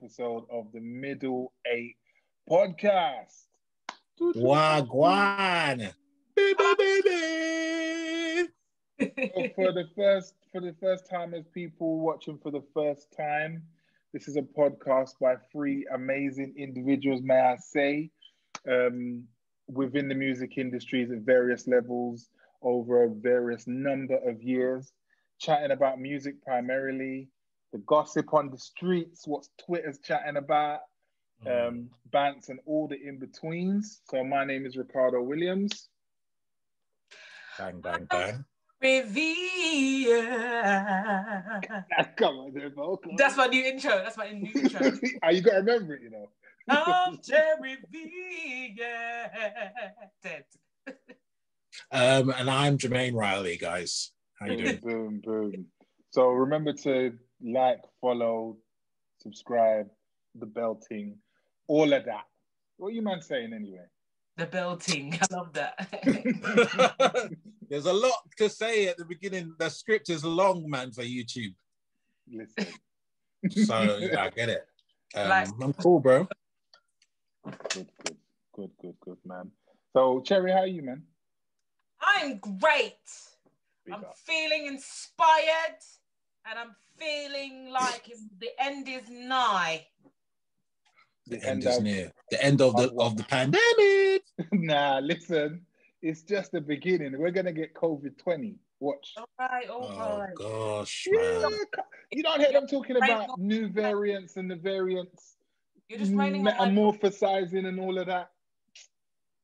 to 0.00 0.08
the 0.08 0.08
latest 0.08 0.20
episode 0.20 0.44
of 0.50 0.72
the 0.72 0.80
Middle 0.80 1.52
Eight 1.66 1.96
podcast. 2.50 3.46
Wagwan. 4.20 5.92
So 9.00 9.48
for 9.54 9.72
the 9.72 9.88
first 9.96 10.34
for 10.52 10.60
the 10.60 10.74
first 10.80 11.08
time 11.08 11.34
as 11.34 11.46
people 11.54 12.00
watching 12.00 12.38
for 12.38 12.50
the 12.50 12.62
first 12.74 13.10
time, 13.16 13.62
this 14.12 14.28
is 14.28 14.36
a 14.36 14.42
podcast 14.42 15.18
by 15.20 15.36
three 15.52 15.86
amazing 15.94 16.54
individuals, 16.56 17.22
may 17.22 17.40
I 17.40 17.56
say, 17.56 18.10
um, 18.68 19.24
within 19.68 20.08
the 20.08 20.14
music 20.14 20.58
industries 20.58 21.10
at 21.10 21.18
various 21.18 21.66
levels 21.66 22.28
over 22.62 23.04
a 23.04 23.08
various 23.08 23.66
number 23.66 24.18
of 24.28 24.42
years, 24.42 24.92
chatting 25.38 25.70
about 25.70 26.00
music 26.00 26.42
primarily, 26.42 27.28
the 27.72 27.78
gossip 27.78 28.32
on 28.34 28.50
the 28.50 28.58
streets, 28.58 29.26
what 29.26 29.46
Twitter's 29.64 29.98
chatting 29.98 30.36
about, 30.36 30.80
um, 31.46 31.88
bants 32.12 32.48
and 32.48 32.60
all 32.66 32.88
the 32.88 32.96
in 33.00 33.18
betweens. 33.18 34.00
So 34.10 34.24
my 34.24 34.44
name 34.44 34.66
is 34.66 34.76
Ricardo 34.76 35.22
Williams. 35.22 35.88
Bang, 37.58 37.80
bang, 37.80 38.06
bang. 38.10 38.44
Revere. 38.82 40.22
Come 42.16 42.36
on, 42.36 42.52
there, 42.54 42.70
vocal. 42.70 43.12
That's 43.16 43.36
my 43.36 43.46
new 43.46 43.62
intro. 43.62 43.90
That's 44.02 44.16
my 44.16 44.32
new 44.32 44.50
intro. 44.54 44.92
Are 45.22 45.32
you 45.32 45.42
gonna 45.42 45.58
remember 45.58 45.94
it, 45.94 46.02
you 46.02 46.10
know. 46.10 46.28
of 46.68 47.22
Jerry 47.22 47.76
V. 47.90 48.74
Dead. 50.22 50.44
Um, 51.92 52.30
and 52.30 52.50
I'm 52.50 52.78
Jermaine 52.78 53.14
Riley, 53.14 53.56
guys. 53.56 54.12
How 54.38 54.46
you 54.46 54.56
doing? 54.56 54.80
boom, 54.82 55.20
boom. 55.22 55.66
So 56.10 56.28
remember 56.28 56.72
to 56.72 57.12
like, 57.42 57.80
follow, 58.00 58.56
subscribe, 59.22 59.88
the 60.34 60.46
bell 60.46 60.74
belting, 60.74 61.16
all 61.66 61.92
of 61.92 62.04
that. 62.04 62.24
What 62.76 62.94
you 62.94 63.02
man 63.02 63.20
saying 63.22 63.52
anyway? 63.52 63.84
The 64.36 64.46
bell 64.46 64.70
belting. 64.70 65.18
I 65.22 65.34
love 65.34 65.52
that. 65.54 67.30
There's 67.68 67.86
a 67.86 67.92
lot 67.92 68.14
to 68.38 68.48
say 68.48 68.88
at 68.88 68.96
the 68.96 69.04
beginning. 69.04 69.54
The 69.58 69.68
script 69.68 70.08
is 70.10 70.24
long, 70.24 70.68
man, 70.68 70.92
for 70.92 71.02
YouTube. 71.02 71.54
Listen. 72.30 72.66
So 73.50 73.96
yeah, 73.96 74.24
I 74.24 74.28
get 74.28 74.50
it. 74.50 74.66
Um, 75.14 75.28
Like- 75.30 75.48
I'm 75.62 75.72
cool, 75.72 75.98
bro. 75.98 76.28
Good, 77.70 77.88
good, 78.04 78.16
good, 78.54 78.70
good, 78.82 78.94
good, 79.00 79.16
man. 79.24 79.50
So 79.94 80.20
Cherry, 80.20 80.52
how 80.52 80.58
are 80.58 80.66
you, 80.66 80.82
man? 80.82 81.02
I'm 82.02 82.36
great. 82.36 82.98
Big 83.86 83.94
I'm 83.94 84.04
up. 84.04 84.14
feeling 84.26 84.66
inspired 84.66 85.80
and 86.48 86.58
I'm 86.58 86.74
feeling 86.98 87.70
like 87.70 88.08
it's- 88.08 88.24
the 88.38 88.50
end 88.58 88.88
is 88.88 89.08
nigh. 89.08 89.86
The 91.26 91.36
The 91.36 91.42
end 91.48 91.64
end 91.64 91.66
is 91.66 91.76
of- 91.76 91.82
near. 91.84 92.12
The 92.30 92.44
end 92.44 92.60
of 92.60 92.76
the 92.76 92.92
of 92.98 93.16
the 93.16 93.24
pandemic. 93.24 94.22
nah, 94.52 94.98
listen. 94.98 95.64
It's 96.02 96.22
just 96.22 96.52
the 96.52 96.60
beginning. 96.60 97.18
We're 97.18 97.30
gonna 97.30 97.52
get 97.52 97.74
COVID 97.74 98.18
twenty. 98.18 98.58
Watch. 98.80 99.12
All 99.18 99.26
right, 99.38 99.68
all 99.68 99.84
Oh 99.84 100.18
right. 100.20 100.34
gosh, 100.34 101.06
Yeah, 101.12 101.40
man. 101.40 101.58
you 102.10 102.22
don't 102.22 102.40
hear 102.40 102.50
them 102.52 102.66
talking 102.66 102.96
about 102.96 103.38
new 103.38 103.68
variants 103.68 104.38
and 104.38 104.50
the 104.50 104.56
variants 104.56 105.36
You're 105.90 105.98
just 105.98 106.14
raining 106.14 106.46
on 106.48 106.56
my, 106.56 106.66
metamorphosizing 106.66 107.66
and 107.66 107.78
all 107.78 107.98
of 107.98 108.06
that. 108.06 108.30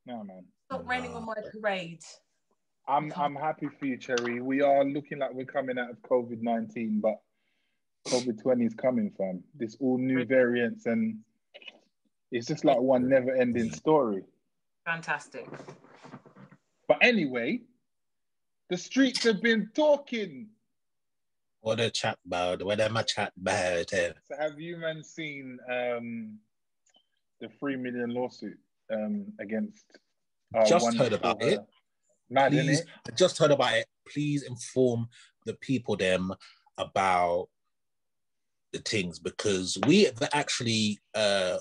No, 0.06 0.24
man. 0.24 0.46
stop 0.70 0.88
raining 0.88 1.12
on 1.12 1.26
my 1.26 1.34
parade. 1.52 2.00
I'm 2.88 3.12
I'm 3.16 3.34
happy 3.34 3.69
for 3.69 3.86
you, 3.86 3.97
Cherry. 3.97 4.41
We 4.41 4.62
are 4.62 4.84
looking 4.84 5.19
like 5.19 5.32
we're 5.32 5.44
coming 5.44 5.78
out 5.78 5.91
of 5.91 6.00
COVID 6.02 6.41
nineteen, 6.41 7.00
but 7.00 7.16
COVID 8.08 8.41
twenty 8.41 8.64
is 8.64 8.74
coming, 8.74 9.10
fam. 9.16 9.42
This 9.54 9.76
all 9.80 9.98
new 9.98 10.24
variants, 10.24 10.86
and 10.86 11.19
it's 12.30 12.47
just 12.47 12.64
like 12.64 12.78
one 12.78 13.08
never 13.08 13.34
ending 13.34 13.72
story. 13.72 14.22
Fantastic. 14.84 15.48
But 16.86 16.98
anyway, 17.00 17.62
the 18.70 18.76
streets 18.76 19.24
have 19.24 19.42
been 19.42 19.70
talking. 19.74 20.48
What 21.60 21.80
a 21.80 21.91
chat 21.91 22.18
about? 22.24 22.62
What 22.62 22.80
am 22.80 22.97
I 22.97 23.03
chat 23.03 23.32
about? 23.41 23.92
eh? 23.92 24.12
So 24.28 24.36
have 24.38 24.60
you 24.60 24.76
man 24.76 25.03
seen 25.03 25.58
um, 25.68 26.38
the 27.41 27.48
three 27.58 27.74
million 27.74 28.10
lawsuit 28.10 28.58
um, 28.92 29.32
against? 29.41 29.84
our 30.54 30.64
Just 30.64 30.86
heard 30.97 31.10
wonderful, 31.10 31.30
about 31.30 31.42
it. 31.42 31.60
Mad, 32.31 32.53
Please. 32.53 32.82
I 33.06 33.10
just 33.12 33.38
heard 33.38 33.50
about 33.50 33.75
it. 33.75 33.87
Please 34.12 34.42
inform 34.42 35.09
the 35.44 35.54
people 35.54 35.97
them 35.97 36.32
about 36.78 37.48
the 38.72 38.78
things 38.81 39.19
because 39.19 39.78
we 39.87 40.09
actually 40.32 40.98
uh 41.15 41.59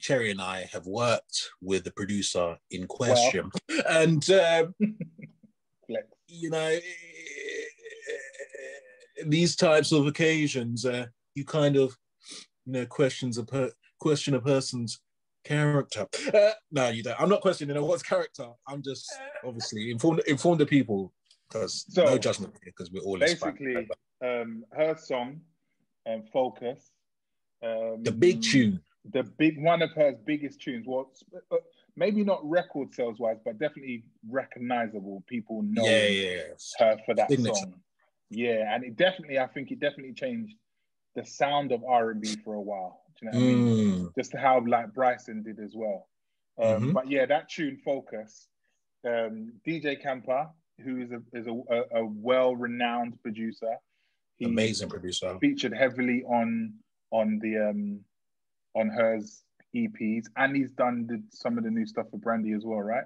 Cherry 0.00 0.30
and 0.30 0.40
I 0.40 0.68
have 0.72 0.86
worked 0.86 1.50
with 1.62 1.84
the 1.84 1.90
producer 1.90 2.58
in 2.70 2.86
question, 2.86 3.50
and 3.88 4.28
um, 4.30 4.74
you 6.28 6.50
know 6.50 6.78
these 9.24 9.56
types 9.56 9.92
of 9.92 10.06
occasions, 10.06 10.84
uh, 10.84 11.06
you 11.34 11.44
kind 11.44 11.76
of 11.76 11.96
you 12.66 12.74
know 12.74 12.86
questions 12.86 13.38
a 13.38 13.44
per- 13.44 13.72
question 13.98 14.34
a 14.34 14.40
person's 14.40 15.00
character. 15.46 16.06
Uh, 16.34 16.50
no, 16.72 16.88
you 16.88 17.02
don't. 17.02 17.18
I'm 17.20 17.28
not 17.28 17.40
questioning 17.40 17.80
what's 17.82 18.02
character. 18.02 18.48
I'm 18.68 18.82
just 18.82 19.06
obviously 19.44 19.90
inform 19.90 20.20
inform 20.26 20.58
the 20.58 20.66
people 20.66 21.12
because 21.48 21.84
So, 21.88 22.04
no 22.04 22.18
judgment 22.18 22.54
here 22.62 22.72
because 22.76 22.90
we're 22.92 23.02
all. 23.02 23.18
Basically, 23.18 23.88
um, 24.22 24.64
her 24.76 24.96
song, 24.96 25.40
um, 26.08 26.24
Focus. 26.32 26.90
Um, 27.62 28.02
the 28.02 28.12
big 28.12 28.42
tune. 28.42 28.80
the 29.12 29.22
big 29.22 29.62
one 29.62 29.82
of 29.82 29.90
her 29.92 30.12
biggest 30.26 30.60
tunes. 30.60 30.84
Well, 30.86 31.10
uh, 31.52 31.56
maybe 31.96 32.22
not 32.24 32.40
record 32.48 32.92
sales 32.92 33.18
wise, 33.18 33.38
but 33.44 33.58
definitely 33.58 34.04
recognizable. 34.28 35.22
People 35.26 35.62
know 35.62 35.84
Yeah, 35.84 36.06
yeah, 36.06 36.30
yeah. 36.30 36.40
her 36.80 36.98
for 37.06 37.14
that 37.14 37.30
Signature. 37.30 37.54
song. 37.54 37.74
Yeah, 38.28 38.74
and 38.74 38.84
it 38.84 38.96
definitely, 38.96 39.38
I 39.38 39.46
think 39.46 39.70
it 39.70 39.78
definitely 39.78 40.12
changed 40.12 40.56
the 41.14 41.24
sound 41.24 41.70
of 41.72 41.82
R 41.84 42.10
and 42.10 42.20
B 42.20 42.34
for 42.44 42.54
a 42.54 42.60
while. 42.60 43.00
You 43.22 43.30
know 43.30 43.38
what 43.38 43.42
I 43.42 43.46
mean? 43.46 43.94
Mm, 44.06 44.14
Just 44.14 44.36
how 44.36 44.62
like 44.66 44.92
Bryson 44.92 45.42
did 45.42 45.58
as 45.58 45.74
well. 45.74 46.08
Um, 46.58 46.90
Mhm. 46.90 46.92
But 46.94 47.10
yeah, 47.10 47.26
that 47.26 47.48
tune, 47.48 47.76
Focus. 47.84 48.48
Um, 49.06 49.52
DJ 49.66 50.00
Camper, 50.02 50.48
who 50.82 50.98
is 51.00 51.12
a 51.12 51.22
is 51.32 51.46
a, 51.46 51.52
a, 51.70 52.02
a 52.02 52.04
well 52.06 52.56
renowned 52.56 53.20
producer. 53.22 53.76
He 54.38 54.44
amazing 54.46 54.88
producer. 54.90 55.38
featured 55.40 55.72
heavily 55.72 56.22
on 56.24 56.74
on 57.10 57.38
the 57.38 57.56
um 57.70 58.00
on 58.74 58.88
hers 58.88 59.42
EPs, 59.74 60.26
and 60.36 60.56
he's 60.56 60.70
done 60.72 61.06
the, 61.06 61.22
some 61.30 61.56
of 61.58 61.64
the 61.64 61.70
new 61.70 61.86
stuff 61.86 62.06
for 62.10 62.18
Brandy 62.18 62.52
as 62.52 62.64
well, 62.64 62.80
right? 62.80 63.04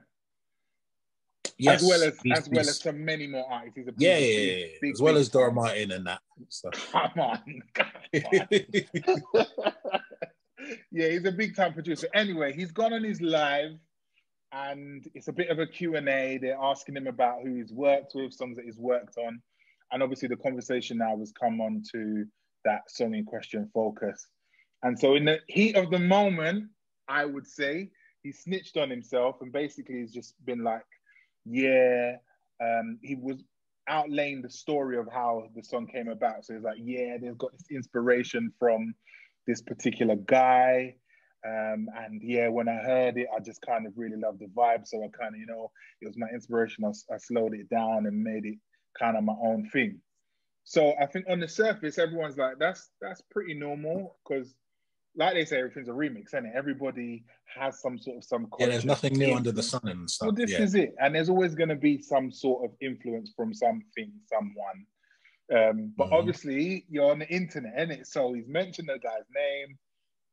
Yes, 1.59 1.83
as 1.83 1.89
well 1.89 2.03
as 2.03 2.19
he's- 2.23 2.39
as 2.39 2.49
well 2.49 2.61
as 2.61 2.81
some 2.81 3.05
many 3.05 3.27
more 3.27 3.45
artists. 3.51 3.77
He's 3.77 3.89
a 3.89 3.93
yeah, 3.99 4.19
big- 4.19 4.23
yeah, 4.29 4.41
yeah, 4.41 4.57
yeah. 4.57 4.67
big, 4.81 4.93
as 4.95 5.03
well 5.03 5.15
big 5.15 5.21
as 5.21 5.29
Dora. 5.29 5.53
Martin 5.53 5.91
and 5.93 6.07
that 6.07 6.21
stuff. 6.49 6.91
Come 6.93 7.11
on. 7.21 7.63
Come 7.75 7.87
on. 8.15 9.67
yeah, 10.93 11.09
he's 11.09 11.25
a 11.25 11.33
big 11.33 11.57
time 11.57 11.73
producer. 11.73 12.09
Anyway, 12.15 12.53
he's 12.53 12.73
gone 12.73 12.93
on 12.93 13.05
his 13.05 13.21
live 13.21 13.73
and 14.53 15.07
it's 15.15 15.29
a 15.29 15.33
bit 15.33 15.49
of 15.49 15.59
a 15.59 15.67
Q&A. 15.67 16.39
They're 16.39 16.59
asking 16.61 16.97
him 16.97 17.07
about 17.07 17.43
who 17.43 17.55
he's 17.55 17.73
worked 17.73 18.13
with, 18.15 18.33
songs 18.33 18.57
that 18.57 18.65
he's 18.65 18.79
worked 18.79 19.17
on. 19.19 19.41
And 19.93 20.03
obviously 20.03 20.29
the 20.29 20.37
conversation 20.37 20.99
now 20.99 21.17
has 21.19 21.33
come 21.33 21.61
on 21.61 21.83
to 21.93 22.25
that 22.65 22.91
song 22.91 23.15
in 23.15 23.25
question, 23.25 23.71
Focus. 23.73 24.27
And 24.83 24.99
so 24.99 25.15
in 25.15 25.25
the 25.25 25.39
heat 25.49 25.77
of 25.77 25.91
the 25.91 25.99
moment, 25.99 26.69
I 27.09 27.25
would 27.25 27.47
say 27.47 27.91
he 28.23 28.33
snitched 28.33 28.77
on 28.77 28.91
himself 28.91 29.37
and 29.41 29.53
basically 29.53 29.97
he's 29.97 30.13
just 30.13 30.35
been 30.45 30.63
like, 30.63 30.85
yeah, 31.45 32.17
um, 32.63 32.99
he 33.03 33.15
was 33.15 33.43
outlaying 33.89 34.43
the 34.43 34.51
story 34.51 34.97
of 34.97 35.09
how 35.13 35.49
the 35.55 35.63
song 35.63 35.87
came 35.87 36.09
about. 36.09 36.45
So 36.45 36.55
he's 36.55 36.63
like, 36.63 36.79
yeah, 36.81 37.17
they've 37.21 37.39
got 37.39 37.53
this 37.53 37.67
inspiration 37.71 38.53
from 38.59 38.95
this 39.51 39.63
particular 39.63 40.17
guy. 40.17 40.95
Um, 41.45 41.89
and 41.97 42.21
yeah, 42.23 42.49
when 42.49 42.69
I 42.69 42.77
heard 42.77 43.17
it, 43.17 43.27
I 43.35 43.41
just 43.41 43.63
kind 43.63 43.87
of 43.87 43.93
really 43.97 44.17
loved 44.17 44.41
the 44.41 44.47
vibe. 44.47 44.87
So 44.87 44.99
I 44.99 45.09
kind 45.09 45.35
of, 45.35 45.41
you 45.41 45.47
know, 45.47 45.71
it 46.01 46.07
was 46.07 46.17
my 46.17 46.29
inspiration. 46.33 46.85
I, 46.85 46.91
I 47.15 47.19
slowed 47.19 47.55
it 47.55 47.69
down 47.69 48.07
and 48.07 48.23
made 48.23 48.45
it 48.45 48.59
kind 48.99 49.17
of 49.17 49.25
my 49.25 49.35
own 49.43 49.69
thing. 49.71 50.01
So 50.65 50.95
I 51.01 51.07
think 51.07 51.27
on 51.29 51.41
the 51.41 51.49
surface, 51.49 51.99
everyone's 51.99 52.37
like, 52.37 52.59
that's 52.59 52.91
that's 53.01 53.23
pretty 53.31 53.55
normal 53.55 54.17
because, 54.23 54.55
like 55.17 55.35
they 55.35 55.45
say, 55.45 55.59
everything's 55.59 55.89
a 55.89 55.93
remix, 55.93 56.27
isn't? 56.29 56.53
Everybody 56.55 57.25
has 57.59 57.81
some 57.81 57.99
sort 57.99 58.19
of 58.19 58.25
some. 58.25 58.47
Yeah, 58.59 58.67
there's 58.67 58.85
nothing 58.85 59.15
new 59.15 59.35
under 59.35 59.53
the 59.53 59.63
sun 59.63 59.81
and 59.85 60.09
stuff. 60.09 60.27
Well, 60.27 60.37
this 60.37 60.53
yeah. 60.53 60.63
is 60.63 60.75
it, 60.75 60.95
and 61.01 61.15
there's 61.15 61.31
always 61.31 61.55
going 61.55 61.71
to 61.71 61.77
be 61.77 62.01
some 62.01 62.31
sort 62.31 62.65
of 62.65 62.71
influence 62.81 63.33
from 63.35 63.53
something, 63.55 64.13
someone. 64.27 64.87
Um, 65.51 65.93
but 65.97 66.09
Mhm. 66.09 66.13
obviously, 66.13 66.87
you're 66.89 67.11
on 67.11 67.19
the 67.19 67.29
internet, 67.29 67.77
innit? 67.77 68.07
So 68.07 68.33
he's 68.33 68.47
mentioned 68.47 68.89
the 68.89 68.99
guy's 68.99 69.29
name. 69.35 69.79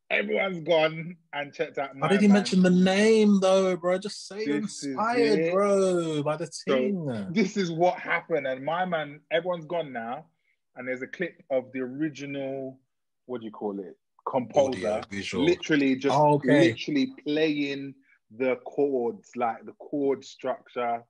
Everyone's 0.09 0.61
gone 0.61 1.17
and 1.33 1.53
checked 1.53 1.77
out. 1.77 1.95
Why 1.95 1.99
my 2.01 2.07
did 2.09 2.21
he 2.21 2.27
man. 2.27 2.35
mention 2.35 2.61
the 2.61 2.69
name 2.69 3.39
though, 3.41 3.75
bro? 3.75 3.97
Just 3.97 4.27
say 4.27 4.45
This 4.45 4.83
is 4.83 4.83
inspired, 4.85 5.51
bro, 5.51 6.23
by 6.23 6.37
the 6.37 6.47
team. 6.47 7.27
This 7.31 7.57
is 7.57 7.71
what 7.71 7.99
happened, 7.99 8.47
and 8.47 8.63
my 8.63 8.85
man, 8.85 9.21
everyone's 9.31 9.65
gone 9.65 9.91
now, 9.91 10.27
and 10.75 10.87
there's 10.87 11.01
a 11.01 11.07
clip 11.07 11.43
of 11.49 11.71
the 11.73 11.79
original. 11.81 12.79
What 13.25 13.41
do 13.41 13.45
you 13.45 13.51
call 13.51 13.79
it? 13.79 13.97
composer, 14.25 15.01
Audio, 15.09 15.39
literally 15.39 15.95
just 15.95 16.17
Oh, 16.17 16.33
okay. 16.33 16.69
literally 16.71 17.13
playing 17.23 17.95
the 18.29 18.57
chords, 18.65 19.31
like 19.37 19.65
the 19.65 19.71
chord 19.73 20.23
structure, 20.23 21.01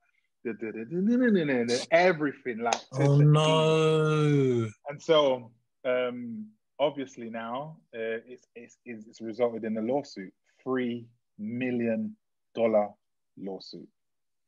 everything 1.92 2.60
like 2.60 2.82
oh 2.94 3.18
no. 3.18 4.68
and 4.90 5.02
so 5.02 5.52
um, 5.86 5.92
um 5.92 6.46
obviously 6.80 7.30
now 7.30 7.78
uh, 7.96 8.22
it's, 8.28 8.48
it's 8.56 8.78
it's 8.86 9.22
resulted 9.22 9.64
in 9.64 9.78
a 9.78 9.82
lawsuit 9.82 10.34
three 10.64 11.08
million 11.38 12.16
dollar 12.56 12.90
lawsuit. 13.38 13.88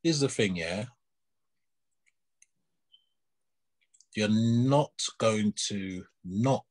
Here's 0.03 0.19
the 0.19 0.29
thing 0.29 0.55
yeah. 0.55 0.85
You're 4.15 4.29
not 4.29 4.91
going 5.19 5.53
to 5.67 6.03
not 6.25 6.65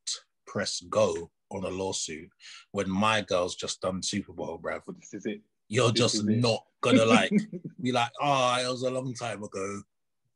press 0.46 0.82
go 0.88 1.30
on 1.50 1.64
a 1.64 1.68
lawsuit 1.68 2.28
when 2.72 2.90
my 2.90 3.22
girl's 3.22 3.54
just 3.54 3.80
done 3.80 4.02
super 4.02 4.32
bowl 4.32 4.58
bruv. 4.58 4.82
Well, 4.86 4.96
this 5.00 5.14
is 5.14 5.26
it. 5.26 5.40
You're 5.68 5.92
just 5.92 6.24
not 6.24 6.64
gonna 6.80 7.04
like 7.04 7.32
be 7.82 7.92
like, 7.92 8.10
oh, 8.20 8.56
it 8.64 8.68
was 8.70 8.82
a 8.82 8.90
long 8.90 9.14
time 9.14 9.42
ago. 9.42 9.82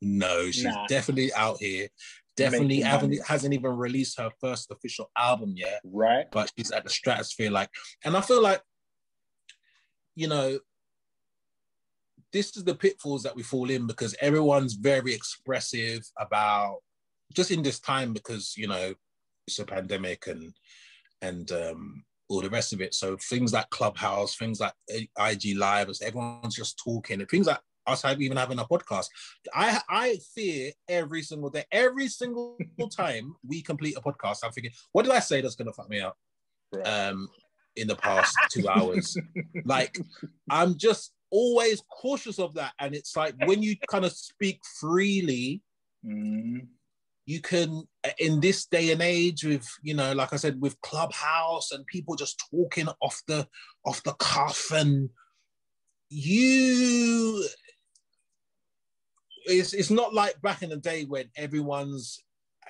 No, 0.00 0.50
she's 0.50 0.64
Nah. 0.64 0.86
definitely 0.86 1.32
out 1.34 1.58
here. 1.58 1.88
Definitely 2.36 2.80
haven't 2.80 3.18
hasn't 3.26 3.52
even 3.54 3.76
released 3.76 4.18
her 4.18 4.30
first 4.40 4.70
official 4.70 5.10
album 5.16 5.52
yet, 5.56 5.80
right? 5.84 6.26
but 6.32 6.50
she's 6.56 6.70
at 6.70 6.82
the 6.84 6.90
stratosphere. 6.90 7.50
Like, 7.50 7.68
and 8.04 8.16
I 8.16 8.22
feel 8.22 8.42
like, 8.42 8.62
you 10.14 10.28
know, 10.28 10.58
this 12.32 12.56
is 12.56 12.64
the 12.64 12.74
pitfalls 12.74 13.22
that 13.24 13.36
we 13.36 13.42
fall 13.42 13.68
in 13.70 13.86
because 13.86 14.16
everyone's 14.20 14.74
very 14.74 15.12
expressive 15.14 16.02
about 16.18 16.78
just 17.34 17.50
in 17.50 17.62
this 17.62 17.78
time 17.80 18.12
because 18.12 18.54
you 18.56 18.66
know 18.66 18.94
it's 19.46 19.58
a 19.58 19.64
pandemic 19.64 20.26
and 20.26 20.54
and 21.20 21.52
um 21.52 22.04
all 22.28 22.40
the 22.40 22.50
rest 22.50 22.72
of 22.72 22.80
it. 22.80 22.94
So 22.94 23.16
things 23.16 23.52
like 23.52 23.70
Clubhouse, 23.70 24.36
things 24.36 24.60
like 24.60 24.72
IG 24.88 25.56
Live, 25.56 25.90
everyone's 26.02 26.54
just 26.54 26.80
talking, 26.82 27.20
and 27.20 27.28
things 27.28 27.46
like 27.46 27.60
us 27.86 28.02
have 28.02 28.20
even 28.22 28.36
having 28.36 28.58
a 28.58 28.64
podcast. 28.64 29.06
I 29.54 29.80
I 29.88 30.18
fear 30.34 30.72
every 30.88 31.22
single 31.22 31.50
day, 31.50 31.64
every 31.72 32.08
single 32.08 32.56
time 32.96 33.34
we 33.46 33.62
complete 33.62 33.96
a 33.96 34.00
podcast, 34.00 34.38
I'm 34.44 34.52
thinking, 34.52 34.72
what 34.92 35.04
did 35.04 35.12
I 35.12 35.20
say 35.20 35.40
that's 35.40 35.56
gonna 35.56 35.72
fuck 35.72 35.88
me 35.88 36.00
up? 36.00 36.16
Right. 36.72 36.86
Um, 36.86 37.28
in 37.76 37.88
the 37.88 37.96
past 37.96 38.36
two 38.50 38.68
hours. 38.68 39.16
Like 39.64 39.96
I'm 40.50 40.76
just 40.76 41.12
always 41.30 41.82
cautious 42.00 42.40
of 42.40 42.54
that. 42.54 42.72
And 42.80 42.94
it's 42.94 43.16
like 43.16 43.34
when 43.46 43.62
you 43.62 43.76
kind 43.88 44.04
of 44.04 44.12
speak 44.12 44.60
freely, 44.80 45.62
Mm, 46.04 46.66
you 47.26 47.40
can 47.40 47.82
in 48.18 48.40
this 48.40 48.66
day 48.66 48.90
and 48.90 49.00
age 49.02 49.44
with 49.44 49.68
you 49.82 49.94
know 49.94 50.12
like 50.12 50.32
i 50.32 50.36
said 50.36 50.60
with 50.60 50.80
clubhouse 50.80 51.70
and 51.70 51.86
people 51.86 52.16
just 52.16 52.42
talking 52.50 52.88
off 53.00 53.22
the 53.28 53.46
off 53.84 54.02
the 54.02 54.12
cuff 54.14 54.70
and 54.72 55.08
you 56.08 57.44
it's, 59.44 59.72
it's 59.72 59.90
not 59.90 60.14
like 60.14 60.40
back 60.42 60.62
in 60.62 60.70
the 60.70 60.76
day 60.76 61.04
when 61.04 61.24
everyone's 61.36 62.22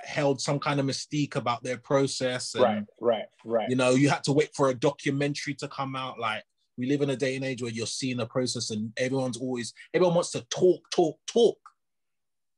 held 0.04 0.40
some 0.40 0.58
kind 0.58 0.80
of 0.80 0.86
mystique 0.86 1.36
about 1.36 1.62
their 1.62 1.76
process 1.76 2.54
and 2.54 2.64
right, 2.64 2.84
right, 3.00 3.24
right. 3.44 3.70
you 3.70 3.76
know 3.76 3.90
you 3.90 4.08
had 4.08 4.24
to 4.24 4.32
wait 4.32 4.50
for 4.54 4.68
a 4.68 4.74
documentary 4.74 5.54
to 5.54 5.68
come 5.68 5.94
out 5.94 6.18
like 6.18 6.42
we 6.76 6.86
live 6.86 7.02
in 7.02 7.10
a 7.10 7.16
day 7.16 7.36
and 7.36 7.44
age 7.44 7.62
where 7.62 7.70
you're 7.70 7.86
seeing 7.86 8.20
a 8.20 8.26
process 8.26 8.70
and 8.70 8.92
everyone's 8.96 9.36
always 9.36 9.72
everyone 9.94 10.14
wants 10.14 10.30
to 10.30 10.40
talk 10.50 10.80
talk 10.90 11.16
talk 11.26 11.56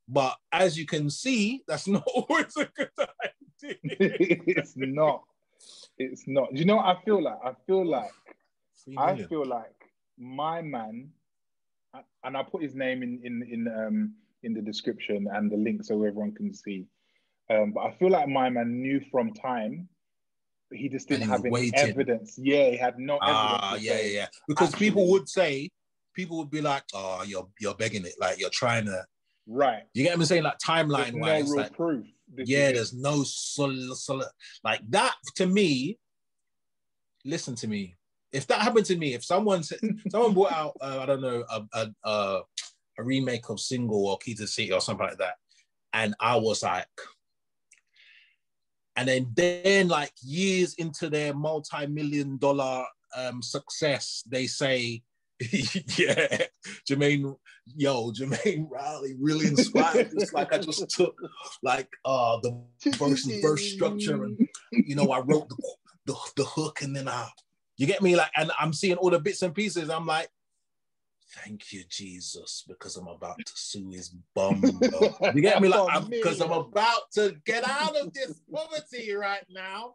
but 0.09 0.37
as 0.53 0.79
you 0.79 0.87
can 0.87 1.09
see 1.11 1.63
that's 1.67 1.89
not 1.89 2.05
always 2.15 2.57
a 2.57 2.67
good 2.77 2.91
idea 2.99 3.35
it's 3.67 4.75
not. 4.77 5.23
It's 5.99 6.25
not. 6.27 6.57
You 6.57 6.65
know 6.65 6.77
what 6.77 6.87
I 6.87 6.97
feel 7.05 7.23
like? 7.23 7.39
I 7.45 7.53
feel 7.67 7.87
like 7.87 8.11
I 8.99 9.17
feel 9.17 9.47
like 9.47 9.75
my 10.19 10.61
man, 10.63 11.11
and 12.25 12.37
I 12.37 12.43
put 12.43 12.63
his 12.63 12.75
name 12.75 13.03
in 13.03 13.21
in 13.23 13.43
in 13.51 13.69
um 13.69 14.15
in 14.43 14.55
the 14.55 14.61
description 14.61 15.29
and 15.33 15.51
the 15.51 15.57
link 15.57 15.85
so 15.85 15.95
everyone 16.03 16.33
can 16.33 16.53
see. 16.53 16.87
Um, 17.51 17.73
but 17.73 17.81
I 17.81 17.93
feel 17.93 18.11
like 18.11 18.29
my 18.29 18.51
man 18.51 18.81
knew 18.81 19.01
from 19.11 19.33
time, 19.33 19.89
but 20.71 20.79
he 20.79 20.89
just 20.89 21.09
didn't 21.09 21.25
he 21.25 21.29
have 21.29 21.41
any 21.41 21.51
waiting. 21.51 21.75
evidence. 21.79 22.39
Yeah, 22.39 22.71
he 22.71 22.77
had 22.77 22.99
no 22.99 23.19
ah 23.23 23.75
evidence. 23.75 23.87
yeah 23.87 24.01
yeah 24.01 24.21
yeah 24.21 24.27
because 24.49 24.75
people 24.75 25.11
would 25.11 25.29
say 25.29 25.71
people 26.15 26.39
would 26.39 26.51
be 26.51 26.61
like 26.61 26.85
oh 26.95 27.23
you're 27.27 27.49
you're 27.61 27.75
begging 27.75 28.05
it 28.05 28.15
like 28.21 28.39
you're 28.39 28.51
trying 28.51 28.85
to 28.87 29.05
Right. 29.47 29.83
you 29.93 30.05
get 30.05 30.11
what 30.11 30.21
i'm 30.21 30.27
saying 30.27 30.43
like 30.43 30.59
timeline 30.59 31.15
no 31.15 31.21
wise 31.21 31.55
like 31.55 31.73
proof. 31.75 32.07
This 32.35 32.49
yeah 32.49 32.73
there's 32.73 32.95
no 32.95 33.25
solid, 33.25 33.95
solid 33.97 34.29
like 34.63 34.81
that 34.91 35.15
to 35.37 35.47
me 35.47 35.99
listen 37.25 37.55
to 37.57 37.69
me 37.69 37.97
if 38.33 38.47
that 38.47 38.61
happened 38.61 38.87
to 38.87 38.97
me 38.97 39.15
if 39.15 39.25
someone 39.25 39.63
said 39.63 39.79
someone 40.11 40.35
brought 40.35 40.53
out 40.53 40.77
uh, 40.81 40.99
i 41.01 41.07
don't 41.07 41.21
know 41.21 41.45
a, 41.51 41.63
a, 41.75 41.91
a, 42.05 42.41
a 42.99 43.03
remake 43.05 43.49
of 43.51 43.61
single 43.61 44.07
or 44.07 44.19
key 44.19 44.35
to 44.35 44.47
city 44.47 44.73
or 44.73 44.81
something 44.81 45.07
like 45.07 45.19
that 45.19 45.35
and 45.93 46.15
i 46.21 46.37
was 46.37 46.63
like 46.63 46.87
and 48.97 49.09
then 49.09 49.31
then 49.35 49.89
like 49.89 50.13
years 50.23 50.75
into 50.75 51.09
their 51.09 51.35
multi-million 51.35 52.37
dollar 52.39 52.85
um 53.17 53.43
success 53.43 54.23
they 54.27 54.47
say 54.47 55.03
yeah 55.41 56.43
jermaine 56.89 57.35
yo 57.77 58.11
jermaine 58.13 58.69
riley 58.71 59.15
really 59.19 59.47
inspired 59.47 60.11
this. 60.11 60.33
Like 60.33 60.53
i 60.53 60.59
just 60.59 60.89
took 60.91 61.19
like 61.63 61.89
uh 62.05 62.39
the 62.43 62.61
verse 62.97 63.27
and 63.27 63.41
verse 63.43 63.73
structure 63.73 64.25
and 64.25 64.49
you 64.73 64.95
know 64.95 65.11
i 65.11 65.21
wrote 65.21 65.49
the, 65.49 65.57
the 66.07 66.15
the 66.37 66.45
hook 66.45 66.83
and 66.83 66.95
then 66.95 67.09
i 67.09 67.29
you 67.77 67.87
get 67.87 68.03
me? 68.03 68.15
Like 68.17 68.31
and 68.37 68.51
i'm 68.59 68.73
seeing 68.73 68.97
all 68.97 69.11
the 69.11 69.19
bits 69.19 69.43
and 69.43 69.55
pieces. 69.55 69.91
I'm 69.91 70.07
like 70.07 70.29
thank 71.43 71.73
you 71.73 71.83
jesus 71.89 72.63
because 72.69 72.97
i'm 72.97 73.09
about 73.09 73.37
to 73.45 73.53
sue 73.57 73.91
his 73.91 74.15
bum 74.37 74.61
bro." 74.61 75.33
you 75.35 75.41
get 75.41 75.61
me? 75.61 75.69
Like 75.69 76.09
because 76.11 76.41
I'm, 76.41 76.49
millions. 76.51 76.69
about 76.71 77.11
to 77.15 77.35
get 77.45 77.69
out 77.69 77.97
of 77.97 78.13
this 78.13 78.41
poverty 78.53 79.13
right 79.15 79.45
now. 79.51 79.95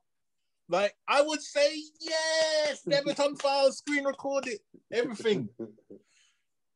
Like 0.68 0.96
i 1.08 1.22
would 1.22 1.42
say 1.42 1.82
yes. 2.02 2.82
Neverton 2.86 3.40
file 3.40 3.72
screen 3.72 4.06
record 4.06 4.48
it 4.48 4.60
everything 4.92 5.48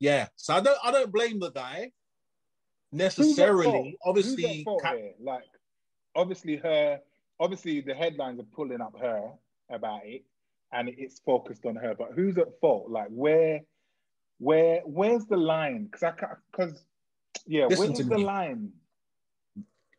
yeah 0.04 0.28
so 0.36 0.54
i 0.54 0.60
don't 0.60 0.78
i 0.84 0.92
don't 0.92 1.12
blame 1.12 1.40
the 1.40 1.52
guy 1.52 1.90
Who's 2.94 3.02
at 3.02 3.14
fault? 3.16 3.28
necessarily 3.28 3.98
obviously 4.06 4.60
at 4.60 4.66
fault 4.66 4.82
Ca- 4.82 4.96
here? 4.96 5.14
Like, 5.20 5.44
obviously, 6.16 6.58
her. 6.58 7.00
Obviously, 7.40 7.82
the 7.82 7.96
headlines 7.96 8.40
are 8.40 8.50
pulling 8.56 8.82
up 8.82 8.96
her 9.02 9.32
about 9.72 10.02
it, 10.06 10.24
and 10.72 10.90
it's 10.90 11.20
focused 11.26 11.66
on 11.66 11.76
her. 11.76 11.96
But 11.96 12.12
who's 12.16 12.38
at 12.38 12.60
fault? 12.62 12.90
Like, 12.90 13.08
where, 13.10 13.62
where, 14.38 14.82
where's 14.86 15.26
the 15.26 15.38
line? 15.38 15.86
Because 15.86 16.04
I, 16.04 16.14
because, 16.52 16.86
yeah, 17.48 17.66
where's 17.66 17.98
the 17.98 18.04
me. 18.04 18.24
line? 18.24 18.72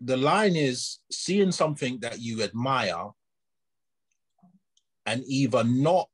the 0.01 0.17
line 0.17 0.55
is 0.55 0.99
seeing 1.11 1.51
something 1.51 1.99
that 2.01 2.21
you 2.21 2.43
admire 2.43 3.09
and 5.07 5.25
either 5.27 5.65
not 5.65 6.09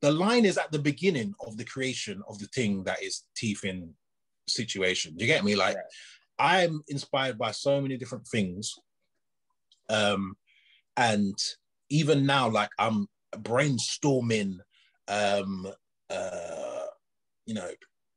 the 0.00 0.10
line 0.12 0.44
is 0.44 0.58
at 0.58 0.70
the 0.72 0.78
beginning 0.78 1.34
of 1.46 1.56
the 1.56 1.64
creation 1.64 2.22
of 2.28 2.38
the 2.38 2.46
thing 2.46 2.84
that 2.84 3.02
is 3.02 3.24
teeth 3.36 3.64
in 3.64 3.92
situation 4.48 5.14
you 5.18 5.26
get 5.26 5.44
me 5.44 5.56
like 5.56 5.76
Right. 5.76 5.84
i'm 6.38 6.82
inspired 6.88 7.38
by 7.38 7.50
so 7.50 7.80
many 7.80 7.96
different 7.96 8.26
things 8.26 8.74
um 9.88 10.36
and 10.96 11.36
even 11.90 12.26
now 12.26 12.48
like 12.48 12.70
i'm 12.78 13.08
brainstorming 13.36 14.58
um 15.08 15.66
uh 16.10 16.86
you 17.46 17.54
know 17.54 17.70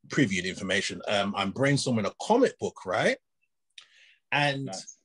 previewed 0.07 0.45
information 0.45 1.01
um 1.07 1.33
i'm 1.35 1.51
brainstorming 1.53 2.05
a 2.05 2.13
comic 2.21 2.57
book 2.59 2.85
right 2.85 3.17
and 4.31 4.65
Nice. 4.65 4.98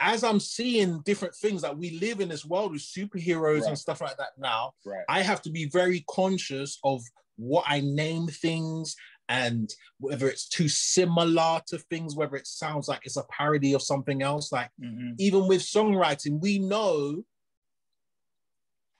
As 0.00 0.22
I'm 0.24 0.40
seeing 0.40 1.00
different 1.00 1.34
things, 1.34 1.62
like 1.62 1.76
we 1.76 1.98
live 1.98 2.20
in 2.20 2.28
this 2.28 2.44
world 2.44 2.72
with 2.72 2.82
superheroes 2.82 3.60
Right. 3.62 3.68
and 3.68 3.78
stuff 3.78 4.00
like 4.00 4.16
that 4.18 4.38
now, 4.38 4.74
Right. 4.84 5.04
I 5.08 5.22
have 5.22 5.42
to 5.42 5.50
be 5.50 5.66
very 5.66 6.04
conscious 6.10 6.78
of 6.84 7.02
what 7.36 7.64
I 7.66 7.80
name 7.80 8.26
things 8.28 8.96
and 9.28 9.74
whether 9.98 10.28
it's 10.28 10.48
too 10.48 10.68
similar 10.68 11.60
to 11.68 11.78
things, 11.78 12.14
whether 12.14 12.36
it 12.36 12.46
sounds 12.46 12.88
like 12.88 13.00
it's 13.04 13.16
a 13.16 13.24
parody 13.24 13.74
of 13.74 13.82
something 13.82 14.22
else. 14.22 14.52
Like 14.52 14.70
Mhm. 14.80 15.14
even 15.18 15.48
with 15.48 15.62
songwriting, 15.62 16.40
we 16.40 16.58
know 16.58 17.24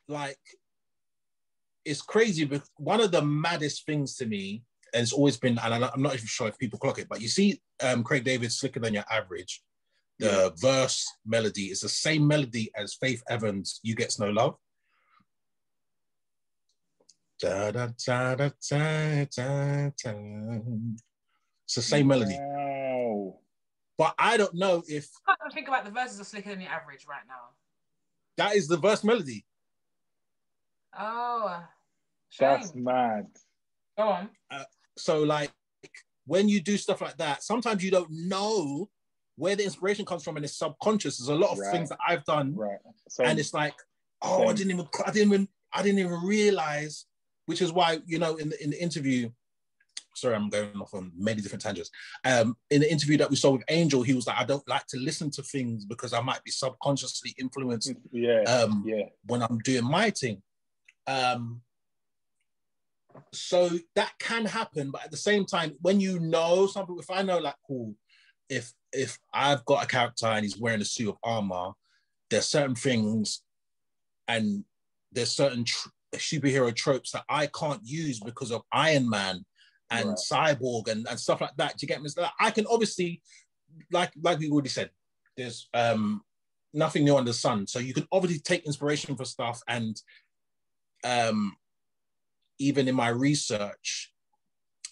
like 0.08 0.38
it's 1.84 2.02
crazy 2.02 2.44
but 2.44 2.62
one 2.76 3.00
of 3.00 3.10
the 3.12 3.22
maddest 3.22 3.86
things 3.86 4.16
to 4.16 4.26
me 4.26 4.62
has 4.94 5.12
always 5.12 5.36
been 5.36 5.58
and 5.58 5.84
I'm 5.84 6.02
not 6.02 6.14
even 6.14 6.26
sure 6.26 6.48
if 6.48 6.58
people 6.58 6.78
clock 6.78 6.98
it 6.98 7.08
but 7.08 7.20
you 7.20 7.28
see 7.28 7.60
um 7.80 8.04
Craig 8.04 8.24
David 8.24 8.52
slicker 8.52 8.80
than 8.80 8.94
your 8.94 9.04
average 9.10 9.62
the 10.18 10.52
verse 10.58 11.06
melody 11.26 11.66
is 11.66 11.80
the 11.80 11.88
same 11.88 12.26
melody 12.26 12.70
as 12.76 12.94
Faith 12.94 13.22
Evans 13.28 13.80
You 13.82 13.94
Get 13.94 14.14
No 14.18 14.30
Love 14.30 14.56
Da, 17.38 17.70
da, 17.70 17.88
da, 18.06 18.34
da, 18.34 18.48
da, 18.70 19.26
da, 19.36 19.90
da. 20.02 20.60
It's 21.64 21.74
the 21.74 21.82
same 21.82 22.06
melody, 22.06 22.38
Wow. 22.38 23.40
but 23.98 24.14
I 24.18 24.38
don't 24.38 24.54
know 24.54 24.82
if 24.88 25.06
I 25.28 25.34
can't 25.42 25.52
think 25.52 25.68
about 25.68 25.84
the 25.84 25.90
verses 25.90 26.18
are 26.18 26.24
Slicker 26.24 26.48
Than 26.50 26.60
the 26.60 26.64
Average 26.66 27.06
right 27.06 27.26
now. 27.28 27.50
That 28.38 28.56
is 28.56 28.68
the 28.68 28.78
verse 28.78 29.04
melody. 29.04 29.44
Oh, 30.98 31.62
That's 32.38 32.74
mad. 32.74 33.26
Go 33.98 34.04
on. 34.08 34.30
Uh, 34.50 34.64
so 34.96 35.22
like 35.22 35.52
when 36.24 36.48
you 36.48 36.60
do 36.62 36.78
stuff 36.78 37.02
like 37.02 37.18
that, 37.18 37.42
sometimes 37.42 37.84
you 37.84 37.90
don't 37.90 38.10
know 38.10 38.88
where 39.36 39.54
the 39.54 39.64
inspiration 39.64 40.04
comes 40.04 40.24
from, 40.24 40.36
and 40.36 40.44
it's 40.44 40.58
subconscious. 40.58 41.18
There's 41.18 41.28
a 41.28 41.34
lot 41.34 41.52
of 41.52 41.58
Right. 41.58 41.72
things 41.72 41.90
that 41.90 41.98
I've 42.06 42.24
done, 42.24 42.54
Right. 42.54 42.78
And 43.20 43.38
it's 43.38 43.54
like, 43.54 43.74
oh, 44.22 44.48
I 44.48 44.52
didn't 44.52 44.72
even, 44.72 44.88
I 45.06 45.10
didn't 45.10 45.32
even, 45.32 45.48
I 45.72 45.82
didn't 45.82 46.00
even 46.00 46.20
realize. 46.24 47.06
Which 47.46 47.62
is 47.62 47.72
why 47.72 48.00
you 48.06 48.18
know 48.18 48.36
in 48.36 48.48
the 48.48 48.62
in 48.62 48.70
the 48.70 48.82
interview. 48.82 49.30
Sorry, 50.16 50.34
I'm 50.34 50.48
going 50.48 50.80
off 50.80 50.94
on 50.94 51.12
many 51.14 51.42
different 51.42 51.62
tangents. 51.62 51.90
Um, 52.24 52.56
in 52.70 52.80
the 52.80 52.90
interview 52.90 53.18
that 53.18 53.28
we 53.28 53.36
saw 53.36 53.50
with 53.52 53.62
Angel, 53.68 54.02
he 54.02 54.14
was 54.14 54.26
like, 54.26 54.38
I 54.38 54.44
don't 54.44 54.66
like 54.66 54.86
to 54.86 54.96
listen 54.98 55.30
to 55.32 55.42
things 55.42 55.84
because 55.84 56.14
I 56.14 56.22
might 56.22 56.42
be 56.42 56.50
subconsciously 56.50 57.34
influenced 57.38 57.92
yeah, 58.10 58.40
um, 58.44 58.82
yeah. 58.86 59.04
when 59.26 59.42
I'm 59.42 59.58
doing 59.58 59.84
my 59.84 60.08
thing. 60.08 60.42
Um, 61.06 61.60
so 63.32 63.70
that 63.94 64.12
can 64.18 64.46
happen, 64.46 64.90
but 64.90 65.04
at 65.04 65.10
the 65.10 65.16
same 65.16 65.44
time, 65.44 65.76
when 65.82 66.00
you 66.00 66.18
know 66.18 66.66
something, 66.66 66.96
if 66.98 67.10
I 67.10 67.22
know 67.22 67.38
like, 67.38 67.56
cool, 67.66 67.94
if 68.48 68.72
if 68.92 69.18
I've 69.32 69.64
got 69.64 69.84
a 69.84 69.86
character 69.86 70.26
and 70.26 70.44
he's 70.44 70.58
wearing 70.58 70.80
a 70.80 70.84
suit 70.84 71.10
of 71.10 71.16
armor, 71.22 71.72
there's 72.30 72.46
certain 72.46 72.74
things, 72.74 73.42
and 74.28 74.64
there's 75.12 75.32
certain 75.32 75.64
tr- 75.64 75.88
superhero 76.14 76.74
tropes 76.74 77.12
that 77.12 77.24
I 77.28 77.46
can't 77.48 77.80
use 77.84 78.20
because 78.20 78.50
of 78.50 78.62
Iron 78.72 79.08
Man 79.08 79.44
and 79.90 80.08
Right. 80.08 80.18
Cyborg 80.18 80.88
and, 80.88 81.06
and 81.08 81.18
stuff 81.18 81.40
like 81.40 81.56
that. 81.56 81.72
Do 81.76 81.84
you 81.84 81.88
get 81.88 82.02
me? 82.02 82.08
So 82.08 82.26
I 82.40 82.50
can 82.50 82.66
obviously, 82.66 83.20
like 83.90 84.12
like 84.22 84.38
we 84.38 84.50
already 84.50 84.68
said, 84.68 84.90
there's 85.36 85.68
um 85.74 86.22
nothing 86.72 87.04
new 87.04 87.16
under 87.16 87.30
the 87.30 87.34
sun. 87.34 87.66
So 87.66 87.78
you 87.78 87.94
can 87.94 88.06
obviously 88.12 88.40
take 88.40 88.66
inspiration 88.66 89.16
for 89.16 89.24
stuff 89.24 89.62
and 89.68 90.00
um 91.04 91.56
even 92.58 92.88
in 92.88 92.94
my 92.94 93.08
research, 93.08 94.12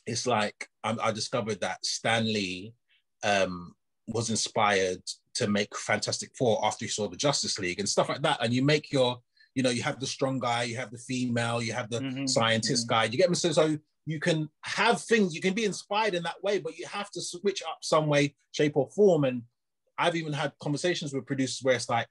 it's 0.06 0.26
like 0.26 0.68
I, 0.82 0.96
I 1.02 1.12
discovered 1.12 1.60
that 1.60 1.84
Stan 1.84 2.24
Lee 2.24 2.74
um, 3.24 3.74
was 4.06 4.30
inspired 4.30 5.02
to 5.34 5.48
make 5.48 5.76
Fantastic 5.76 6.30
Four 6.36 6.64
after 6.64 6.84
he 6.84 6.90
saw 6.90 7.08
the 7.08 7.16
Justice 7.16 7.58
League 7.58 7.80
and 7.80 7.88
stuff 7.88 8.08
like 8.08 8.22
that. 8.22 8.38
And 8.40 8.52
you 8.52 8.64
make 8.64 8.92
your, 8.92 9.18
you 9.54 9.62
know, 9.62 9.70
you 9.70 9.82
have 9.82 9.98
the 9.98 10.06
strong 10.06 10.38
guy, 10.38 10.64
you 10.64 10.76
have 10.76 10.90
the 10.92 10.98
female, 10.98 11.62
you 11.62 11.72
have 11.72 11.90
the 11.90 12.00
Mhm, 12.00 12.28
scientist 12.28 12.86
guy. 12.86 13.04
You 13.04 13.18
get 13.18 13.30
me? 13.30 13.34
So, 13.34 13.50
so 13.50 13.76
you 14.06 14.20
can 14.20 14.48
have 14.62 15.00
things, 15.00 15.34
you 15.34 15.40
can 15.40 15.54
be 15.54 15.64
inspired 15.64 16.14
in 16.14 16.22
that 16.24 16.42
way, 16.42 16.58
but 16.58 16.78
you 16.78 16.86
have 16.86 17.10
to 17.12 17.20
switch 17.20 17.62
up 17.62 17.78
some 17.80 18.06
way, 18.06 18.34
shape, 18.52 18.76
or 18.76 18.88
form. 18.90 19.24
And 19.24 19.42
I've 19.96 20.16
even 20.16 20.32
had 20.32 20.52
conversations 20.60 21.12
with 21.12 21.26
producers 21.26 21.60
where 21.62 21.74
it's 21.74 21.88
like, 21.88 22.08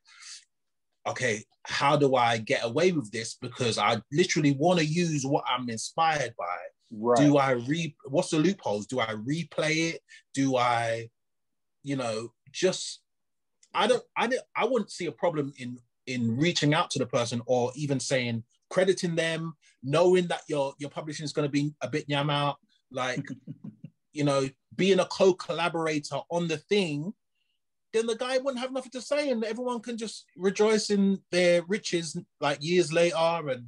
okay, 1.08 1.44
how 1.64 1.96
do 1.96 2.16
I 2.16 2.38
get 2.38 2.64
away 2.64 2.92
with 2.92 3.12
this? 3.12 3.36
Because 3.42 3.78
I 3.78 4.02
literally 4.12 4.52
want 4.54 4.80
to 4.80 4.86
use 4.86 5.26
what 5.26 5.44
I'm 5.48 5.70
inspired 5.70 6.34
by. 6.38 6.58
Right. 6.92 7.18
Do 7.18 7.38
I 7.38 7.52
re 7.52 7.96
what's 8.06 8.30
the 8.30 8.40
loopholes? 8.40 8.86
Do 8.86 9.00
I 9.00 9.08
replay 9.08 9.94
it? 9.94 10.02
Do 10.34 10.58
I, 10.58 11.10
you 11.84 11.96
know, 11.96 12.32
just 12.52 13.02
I 13.74 13.88
don't 13.88 14.04
I 14.16 14.28
don't 14.28 14.42
I 14.56 14.66
wouldn't 14.66 14.92
see 14.92 15.08
a 15.08 15.12
problem 15.12 15.54
in 15.58 15.80
in 16.06 16.38
reaching 16.38 16.74
out 16.74 16.92
to 16.92 17.00
the 17.00 17.06
person 17.06 17.42
or 17.46 17.72
even 17.76 18.00
saying 18.00 18.44
crediting 18.70 19.16
them, 19.16 19.54
knowing 19.82 20.28
that 20.28 20.42
your 20.48 20.74
your 20.78 20.90
publishing 20.90 21.24
is 21.24 21.34
going 21.34 21.48
to 21.48 21.52
be 21.52 21.74
a 21.82 21.90
bit 21.90 22.06
yam 22.08 22.30
out, 22.30 22.58
like 22.92 23.26
you 24.14 24.24
know, 24.24 24.48
being 24.76 25.00
a 25.00 25.06
co-collaborator 25.06 26.20
on 26.30 26.48
the 26.48 26.58
thing, 26.58 27.14
then 27.94 28.08
the 28.08 28.16
guy 28.16 28.38
wouldn't 28.40 28.60
have 28.60 28.72
nothing 28.72 28.92
to 28.92 29.02
say, 29.02 29.30
and 29.30 29.44
everyone 29.44 29.80
can 29.80 29.98
just 29.98 30.26
rejoice 30.36 30.90
in 30.90 31.20
their 31.32 31.64
riches 31.68 32.18
like 32.42 32.58
years 32.62 32.92
later, 32.92 33.16
and 33.18 33.68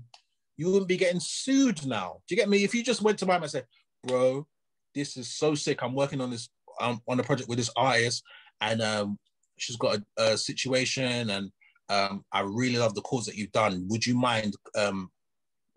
you 0.58 0.67
wouldn't 0.67 0.88
be 0.88 0.98
getting 0.98 1.20
sued 1.20 1.86
now. 1.86 2.22
Do 2.27 2.36
you 2.36 2.41
get 2.41 2.50
me? 2.50 2.63
If 2.63 2.74
you 2.74 2.84
just 2.84 3.01
went 3.01 3.20
to 3.20 3.25
my 3.25 3.36
and 3.36 3.50
said, 3.50 3.67
"Bro, 4.03 4.48
this 4.96 5.15
is 5.15 5.27
so 5.27 5.53
sick. 5.53 5.84
I'm 5.84 5.94
working 5.94 6.22
on 6.22 6.32
this 6.32 6.50
um, 6.79 7.01
on 7.08 7.20
a 7.20 7.24
project 7.24 7.48
with 7.48 7.60
this 7.60 7.72
artist, 7.75 8.24
and 8.62 8.82
um, 8.82 9.20
she's 9.58 9.77
got 9.77 9.98
a, 10.17 10.24
a 10.24 10.38
situation, 10.38 11.29
and 11.29 11.51
um, 11.89 12.25
I 12.32 12.41
really 12.41 12.77
love 12.77 12.96
the 12.96 13.01
cause 13.01 13.25
that 13.27 13.36
you've 13.36 13.51
done. 13.51 13.86
Would 13.89 14.05
you 14.05 14.15
mind 14.17 14.55
um, 14.75 15.12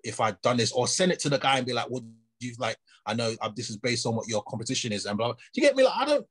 if 0.05 0.21
I'd 0.21 0.41
done 0.41 0.57
this, 0.57 0.73
or 0.73 0.89
send 0.89 1.13
it 1.13 1.21
to 1.21 1.29
the 1.29 1.39
guy 1.39 1.59
and 1.59 1.67
be 1.67 1.75
like, 1.75 1.91
"What 1.91 2.03
do 2.41 2.47
you 2.47 2.55
like? 2.59 2.79
I 3.05 3.15
know 3.15 3.35
uh, 3.43 3.51
this 3.55 3.69
is 3.69 3.77
based 3.77 4.07
on 4.07 4.17
what 4.17 4.29
your 4.29 4.43
competition 4.45 4.93
is, 4.93 5.05
and 5.05 5.19
blah." 5.19 5.29
blah. 5.29 5.35
Do 5.35 5.61
you 5.61 5.63
get 5.63 5.77
me? 5.77 5.85
Like, 5.85 5.97
I 5.97 6.05
don't. 6.07 6.27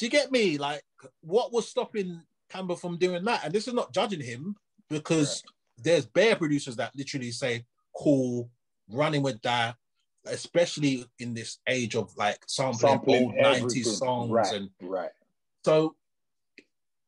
Do 0.00 0.06
you 0.06 0.10
get 0.10 0.32
me? 0.32 0.56
Like, 0.56 0.82
what 1.20 1.52
was 1.52 1.68
stopping 1.68 2.22
Camper 2.48 2.74
from 2.74 2.96
doing 2.96 3.22
that? 3.24 3.44
And 3.44 3.52
this 3.52 3.68
is 3.68 3.74
not 3.74 3.92
judging 3.92 4.22
him 4.22 4.56
because 4.88 5.44
there's 5.76 6.06
bear 6.06 6.36
producers 6.36 6.74
that 6.76 6.96
literally 6.96 7.30
say, 7.30 7.66
"Cool, 7.94 8.50
running 8.88 9.20
with 9.20 9.42
that." 9.42 9.76
Especially 10.24 11.04
in 11.18 11.34
this 11.34 11.58
age 11.66 11.96
of 11.96 12.16
like 12.16 12.42
sampling, 12.46 12.92
Sampling 12.92 13.24
old 13.24 13.34
90s 13.34 13.98
songs 13.98 14.30
Right. 14.30 14.52
and 14.54 14.70
Right. 14.80 15.10
so 15.66 15.96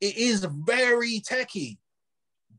it 0.03 0.17
is 0.17 0.45
very 0.45 1.21
techy, 1.21 1.79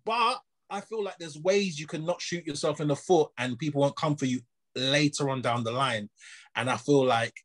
but 0.03 0.41
I 0.67 0.81
feel 0.81 1.03
like 1.03 1.17
there's 1.19 1.37
ways 1.37 1.79
you 1.79 1.85
can 1.85 2.05
not 2.05 2.21
shoot 2.21 2.45
yourself 2.47 2.81
in 2.81 2.87
the 2.87 2.95
foot 2.95 3.31
and 3.37 3.59
people 3.59 3.81
won't 3.81 3.95
come 3.95 4.15
for 4.15 4.25
you 4.25 4.41
later 4.75 5.29
on 5.29 5.43
down 5.43 5.63
the 5.63 5.71
line. 5.71 6.09
And 6.55 6.71
I 6.71 6.77
feel 6.77 7.05
like 7.05 7.35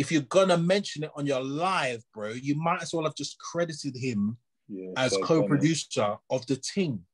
if 0.00 0.10
you're 0.10 0.22
gonna 0.22 0.56
mention 0.56 1.04
it 1.04 1.10
on 1.14 1.26
your 1.26 1.42
live, 1.42 2.02
bro, 2.14 2.30
you 2.30 2.54
might 2.54 2.80
as 2.82 2.92
well 2.94 3.04
have 3.04 3.14
just 3.14 3.38
credited 3.38 3.94
him 3.96 4.38
Yeah. 4.68 4.92
as 4.96 5.12
so 5.12 5.22
co-producer 5.22 6.16
of 6.30 6.46
the 6.46 6.56
team. 6.56 7.04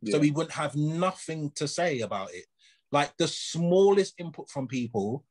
funny. 0.00 0.12
So 0.12 0.18
Yeah. 0.18 0.24
he 0.24 0.30
wouldn't 0.30 0.52
have 0.54 0.76
nothing 0.76 1.50
to 1.52 1.66
say 1.66 2.00
about 2.00 2.32
it. 2.34 2.44
Like 2.92 3.16
the 3.16 3.26
smallest 3.28 4.14
input 4.18 4.48
from 4.50 4.68
people, 4.68 5.24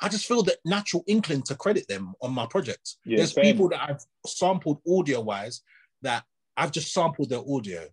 I 0.00 0.08
just 0.08 0.26
feel 0.26 0.42
that 0.44 0.58
natural 0.64 1.02
inkling 1.06 1.42
to 1.44 1.54
credit 1.56 1.88
them 1.88 2.14
on 2.20 2.32
my 2.32 2.46
project. 2.46 2.96
Yeah, 3.04 3.16
There's 3.18 3.32
same. 3.32 3.44
people 3.44 3.68
that 3.70 3.82
I've 3.88 4.04
sampled 4.26 4.80
audio 4.86 5.20
wise 5.22 5.62
that 6.02 6.24
I've 6.56 6.70
just 6.72 6.92
sampled 6.92 7.30
their 7.30 7.42
audio. 7.48 7.88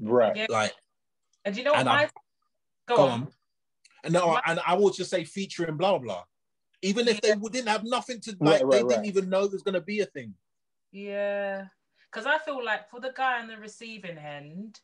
Right. 0.00 0.36
Yeah. 0.36 0.46
Like, 0.48 0.72
And 1.44 1.54
do 1.54 1.60
you 1.60 1.64
know 1.64 1.72
what 1.72 1.84
my 1.84 2.00
I'm- 2.02 2.10
go, 2.88 2.96
go 2.96 3.02
on. 3.02 3.10
on. 3.22 3.32
And 4.04 4.12
no, 4.14 4.38
and 4.46 4.60
I 4.66 4.74
will 4.74 4.90
just 4.90 5.10
say 5.10 5.24
featuring 5.24 5.76
blah 5.76 5.98
blah. 5.98 6.24
Even 6.84 7.08
if 7.08 7.20
they 7.22 7.34
didn't 7.34 7.68
have 7.68 7.84
nothing 7.84 8.20
to 8.20 8.30
like, 8.40 8.40
Right, 8.40 8.64
right, 8.64 8.70
they 8.82 8.88
didn't 8.88 9.06
even 9.06 9.30
know 9.30 9.44
it 9.44 9.52
was 9.52 9.62
gonna 9.62 9.80
be 9.80 10.00
a 10.00 10.06
thing. 10.06 10.34
Yeah. 10.92 11.66
Because 12.12 12.26
I 12.26 12.38
feel 12.38 12.64
like 12.64 12.88
for 12.90 13.00
the 13.00 13.12
guy 13.16 13.40
on 13.40 13.48
the 13.48 13.56
receiving 13.56 14.18
end, 14.18 14.80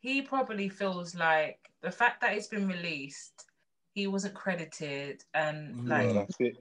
he 0.00 0.22
probably 0.22 0.68
feels 0.68 1.14
like 1.14 1.58
the 1.82 1.90
fact 1.90 2.20
that 2.20 2.34
it's 2.36 2.46
been 2.46 2.68
released, 2.68 3.46
he 3.94 4.06
wasn't 4.06 4.34
credited 4.34 5.24
and 5.34 5.74
Mm. 5.74 5.88
like 5.88 6.06
Yeah, 6.06 6.12
that's 6.12 6.36
it. 6.40 6.56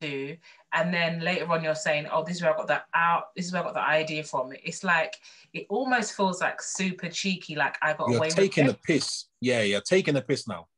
do. 0.00 0.36
And 0.74 0.92
then 0.92 1.20
later 1.20 1.50
on, 1.50 1.64
you're 1.64 1.74
saying, 1.74 2.06
"Oh, 2.12 2.22
this 2.22 2.36
is 2.36 2.42
where 2.42 2.52
I 2.52 2.56
got 2.56 2.66
that 2.66 2.86
out. 2.92 3.34
This 3.34 3.46
is 3.46 3.52
where 3.52 3.62
I 3.62 3.64
got 3.64 3.74
the 3.74 3.80
idea 3.80 4.24
from." 4.24 4.52
It's 4.62 4.84
like 4.84 5.14
it 5.54 5.66
almost 5.70 6.14
feels 6.14 6.42
like 6.42 6.60
super 6.60 7.08
cheeky. 7.08 7.54
Like 7.54 7.78
I 7.80 7.94
got 7.94 8.08
You're 8.10 8.18
away 8.18 8.28
taking 8.28 8.66
the 8.66 8.72
with 8.72 8.80
it. 8.80 8.82
piss. 8.82 9.26
Yeah, 9.40 9.62
you're 9.62 9.80
taking 9.80 10.12
the 10.14 10.20
piss 10.20 10.46
now. 10.46 10.68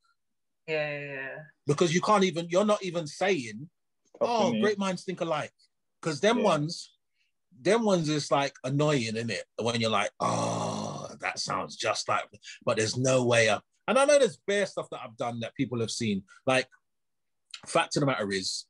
Yeah, 0.68 0.90
yeah, 0.90 1.14
yeah. 1.14 1.37
Because 1.66 1.94
you 1.94 2.00
can't 2.00 2.25
even, 2.25 2.46
you're 2.50 2.64
not 2.64 2.82
even 2.84 3.06
saying 3.06 3.68
Tough, 4.20 4.28
oh, 4.30 4.60
great 4.60 4.78
minds 4.78 5.04
think 5.04 5.20
alike. 5.20 5.52
Because 6.00 6.20
them 6.20 6.38
Yeah. 6.38 6.44
ones, 6.44 6.92
them 7.60 7.84
ones 7.84 8.08
is 8.08 8.30
like 8.30 8.54
annoying, 8.64 9.16
isn't 9.16 9.30
it? 9.30 9.44
When 9.60 9.80
you're 9.80 9.90
like, 9.90 10.10
oh, 10.20 11.08
that 11.20 11.38
sounds 11.38 11.76
just 11.76 12.08
like, 12.08 12.25
but 12.64 12.76
there's 12.76 12.96
no 12.96 13.25
way 13.25 13.48
up. 13.48 13.64
And 13.87 13.98
I 13.98 14.04
know 14.04 14.18
there's 14.18 14.38
bare 14.46 14.66
stuff 14.66 14.88
that 14.90 15.00
I've 15.02 15.16
done 15.16 15.40
that 15.40 15.54
people 15.54 15.80
have 15.80 15.90
seen. 15.90 16.22
Like, 16.46 16.68
fact 17.66 17.96
of 17.96 18.00
the 18.00 18.06
matter 18.06 18.30
is, 18.30 18.66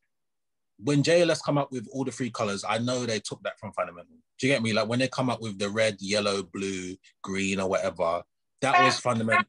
when 0.82 1.02
JLS 1.02 1.42
come 1.42 1.58
up 1.58 1.72
with 1.72 1.88
all 1.92 2.04
the 2.04 2.12
three 2.12 2.30
colors, 2.30 2.64
I 2.66 2.78
know 2.78 3.04
they 3.04 3.18
took 3.18 3.42
that 3.42 3.58
from 3.58 3.72
Fundamental. 3.72 4.16
Do 4.38 4.46
you 4.46 4.52
get 4.52 4.62
me? 4.62 4.72
Like 4.72 4.88
when 4.88 5.00
they 5.00 5.08
come 5.08 5.28
up 5.28 5.42
with 5.42 5.58
the 5.58 5.68
red, 5.68 5.96
yellow, 6.00 6.44
blue, 6.44 6.94
green, 7.22 7.58
or 7.58 7.68
whatever, 7.68 8.22
that 8.60 8.80
was 8.80 8.98
fundamental. 9.00 9.44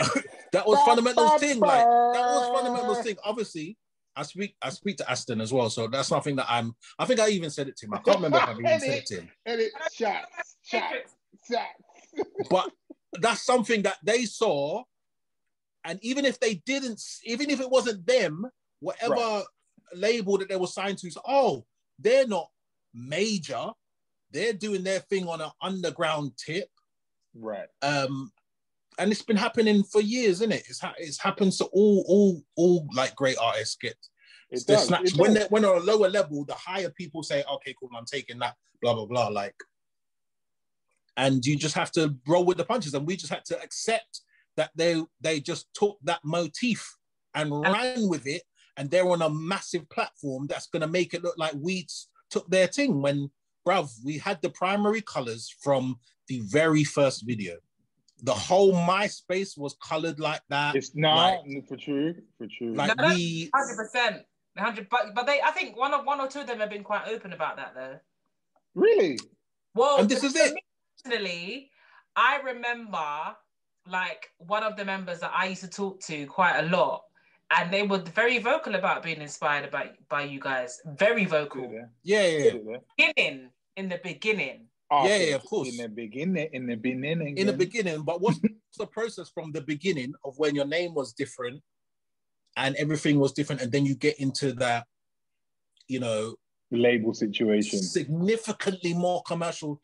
that 0.56 0.66
was 0.66 0.80
fundamental 0.82 1.28
thing. 1.38 1.60
Like 1.60 1.84
that 1.84 2.26
was 2.26 2.48
fundamental 2.48 2.94
thing. 2.96 3.16
Obviously, 3.24 3.76
I 4.16 4.22
speak 4.22 4.56
I 4.62 4.70
speak 4.70 4.96
to 4.98 5.10
Aston 5.10 5.40
as 5.40 5.52
well, 5.52 5.68
so 5.68 5.86
that's 5.86 6.08
something 6.08 6.36
that 6.36 6.46
I'm. 6.48 6.74
I 6.98 7.04
think 7.04 7.20
I 7.20 7.28
even 7.28 7.50
said 7.50 7.68
it 7.68 7.76
to 7.78 7.86
him. 7.86 7.94
I 7.94 7.98
can't 7.98 8.16
remember 8.16 8.38
if 8.38 8.48
I've 8.48 8.58
even 8.58 8.80
said 8.80 8.90
it 8.90 9.06
to 9.06 9.14
him, 9.20 9.28
Edit, 9.46 9.72
shots, 9.92 10.56
shots, 10.64 11.14
shots. 11.48 12.24
but 12.48 12.70
that's 13.20 13.44
something 13.44 13.82
that 13.82 13.98
they 14.02 14.24
saw, 14.24 14.82
and 15.84 15.98
even 16.02 16.24
if 16.24 16.40
they 16.40 16.54
didn't, 16.66 17.02
even 17.24 17.50
if 17.50 17.60
it 17.60 17.70
wasn't 17.70 18.06
them, 18.06 18.46
whatever 18.80 19.14
Right. 19.14 19.44
label 19.94 20.38
that 20.38 20.48
they 20.48 20.56
were 20.56 20.66
signed 20.66 20.98
to, 20.98 21.10
so, 21.10 21.20
oh, 21.26 21.66
they're 21.98 22.26
not 22.26 22.48
major. 22.94 23.70
They're 24.32 24.52
doing 24.54 24.82
their 24.82 25.00
thing 25.00 25.28
on 25.28 25.40
an 25.40 25.50
underground 25.60 26.32
tip. 26.36 26.68
Right. 27.38 27.68
um 27.82 28.32
and 28.98 29.10
it's 29.12 29.22
been 29.22 29.36
happening 29.36 29.82
for 29.84 30.00
years 30.00 30.40
isn't 30.40 30.52
it 30.52 30.64
it's, 30.68 30.80
ha- 30.80 30.94
it's 30.98 31.20
happens 31.20 31.58
to 31.58 31.64
all 31.66 32.04
all 32.08 32.42
all 32.56 32.86
like 32.94 33.14
great 33.14 33.36
artists 33.40 33.76
get 33.80 33.96
It 34.50 34.64
they're 34.66 34.76
does. 34.76 34.86
snatched 34.86 35.14
it 35.14 35.18
when 35.20 35.32
does. 35.32 35.40
they're 35.40 35.48
when 35.48 35.62
they're 35.62 35.74
on 35.74 35.82
a 35.82 35.84
lower 35.84 36.08
level 36.08 36.44
the 36.44 36.54
higher 36.54 36.90
people 36.90 37.22
say 37.22 37.42
okay 37.50 37.74
cool 37.78 37.90
i'm 37.96 38.04
taking 38.04 38.38
that 38.38 38.54
blah 38.80 38.94
blah 38.94 39.06
blah 39.06 39.28
like 39.28 39.54
and 41.16 41.44
you 41.44 41.56
just 41.56 41.74
have 41.74 41.90
to 41.92 42.14
roll 42.26 42.44
with 42.44 42.58
the 42.58 42.64
punches. 42.64 42.94
And 42.94 43.06
we 43.06 43.16
just 43.16 43.32
had 43.32 43.44
to 43.46 43.60
accept 43.62 44.20
that 44.56 44.70
they 44.74 45.02
they 45.20 45.40
just 45.40 45.66
took 45.74 45.98
that 46.04 46.20
motif 46.24 46.96
and 47.34 47.50
ran 47.60 48.08
with 48.08 48.26
it, 48.26 48.42
and 48.76 48.90
they're 48.90 49.08
on 49.08 49.22
a 49.22 49.30
massive 49.30 49.88
platform 49.90 50.46
that's 50.46 50.66
going 50.66 50.80
to 50.82 50.86
make 50.88 51.14
it 51.14 51.22
look 51.22 51.36
like 51.38 51.52
we 51.56 51.86
took 52.30 52.48
their 52.48 52.66
thing. 52.66 53.02
When, 53.02 53.30
bruv, 53.66 53.90
we 54.04 54.18
had 54.18 54.40
the 54.42 54.50
primary 54.50 55.02
colors 55.02 55.54
from 55.62 55.98
the 56.28 56.40
very 56.44 56.84
first 56.84 57.24
video. 57.26 57.56
The 58.22 58.32
whole 58.32 58.72
MySpace 58.72 59.58
was 59.58 59.76
colored 59.82 60.18
like 60.18 60.40
that. 60.48 60.74
It's 60.74 60.94
not 60.94 61.46
like, 61.46 61.68
for 61.68 61.76
true, 61.76 62.14
for 62.38 62.46
true. 62.46 62.74
Like 62.74 62.96
no, 62.96 63.08
we, 63.08 63.50
hundred 63.54 63.76
percent, 63.76 64.22
hundred. 64.56 64.88
But 64.88 65.14
but 65.14 65.26
they, 65.26 65.40
I 65.40 65.50
think 65.50 65.76
one 65.76 65.92
of 65.92 66.06
one 66.06 66.20
or 66.20 66.28
two 66.28 66.40
of 66.40 66.46
them 66.46 66.60
have 66.60 66.70
been 66.70 66.84
quite 66.84 67.08
open 67.08 67.32
about 67.32 67.56
that 67.56 67.74
though. 67.74 67.98
Really? 68.74 69.18
Well, 69.74 69.98
and 70.00 70.08
this 70.08 70.24
is 70.24 70.34
it. 70.34 70.56
Personally, 71.04 71.70
I 72.16 72.40
remember 72.40 73.36
like 73.88 74.30
one 74.38 74.62
of 74.62 74.76
the 74.76 74.84
members 74.84 75.20
that 75.20 75.32
I 75.34 75.46
used 75.46 75.62
to 75.62 75.68
talk 75.68 76.00
to 76.02 76.26
quite 76.26 76.58
a 76.58 76.62
lot, 76.68 77.02
and 77.50 77.72
they 77.72 77.82
were 77.82 77.98
very 77.98 78.38
vocal 78.38 78.74
about 78.74 79.02
being 79.02 79.20
inspired 79.20 79.70
by 79.70 79.90
by 80.08 80.22
you 80.22 80.40
guys. 80.40 80.80
Very 80.86 81.26
vocal. 81.26 81.64
Eh? 81.64 81.84
Yeah, 82.02 82.26
yeah. 82.26 82.38
yeah. 82.38 82.76
Eh? 82.76 82.78
Beginning 82.96 83.50
in 83.76 83.88
the 83.88 84.00
beginning. 84.02 84.68
Yeah, 84.90 85.16
yeah, 85.16 85.34
of 85.34 85.44
course. 85.44 85.68
In 85.68 85.76
the 85.76 85.88
beginning, 85.88 86.48
in 86.52 86.66
the 86.66 86.76
beginning. 86.76 87.38
In 87.38 87.46
the 87.46 87.52
beginning, 87.52 88.02
but 88.02 88.20
what's 88.20 88.38
the 88.78 88.86
process 88.86 89.30
from 89.30 89.52
the 89.52 89.60
beginning 89.60 90.14
of 90.24 90.38
when 90.38 90.54
your 90.54 90.66
name 90.66 90.94
was 90.94 91.12
different 91.12 91.62
and 92.56 92.76
everything 92.76 93.18
was 93.18 93.32
different, 93.32 93.60
and 93.60 93.72
then 93.72 93.84
you 93.84 93.94
get 93.94 94.18
into 94.18 94.52
that, 94.54 94.86
you 95.88 96.00
know, 96.00 96.36
label 96.70 97.14
situation, 97.14 97.82
significantly 97.82 98.94
more 98.94 99.22
commercial 99.26 99.80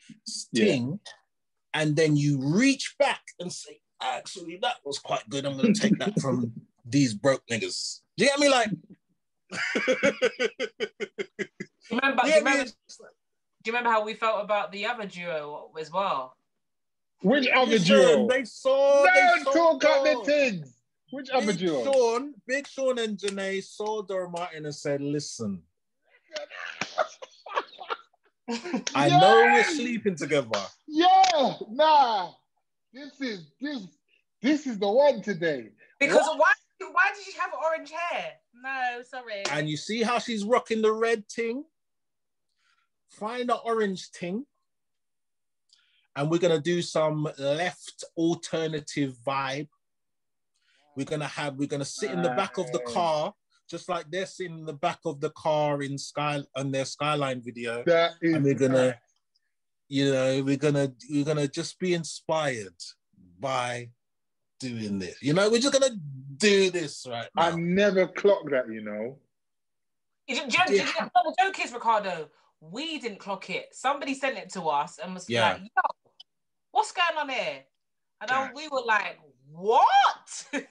thing, 0.55 0.89
yeah. 0.89 1.81
and 1.81 1.97
then 1.97 2.17
you 2.17 2.39
reach 2.41 2.95
back 2.99 3.23
and 3.41 3.53
say, 3.53 3.81
actually, 4.01 4.59
that 4.63 4.77
was 4.85 4.99
quite 4.99 5.29
good. 5.29 5.45
I'm 5.45 5.57
gonna 5.57 5.75
take 5.75 5.99
that 5.99 6.19
from 6.21 6.53
these 6.85 7.15
broke 7.15 7.43
niggas. 7.51 8.01
Do 8.17 8.25
you 8.25 8.31
get 8.31 8.39
me? 8.41 8.49
Like, 8.49 8.71
remember, 11.91 12.23
do 12.23 12.29
you 12.29 12.37
remember, 12.37 12.71
do 13.62 13.71
you 13.71 13.76
remember 13.76 13.90
how 13.90 14.04
we 14.04 14.14
felt 14.14 14.42
about 14.42 14.73
the 14.73 14.87
other 14.87 15.07
duo 15.07 15.71
as 15.78 15.92
well? 15.92 16.37
Which 17.23 17.47
other 17.54 17.78
duo? 17.78 18.26
They 18.26 18.45
saw. 18.45 19.04
They 19.04 19.42
saw 19.45 19.52
talk 19.52 19.85
about 19.85 20.04
the 20.04 20.23
things. 20.25 20.75
Which 21.11 21.28
Big 21.28 21.37
other 21.37 21.52
duo? 21.52 21.85
Sean, 21.85 22.35
Big 22.47 22.66
Sean 22.66 22.99
and 22.99 23.16
Jhené 23.16 23.62
saw 23.62 24.02
Dora 24.02 24.28
Martin 24.28 24.64
and 24.64 24.75
said, 24.75 25.00
"Listen, 25.00 25.62
I 28.95 29.07
yeah. 29.07 29.19
know 29.21 29.50
we're 29.52 29.64
sleeping 29.64 30.16
together. 30.16 30.49
Yeah, 30.88 31.54
nah. 31.71 32.31
This 32.92 33.21
is 33.21 33.47
this 33.61 33.87
this 34.40 34.66
is 34.66 34.78
the 34.78 34.90
one 34.90 35.23
today. 35.23 35.71
Because 36.00 36.26
what? 36.26 36.38
why 36.38 36.52
why 36.90 37.11
did 37.14 37.25
she 37.25 37.38
have 37.38 37.52
orange 37.64 37.90
hair? 37.90 38.33
No, 38.54 39.02
sorry. 39.09 39.45
And 39.50 39.69
you 39.69 39.76
see 39.76 40.02
how 40.02 40.19
she's 40.19 40.45
rocking 40.45 40.83
the 40.83 40.92
red 40.92 41.28
ting? 41.28 41.64
Find 43.12 43.49
the 43.49 43.57
orange 43.57 44.11
ting. 44.12 44.47
And 46.16 46.31
we're 46.31 46.38
gonna 46.38 46.61
do 46.61 46.83
some 46.83 47.28
left 47.38 48.04
alternative 48.16 49.14
vibe. 49.27 49.68
We're 50.96 51.07
gonna 51.07 51.27
have, 51.27 51.57
we're 51.57 51.68
gonna 51.68 51.85
sit 51.85 52.11
in 52.11 52.22
the 52.22 52.31
back 52.31 52.59
of 52.59 52.70
the 52.72 52.81
car, 52.81 53.33
just 53.68 53.88
like 53.88 54.11
they're 54.11 54.27
sitting 54.27 54.61
in 54.61 54.66
the 54.66 54.75
back 54.75 54.98
of 55.07 55.20
the 55.20 55.31
car 55.31 55.83
in 55.83 55.96
Sky 55.96 56.42
on 56.55 56.70
their 56.70 56.85
skyline 56.85 57.40
video. 57.42 57.83
That 57.87 58.12
is 58.20 58.35
and 58.35 58.44
we're 58.44 58.55
gonna, 58.55 58.98
you 59.88 60.12
know, 60.12 60.42
we're 60.42 60.57
gonna 60.57 60.92
we're 61.11 61.25
gonna 61.25 61.48
just 61.48 61.79
be 61.79 61.94
inspired 61.94 62.77
by 63.40 63.90
doing 64.61 64.98
this. 64.98 65.22
You 65.22 65.33
know, 65.33 65.51
we're 65.51 65.61
just 65.61 65.79
gonna 65.79 65.96
do 66.37 66.70
this 66.70 67.07
right 67.09 67.29
now. 67.35 67.42
I 67.42 67.57
never 67.57 68.07
clocked 68.07 68.51
that, 68.51 68.70
you 68.70 68.83
know. 68.83 69.18
You, 70.29 70.37
you, 70.37 70.42
you, 70.68 70.75
you 70.77 70.85
the 70.85 71.35
joke 71.40 71.64
is, 71.64 71.72
Ricardo, 71.72 72.29
we 72.70 72.98
didn't 72.98 73.18
clock 73.18 73.51
it. 73.51 73.68
Somebody 73.72 74.14
sent 74.14 74.38
it 74.38 74.51
to 74.53 74.62
us 74.62 74.98
and 75.03 75.14
was 75.14 75.29
yeah. 75.29 75.53
like, 75.53 75.62
yo, 75.62 76.12
what's 76.70 76.92
going 76.92 77.18
on 77.18 77.29
here? 77.29 77.64
And 78.20 78.31
then 78.31 78.51
we 78.55 78.68
were 78.68 78.83
like, 78.87 79.18
what? 79.51 80.46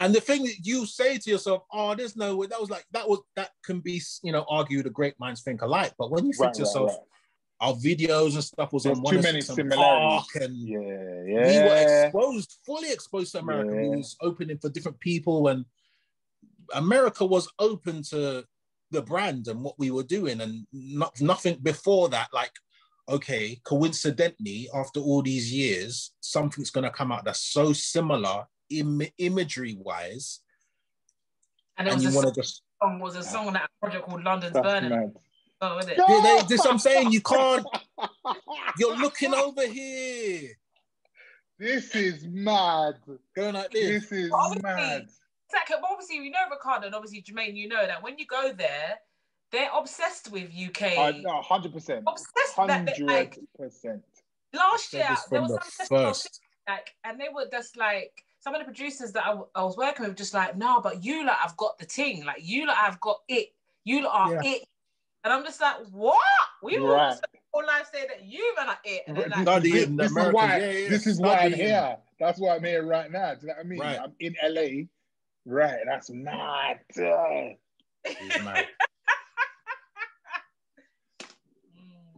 and 0.00 0.14
the 0.14 0.20
thing 0.20 0.42
that 0.44 0.66
you 0.66 0.86
say 0.86 1.18
to 1.18 1.30
yourself, 1.30 1.62
oh, 1.72 1.94
there's 1.94 2.16
no 2.16 2.36
way. 2.36 2.48
That 2.48 2.60
was 2.60 2.68
like, 2.68 2.84
that 2.92 3.08
was, 3.08 3.20
that 3.36 3.50
can 3.64 3.80
be, 3.80 4.02
you 4.22 4.32
know, 4.32 4.44
argued 4.48 4.86
the 4.86 4.90
great 4.90 5.14
minds 5.20 5.42
think 5.42 5.62
alike. 5.62 5.94
But 5.98 6.10
when 6.10 6.26
you 6.26 6.32
think 6.32 6.46
right, 6.46 6.54
to 6.54 6.60
yourself, 6.60 6.90
right, 6.90 6.98
right 6.98 7.06
our 7.60 7.74
videos 7.74 8.34
and 8.34 8.44
stuff 8.44 8.72
was 8.72 8.84
There's 8.84 8.96
on 8.96 9.02
one 9.02 9.14
too 9.14 9.22
many 9.22 9.40
similarities. 9.42 10.34
and 10.36 10.56
yeah, 10.56 10.78
yeah. 10.78 11.62
we 11.62 11.68
were 11.68 12.04
exposed, 12.06 12.56
fully 12.64 12.90
exposed 12.90 13.32
to 13.32 13.40
America. 13.40 13.74
Yeah. 13.74 13.90
We 13.90 13.96
was 13.96 14.16
opening 14.22 14.58
for 14.58 14.70
different 14.70 14.98
people, 14.98 15.48
and 15.48 15.66
America 16.72 17.24
was 17.26 17.48
open 17.58 18.02
to 18.04 18.44
the 18.90 19.02
brand 19.02 19.48
and 19.48 19.62
what 19.62 19.78
we 19.78 19.90
were 19.90 20.02
doing, 20.02 20.40
and 20.40 20.66
not 20.72 21.20
nothing 21.20 21.58
before 21.62 22.08
that. 22.10 22.28
Like, 22.32 22.52
okay, 23.08 23.60
coincidentally, 23.64 24.68
after 24.74 25.00
all 25.00 25.22
these 25.22 25.52
years, 25.52 26.12
something's 26.20 26.70
going 26.70 26.84
to 26.84 26.90
come 26.90 27.12
out 27.12 27.24
that's 27.24 27.52
so 27.52 27.72
similar 27.72 28.46
Im- 28.70 29.02
imagery 29.18 29.76
wise, 29.78 30.40
and, 31.78 31.88
and 31.88 32.02
you 32.02 32.14
want 32.14 32.28
to 32.28 32.40
just 32.40 32.62
was 32.82 33.16
a 33.16 33.22
song 33.22 33.48
on 33.48 33.52
that 33.54 33.70
project 33.80 34.06
called 34.06 34.24
London's 34.24 34.52
Burning. 34.52 34.90
Mad. 34.90 35.12
Oh, 35.62 35.78
is 35.78 35.86
it? 35.88 35.98
They, 35.98 36.42
this 36.48 36.64
I'm 36.64 36.78
saying. 36.78 37.12
You 37.12 37.20
can't. 37.20 37.66
You're 38.78 38.96
looking 38.96 39.34
over 39.34 39.66
here. 39.66 40.50
This 41.58 41.94
is 41.94 42.26
mad. 42.26 42.94
Going 43.36 43.54
like 43.54 43.70
this. 43.70 44.08
This 44.08 44.12
is 44.12 44.30
obviously, 44.32 44.62
mad. 44.62 45.08
Exactly. 45.52 45.76
Obviously, 45.90 46.16
you 46.16 46.30
know 46.30 46.38
Ricardo, 46.50 46.86
and 46.86 46.94
obviously 46.94 47.22
Jermaine, 47.22 47.56
you 47.56 47.68
know 47.68 47.86
that 47.86 48.02
when 48.02 48.18
you 48.18 48.26
go 48.26 48.52
there, 48.52 48.98
they're 49.50 49.70
obsessed 49.74 50.30
with 50.30 50.50
UK. 50.54 50.96
Uh, 50.96 51.12
no, 51.20 51.42
hundred 51.42 51.72
percent. 51.72 52.04
Obsessed. 52.06 52.54
Hundred 52.54 53.36
percent. 53.58 54.04
Last 54.52 54.92
year, 54.92 55.08
there 55.30 55.42
was 55.42 55.58
some 55.72 55.86
first. 55.86 56.40
like, 56.68 56.94
and 57.04 57.20
they 57.20 57.28
were 57.34 57.46
just 57.50 57.76
like 57.76 58.24
some 58.40 58.54
of 58.54 58.60
the 58.60 58.64
producers 58.64 59.12
that 59.12 59.26
I, 59.26 59.36
I 59.54 59.62
was 59.62 59.76
working 59.76 60.06
with, 60.06 60.16
just 60.16 60.34
like, 60.34 60.56
no, 60.56 60.80
but 60.80 61.04
you 61.04 61.26
like, 61.26 61.36
I've 61.44 61.56
got 61.56 61.78
the 61.78 61.84
thing. 61.84 62.24
Like, 62.24 62.38
you 62.40 62.66
like, 62.66 62.76
I've 62.76 63.00
got 63.00 63.18
it. 63.28 63.48
You 63.84 64.02
lot 64.04 64.30
are 64.30 64.44
yeah. 64.44 64.52
it. 64.52 64.62
And 65.22 65.32
I'm 65.32 65.44
just 65.44 65.60
like, 65.60 65.76
what? 65.92 66.18
We 66.62 66.78
were 66.78 66.94
right. 66.94 67.16
all 67.52 67.66
life 67.66 67.90
say 67.92 68.06
that 68.06 68.24
you 68.24 68.54
man 68.56 68.68
are 68.68 68.78
it. 68.84 69.02
And 69.06 69.18
like, 69.30 69.42
Study 69.42 69.72
this, 69.72 69.88
this 69.88 70.16
is 70.16 70.32
why 70.32 70.56
yeah, 70.56 70.70
yeah. 70.70 70.88
this 70.88 71.06
is 71.06 71.20
why 71.20 71.38
I'm 71.38 71.52
here. 71.52 71.96
That's 72.18 72.38
why 72.38 72.56
I'm 72.56 72.64
here 72.64 72.84
right 72.84 73.10
now. 73.10 73.34
Do 73.34 73.40
you 73.42 73.48
know 73.48 73.54
what 73.54 73.64
I 73.64 73.68
mean? 73.68 73.80
Right. 73.80 73.98
I'm 74.02 74.12
in 74.20 74.34
LA. 74.42 74.86
Right. 75.50 75.78
That's 75.84 76.10
mad. 76.10 76.78
mad. 76.96 78.66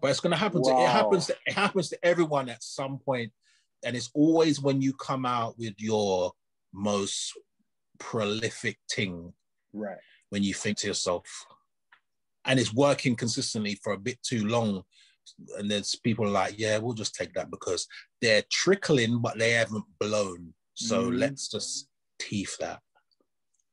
but 0.01 0.11
it's 0.11 0.21
gonna 0.21 0.37
happen 0.37 0.61
wow. 0.61 0.77
to 0.77 0.85
it 0.85 0.89
happens 0.89 1.27
to 1.27 1.37
it 1.47 1.55
happens 1.55 1.89
to 1.89 1.99
everyone 2.05 2.51
at 2.51 2.63
some 2.63 2.99
point, 2.99 3.33
and 3.85 3.97
it's 3.97 4.11
always 4.13 4.61
when 4.61 4.83
you 4.83 4.93
come 4.93 5.25
out 5.25 5.59
with 5.59 5.73
your 5.79 6.33
most 6.75 7.33
prolific 7.99 8.79
thing. 8.91 9.33
Right. 9.73 9.97
When 10.29 10.43
you 10.43 10.53
think 10.53 10.77
to 10.79 10.89
yourself, 10.89 11.47
and 12.45 12.61
it's 12.61 12.75
working 12.75 13.17
consistently 13.17 13.81
for 13.83 13.95
a 13.95 13.99
bit 13.99 14.23
too 14.23 14.47
long. 14.47 14.83
And 15.57 15.71
there's 15.71 15.95
people 15.95 16.29
like, 16.29 16.59
yeah, 16.59 16.77
we'll 16.79 16.95
just 16.95 17.15
take 17.15 17.33
that 17.35 17.51
because 17.51 17.87
they're 18.21 18.43
trickling, 18.51 19.21
but 19.21 19.39
they 19.39 19.53
haven't 19.53 19.85
blown. 20.01 20.53
So 20.75 21.05
mm. 21.05 21.19
let's 21.19 21.49
just 21.49 21.89
teeth 22.19 22.57
that. 22.59 22.81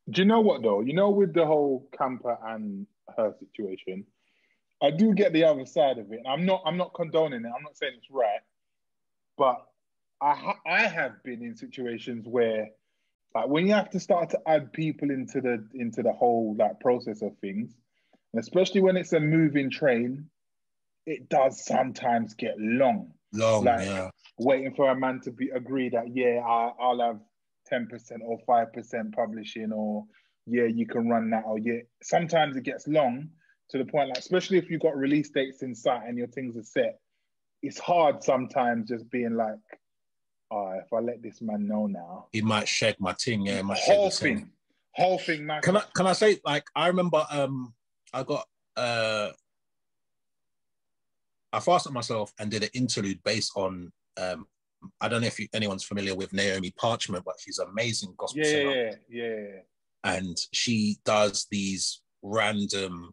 Do 0.10 0.22
you 0.22 0.28
know 0.28 0.42
what 0.42 0.62
though? 0.62 0.82
You 0.82 0.94
know, 0.94 1.10
with 1.10 1.34
the 1.34 1.46
whole 1.46 1.88
camper 1.98 2.38
and 2.44 2.88
her 3.16 3.34
situation, 3.40 4.06
I 4.82 4.92
do 4.92 5.14
get 5.14 5.34
the 5.34 5.44
other 5.44 5.66
side 5.66 5.98
of 5.98 6.12
it. 6.12 6.22
I'm 6.28 6.46
not. 6.46 6.64
I'm 6.66 6.78
not 6.78 6.94
condoning 6.94 7.46
it. 7.46 7.52
I'm 7.56 7.64
not 7.64 7.78
saying 7.78 7.94
it's 7.98 8.10
right, 8.10 8.42
but 9.38 9.66
I 10.22 10.34
ha- 10.34 10.60
I 10.66 10.88
have 10.88 11.22
been 11.24 11.44
in 11.44 11.56
situations 11.56 12.26
where, 12.28 12.70
like, 13.36 13.48
when 13.48 13.68
you 13.68 13.74
have 13.74 13.90
to 13.92 14.00
start 14.00 14.30
to 14.32 14.40
add 14.48 14.72
people 14.72 15.12
into 15.12 15.42
the 15.42 15.66
into 15.74 16.02
the 16.02 16.14
whole 16.14 16.56
like 16.58 16.80
process 16.80 17.22
of 17.22 17.38
things, 17.40 17.76
and 18.34 18.40
especially 18.40 18.82
when 18.82 18.96
it's 18.96 19.14
a 19.14 19.20
moving 19.20 19.70
train, 19.70 20.30
it 21.06 21.30
does 21.30 21.64
sometimes 21.64 22.34
get 22.34 22.56
long. 22.58 23.14
Long, 23.34 23.66
like, 23.66 23.86
yeah. 23.86 24.10
Waiting 24.38 24.74
for 24.74 24.90
a 24.90 24.96
man 24.96 25.20
to 25.22 25.32
be 25.32 25.50
agree 25.50 25.90
that 25.90 26.16
yeah, 26.16 26.40
I, 26.40 26.72
I'll 26.80 27.02
have 27.02 27.20
ten 27.70 27.88
percent 27.88 28.22
or 28.26 28.40
five 28.48 28.74
percent 28.74 29.14
publishing, 29.16 29.72
or 29.72 30.06
yeah, 30.46 30.66
you 30.66 30.88
can 30.88 31.08
run 31.08 31.30
that, 31.30 31.44
or 31.46 31.60
yeah. 31.60 31.82
Sometimes 32.02 32.56
it 32.58 32.64
gets 32.64 32.88
long 32.88 33.30
to 33.70 33.78
the 33.78 33.86
point, 33.86 34.10
like 34.10 34.18
especially 34.18 34.58
if 34.58 34.70
you've 34.70 34.82
got 34.82 34.98
release 34.98 35.30
dates 35.30 35.62
in 35.62 35.76
sight 35.76 36.02
and 36.08 36.18
your 36.18 36.28
things 36.28 36.58
are 36.58 36.64
set. 36.64 37.00
It's 37.62 37.78
hard 37.78 38.24
sometimes 38.24 38.90
just 38.90 39.10
being 39.12 39.36
like, 39.36 39.60
oh, 40.50 40.80
if 40.84 40.92
I 40.92 41.00
let 41.00 41.22
this 41.22 41.42
man 41.42 41.68
know 41.68 41.86
now, 41.86 42.28
he 42.32 42.42
might 42.42 42.68
shed 42.68 42.96
my 43.00 43.14
thing. 43.14 43.46
Yeah, 43.46 43.62
my 43.62 43.78
whole 43.78 44.10
thing, 44.10 44.50
whole 44.92 45.20
thing. 45.20 45.46
Man. 45.46 45.62
Can 45.62 45.78
I 45.78 45.84
can 45.94 46.08
I 46.08 46.14
say 46.14 46.40
like 46.44 46.66
I 46.76 46.88
remember 46.88 47.26
um 47.30 47.74
I 48.14 48.24
got 48.24 48.48
uh 48.76 49.30
I 51.54 51.60
fasted 51.60 51.94
myself 51.94 52.34
and 52.40 52.50
did 52.50 52.64
an 52.64 52.70
interlude 52.74 53.24
based 53.24 53.52
on 53.56 53.92
Um, 54.18 54.48
I 55.02 55.08
don't 55.08 55.22
know 55.22 55.28
if 55.28 55.40
you, 55.40 55.48
anyone's 55.54 55.84
familiar 55.84 56.16
with 56.16 56.34
Naomi 56.34 56.72
Parchment, 56.72 57.26
but 57.26 57.36
she's 57.40 57.60
amazing 57.60 58.14
gospel 58.18 58.44
yeah, 58.44 58.50
singer. 58.50 58.72
Yeah, 58.72 58.96
yeah, 59.10 59.24
yeah. 59.24 59.60
And 60.04 60.38
she 60.54 60.98
does 61.04 61.48
these 61.52 62.02
random, 62.22 63.12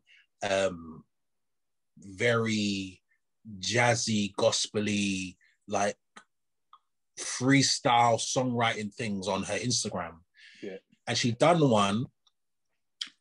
um, 0.48 1.05
very 1.98 3.02
jazzy, 3.61 4.35
gospely, 4.37 5.37
like 5.66 5.96
freestyle 7.18 8.18
songwriting 8.18 8.92
things 8.94 9.29
on 9.29 9.42
her 9.42 9.59
Instagram. 9.59 10.16
Yeah. 10.62 10.76
And 11.07 11.16
she 11.16 11.33
done 11.33 11.68
one 11.68 12.07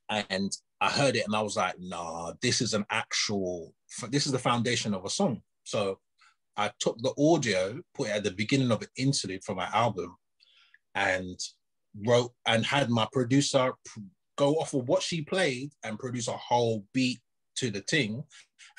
and 0.10 0.51
I 0.81 0.89
heard 0.89 1.15
it 1.15 1.25
and 1.25 1.36
I 1.36 1.41
was 1.41 1.55
like, 1.55 1.75
nah, 1.79 2.34
this 2.41 2.62
is 2.62 2.73
an 2.73 2.86
actual, 2.89 3.73
this 4.10 4.25
is 4.25 4.31
the 4.31 4.39
foundation 4.39 4.93
of 4.93 5.05
a 5.05 5.10
song. 5.10 5.41
So 5.63 5.99
I 6.57 6.71
took 6.79 6.97
the 6.99 7.13
audio, 7.17 7.79
put 7.93 8.07
it 8.07 8.11
at 8.11 8.23
the 8.23 8.31
beginning 8.31 8.71
of 8.71 8.81
an 8.81 8.87
interlude 8.97 9.43
for 9.43 9.55
my 9.55 9.67
album, 9.73 10.15
and 10.95 11.37
wrote 12.05 12.31
and 12.45 12.65
had 12.65 12.89
my 12.89 13.07
producer 13.11 13.73
go 14.37 14.55
off 14.55 14.73
of 14.73 14.87
what 14.87 15.01
she 15.01 15.21
played 15.21 15.71
and 15.83 15.99
produce 15.99 16.27
a 16.27 16.33
whole 16.33 16.85
beat 16.93 17.19
to 17.55 17.71
the 17.71 17.81
thing. 17.81 18.23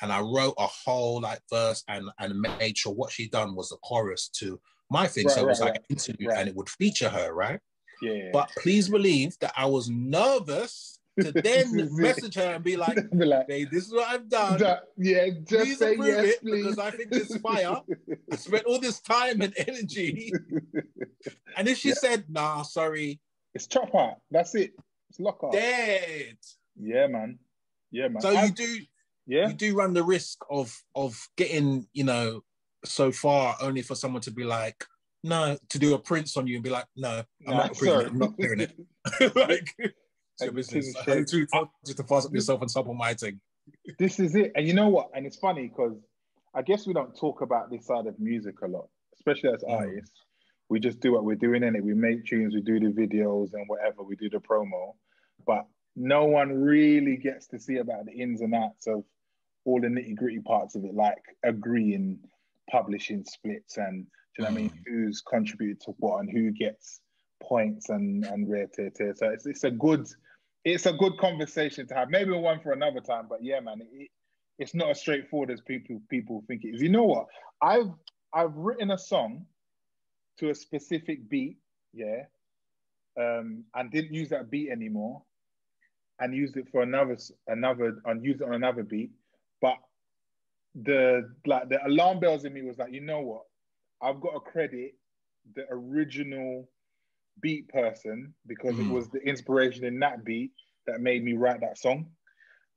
And 0.01 0.11
I 0.11 0.19
wrote 0.19 0.53
a 0.57 0.67
whole 0.67 1.21
like 1.21 1.39
verse 1.49 1.83
and 1.87 2.09
and 2.19 2.39
made 2.59 2.77
sure 2.77 2.93
what 2.93 3.11
she 3.11 3.27
done 3.27 3.55
was 3.55 3.69
the 3.69 3.77
chorus 3.77 4.29
to 4.39 4.59
my 4.89 5.07
thing. 5.07 5.25
Right, 5.25 5.35
so 5.35 5.41
it 5.41 5.47
was 5.47 5.59
right, 5.59 5.65
like 5.67 5.73
right. 5.73 5.85
an 5.89 5.95
interview 5.95 6.29
and 6.31 6.49
it 6.49 6.55
would 6.55 6.69
feature 6.69 7.09
her, 7.09 7.33
right? 7.33 7.59
Yeah. 8.01 8.29
But 8.31 8.51
please 8.61 8.89
believe 8.89 9.35
that 9.39 9.53
I 9.57 9.65
was 9.65 9.89
nervous 9.89 10.96
to 11.19 11.31
then 11.31 11.89
message 11.95 12.35
her 12.35 12.55
and 12.55 12.63
be 12.63 12.77
like, 12.85 12.97
be 13.11 13.25
like 13.25 13.47
hey, 13.47 13.65
this 13.65 13.87
is 13.87 13.93
what 13.93 14.07
I've 14.07 14.29
done. 14.29 14.59
Yeah, 14.97 15.29
just 15.47 15.49
please 15.49 15.79
say 15.79 15.97
yes, 15.97 16.25
it 16.25 16.41
please. 16.41 16.63
because 16.63 16.79
I 16.79 16.91
think 16.91 17.09
it's 17.11 17.37
fire. 17.37 17.81
I 18.31 18.35
spent 18.35 18.65
all 18.65 18.79
this 18.79 18.99
time 18.99 19.41
and 19.41 19.53
energy. 19.57 20.31
and 21.57 21.67
if 21.67 21.77
she 21.77 21.89
yeah. 21.89 21.95
said, 21.95 22.25
nah, 22.29 22.61
sorry. 22.61 23.19
It's 23.53 23.67
chop 23.67 23.93
out. 23.95 24.17
That's 24.31 24.55
it. 24.55 24.73
It's 25.09 25.19
lock 25.19 25.43
up. 25.43 25.51
Dead. 25.51 26.37
Yeah, 26.79 27.07
man. 27.07 27.39
Yeah, 27.91 28.09
man. 28.09 28.21
So 28.21 28.29
I've, 28.29 28.49
you 28.49 28.53
do 28.53 28.77
yeah, 29.25 29.47
you 29.49 29.53
do 29.53 29.75
run 29.75 29.93
the 29.93 30.03
risk 30.03 30.39
of 30.49 30.75
of 30.95 31.27
getting, 31.35 31.87
you 31.93 32.03
know, 32.03 32.43
so 32.85 33.11
far 33.11 33.55
only 33.61 33.81
for 33.81 33.95
someone 33.95 34.21
to 34.23 34.31
be 34.31 34.43
like, 34.43 34.85
no, 35.23 35.57
to 35.69 35.79
do 35.79 35.93
a 35.93 35.99
prince 35.99 36.37
on 36.37 36.47
you 36.47 36.55
and 36.55 36.63
be 36.63 36.69
like, 36.69 36.85
no, 36.95 37.23
I'm 37.47 37.53
nah, 37.53 37.67
not, 37.67 38.05
I'm 38.05 38.17
not 38.17 38.33
hearing 38.37 38.61
it. 38.61 39.35
like, 39.35 39.75
your 40.41 40.51
business. 40.51 40.93
I 40.95 41.23
to, 41.23 41.47
just 41.85 41.97
to 41.97 42.03
pass 42.03 42.25
up 42.25 42.33
yourself 42.33 42.61
on 42.61 42.67
top 42.67 42.87
of 42.87 42.95
my 42.95 43.13
thing. 43.13 43.39
this 43.99 44.19
is 44.19 44.35
it. 44.35 44.51
And 44.55 44.67
you 44.67 44.73
know 44.73 44.89
what? 44.89 45.09
And 45.13 45.25
it's 45.25 45.37
funny 45.37 45.67
because 45.67 45.97
I 46.53 46.61
guess 46.61 46.87
we 46.87 46.93
don't 46.93 47.15
talk 47.15 47.41
about 47.41 47.69
this 47.69 47.85
side 47.85 48.07
of 48.07 48.19
music 48.19 48.61
a 48.61 48.67
lot, 48.67 48.87
especially 49.15 49.51
as 49.53 49.63
mm. 49.63 49.71
artists. 49.71 50.23
We 50.69 50.79
just 50.79 50.99
do 50.99 51.13
what 51.13 51.23
we're 51.23 51.35
doing 51.35 51.63
in 51.63 51.75
it. 51.75 51.83
We 51.83 51.93
make 51.93 52.25
tunes, 52.25 52.53
we 52.53 52.61
do 52.61 52.79
the 52.79 52.87
videos 52.87 53.53
and 53.53 53.65
whatever, 53.67 54.03
we 54.03 54.17
do 54.17 54.29
the 54.29 54.39
promo. 54.39 54.95
But 55.45 55.65
no 55.95 56.25
one 56.25 56.61
really 56.61 57.15
gets 57.15 57.47
to 57.47 57.59
see 57.59 57.77
about 57.77 58.05
the 58.05 58.11
ins 58.11 58.41
and 58.41 58.53
outs 58.53 58.85
of 58.87 59.03
all 59.65 59.79
the 59.79 59.87
nitty 59.87 60.15
gritty 60.15 60.39
parts 60.39 60.75
of 60.75 60.83
it, 60.83 60.93
like 60.93 61.23
agreeing 61.43 62.19
publishing 62.69 63.23
splits 63.23 63.77
and 63.77 64.05
do 64.35 64.43
you 64.43 64.43
know 64.43 64.49
mm. 64.49 64.53
what 64.53 64.59
I 64.59 64.61
mean? 64.61 64.69
Mm. 64.69 64.83
Who's 64.87 65.21
contributed 65.21 65.81
to 65.81 65.91
what 65.99 66.19
and 66.19 66.29
who 66.29 66.51
gets 66.51 66.99
points 67.41 67.89
and 67.89 68.25
and 68.25 68.49
rare 68.49 68.67
tear 68.67 68.89
tear. 68.89 69.13
So 69.15 69.29
it's 69.29 69.45
it's 69.45 69.63
a 69.63 69.71
good 69.71 70.07
it's 70.73 70.85
a 70.85 70.93
good 70.93 71.17
conversation 71.17 71.87
to 71.87 71.93
have. 71.93 72.09
Maybe 72.09 72.31
one 72.31 72.59
for 72.59 72.73
another 72.73 72.99
time, 72.99 73.25
but 73.29 73.43
yeah, 73.43 73.59
man, 73.59 73.81
it, 73.91 74.09
it's 74.59 74.75
not 74.75 74.89
as 74.89 74.99
straightforward 74.99 75.49
as 75.49 75.61
people 75.61 76.01
people 76.09 76.43
think 76.47 76.63
it 76.63 76.75
is. 76.75 76.81
You 76.81 76.89
know 76.89 77.05
what? 77.05 77.27
I've 77.61 77.91
I've 78.33 78.55
written 78.55 78.91
a 78.91 78.97
song 78.97 79.45
to 80.39 80.49
a 80.49 80.55
specific 80.55 81.29
beat, 81.29 81.57
yeah, 81.93 82.23
um, 83.19 83.63
and 83.75 83.91
didn't 83.91 84.13
use 84.13 84.29
that 84.29 84.51
beat 84.51 84.69
anymore, 84.69 85.23
and 86.19 86.35
used 86.35 86.57
it 86.57 86.67
for 86.71 86.81
another 86.81 87.17
another 87.47 88.01
and 88.05 88.23
used 88.23 88.41
it 88.41 88.47
on 88.47 88.53
another 88.53 88.83
beat. 88.83 89.11
But 89.61 89.77
the 90.75 91.29
like 91.45 91.69
the 91.69 91.85
alarm 91.87 92.19
bells 92.19 92.43
in 92.43 92.53
me 92.53 92.61
was 92.63 92.77
like, 92.77 92.91
you 92.91 93.01
know 93.01 93.21
what? 93.21 93.43
I've 94.01 94.19
got 94.19 94.33
to 94.33 94.39
credit 94.39 94.95
the 95.55 95.65
original 95.71 96.67
beat 97.41 97.67
person 97.69 98.33
because 98.45 98.75
mm. 98.75 98.87
it 98.87 98.91
was 98.91 99.09
the 99.09 99.19
inspiration 99.19 99.85
in 99.85 99.99
that 99.99 100.23
beat 100.23 100.51
that 100.85 101.01
made 101.01 101.23
me 101.23 101.33
write 101.33 101.61
that 101.61 101.77
song. 101.77 102.07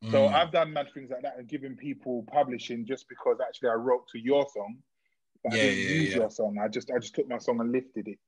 Mm. 0.05 0.11
So 0.11 0.27
I've 0.27 0.53
done 0.53 0.73
mad 0.73 0.89
things 0.95 1.11
like 1.11 1.23
that 1.23 1.39
and 1.39 1.49
given 1.49 1.77
people 1.77 2.25
publishing 2.33 2.87
just 2.87 3.09
because 3.09 3.39
actually 3.47 3.71
I 3.71 3.75
wrote 3.75 4.09
to 4.09 4.19
your 4.19 4.47
song, 4.55 4.79
but 5.45 5.55
yeah, 5.55 5.63
I 5.63 5.67
didn't 5.67 5.79
yeah, 5.79 5.91
use 5.91 6.11
yeah. 6.11 6.17
your 6.17 6.31
song. 6.31 6.59
I 6.63 6.69
just 6.69 6.91
I 6.91 6.99
just 6.99 7.15
took 7.15 7.29
my 7.29 7.39
song 7.39 7.61
and 7.61 7.73
lifted 7.73 8.09
it 8.09 8.19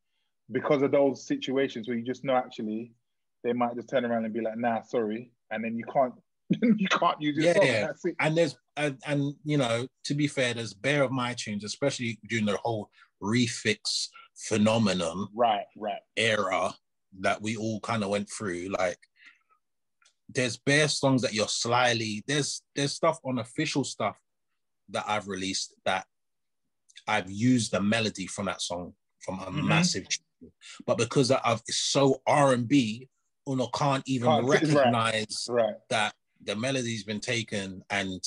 because 0.51 0.83
of 0.83 0.91
those 0.91 1.27
situations 1.27 1.89
where 1.89 1.97
you 1.97 2.05
just 2.05 2.25
know 2.25 2.37
actually 2.37 2.93
they 3.45 3.53
might 3.53 3.75
just 3.75 3.89
turn 3.89 4.05
around 4.05 4.25
and 4.25 4.35
be 4.35 4.41
like, 4.41 4.57
nah, 4.57 4.83
sorry, 4.83 5.33
and 5.51 5.65
then 5.65 5.77
you 5.77 5.85
can't 5.85 6.15
you 6.63 6.89
can't 6.89 7.21
use 7.21 7.37
your 7.37 7.65
yeah, 7.65 7.93
song. 7.97 8.13
And 8.21 8.37
there's 8.37 8.57
and, 8.77 8.99
and 9.07 9.35
you 9.45 9.57
know 9.57 9.87
to 10.05 10.15
be 10.15 10.27
fair, 10.27 10.55
there's 10.55 10.75
bare 10.75 11.03
of 11.03 11.11
my 11.11 11.35
tunes, 11.35 11.65
especially 11.65 12.19
during 12.29 12.47
the 12.47 12.59
whole 12.59 12.91
refix 13.23 14.09
phenomenon 14.49 15.29
right 15.35 15.67
right 15.77 16.01
era 16.17 16.73
that 17.21 17.41
we 17.43 17.57
all 17.57 17.81
kind 17.81 18.03
of 18.03 18.11
went 18.11 18.29
through 18.29 18.69
like 18.79 18.99
there's 20.29 20.57
bare 20.57 20.89
songs 20.89 21.23
that 21.23 21.35
you're 21.35 21.49
slyly 21.49 22.25
there's 22.27 22.63
there's 22.75 22.93
stuff 22.93 23.19
on 23.25 23.39
official 23.39 23.85
stuff 23.85 24.19
that 24.89 25.05
I've 25.07 25.29
released 25.29 25.75
that 25.85 26.07
I've 27.07 27.31
used 27.31 27.73
the 27.73 27.81
melody 27.81 28.27
from 28.27 28.47
that 28.47 28.63
song 28.63 28.95
from 29.21 29.41
a 29.41 29.45
mm-hmm. 29.45 29.69
massive 29.69 30.07
but 30.87 30.99
because 30.99 31.31
I've 31.31 31.63
it's 31.69 31.79
so 31.79 32.21
R&B 32.27 33.09
Uno 33.49 33.69
can't 33.69 34.05
even 34.07 34.29
can't, 34.29 34.47
recognize 34.47 35.47
right, 35.49 35.65
right. 35.65 35.75
that 35.91 36.15
the 36.45 36.57
melody's 36.57 37.05
been 37.05 37.21
taken 37.21 37.83
and 37.91 38.23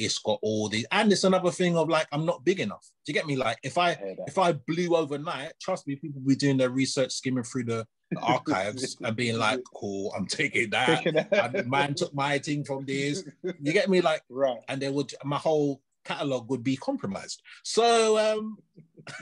it's 0.00 0.18
got 0.18 0.38
all 0.40 0.68
these 0.68 0.86
and 0.90 1.12
it's 1.12 1.24
another 1.24 1.50
thing 1.50 1.76
of 1.76 1.88
like 1.88 2.08
I'm 2.10 2.24
not 2.24 2.42
big 2.44 2.58
enough. 2.58 2.90
Do 3.04 3.12
you 3.12 3.14
get 3.14 3.26
me? 3.26 3.36
Like 3.36 3.58
if 3.62 3.76
I, 3.76 3.90
I 3.90 4.16
if 4.26 4.38
I 4.38 4.52
blew 4.52 4.96
overnight, 4.96 5.52
trust 5.60 5.86
me, 5.86 5.96
people 5.96 6.22
be 6.22 6.34
doing 6.34 6.56
their 6.56 6.70
research, 6.70 7.12
skimming 7.12 7.44
through 7.44 7.64
the, 7.64 7.86
the 8.10 8.20
archives 8.22 8.96
and 9.02 9.14
being 9.14 9.36
like, 9.36 9.60
"Cool, 9.74 10.12
I'm 10.16 10.26
taking 10.26 10.70
that." 10.70 11.66
man 11.68 11.94
took 11.94 12.14
my 12.14 12.38
thing 12.38 12.64
from 12.64 12.86
this. 12.86 13.24
You 13.42 13.72
get 13.72 13.90
me? 13.90 14.00
Like 14.00 14.22
right, 14.30 14.60
and 14.68 14.80
they 14.80 14.88
would 14.88 15.12
my 15.22 15.38
whole 15.38 15.82
catalog 16.04 16.48
would 16.48 16.64
be 16.64 16.76
compromised. 16.76 17.42
So 17.62 18.18
um, 18.18 18.56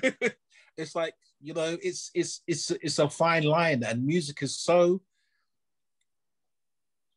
it's 0.77 0.95
like 0.95 1.15
you 1.41 1.55
know, 1.55 1.77
it's 1.83 2.13
it's 2.15 2.43
it's 2.47 2.71
it's 2.71 3.01
a 3.01 3.11
fine 3.11 3.43
line, 3.43 3.83
and 3.83 4.07
music 4.07 4.43
is 4.43 4.57
so 4.57 5.03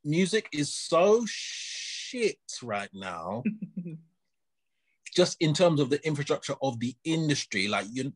music 0.03 0.49
is 0.51 0.73
so. 0.73 1.25
Sh- 1.27 1.90
shit 2.11 2.37
right 2.61 2.89
now. 2.93 3.43
just 5.15 5.37
in 5.41 5.53
terms 5.53 5.79
of 5.79 5.89
the 5.89 6.05
infrastructure 6.05 6.55
of 6.61 6.79
the 6.79 6.95
industry, 7.03 7.67
like 7.67 7.85
you, 7.91 8.13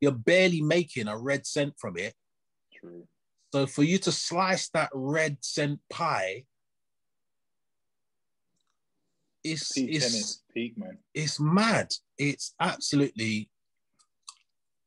you're 0.00 0.12
barely 0.12 0.60
making 0.60 1.08
a 1.08 1.16
red 1.16 1.46
cent 1.46 1.74
from 1.78 1.96
it. 1.96 2.14
True. 2.78 3.06
So 3.52 3.66
for 3.66 3.82
you 3.82 3.98
to 3.98 4.12
slice 4.12 4.68
that 4.70 4.90
red 4.92 5.38
cent 5.40 5.80
pie, 5.88 6.44
it's 9.42 9.72
peak, 9.72 9.90
it's 9.90 10.42
peak, 10.52 10.76
man. 10.78 10.98
It's 11.14 11.38
mad. 11.38 11.92
It's 12.18 12.54
absolutely 12.60 13.50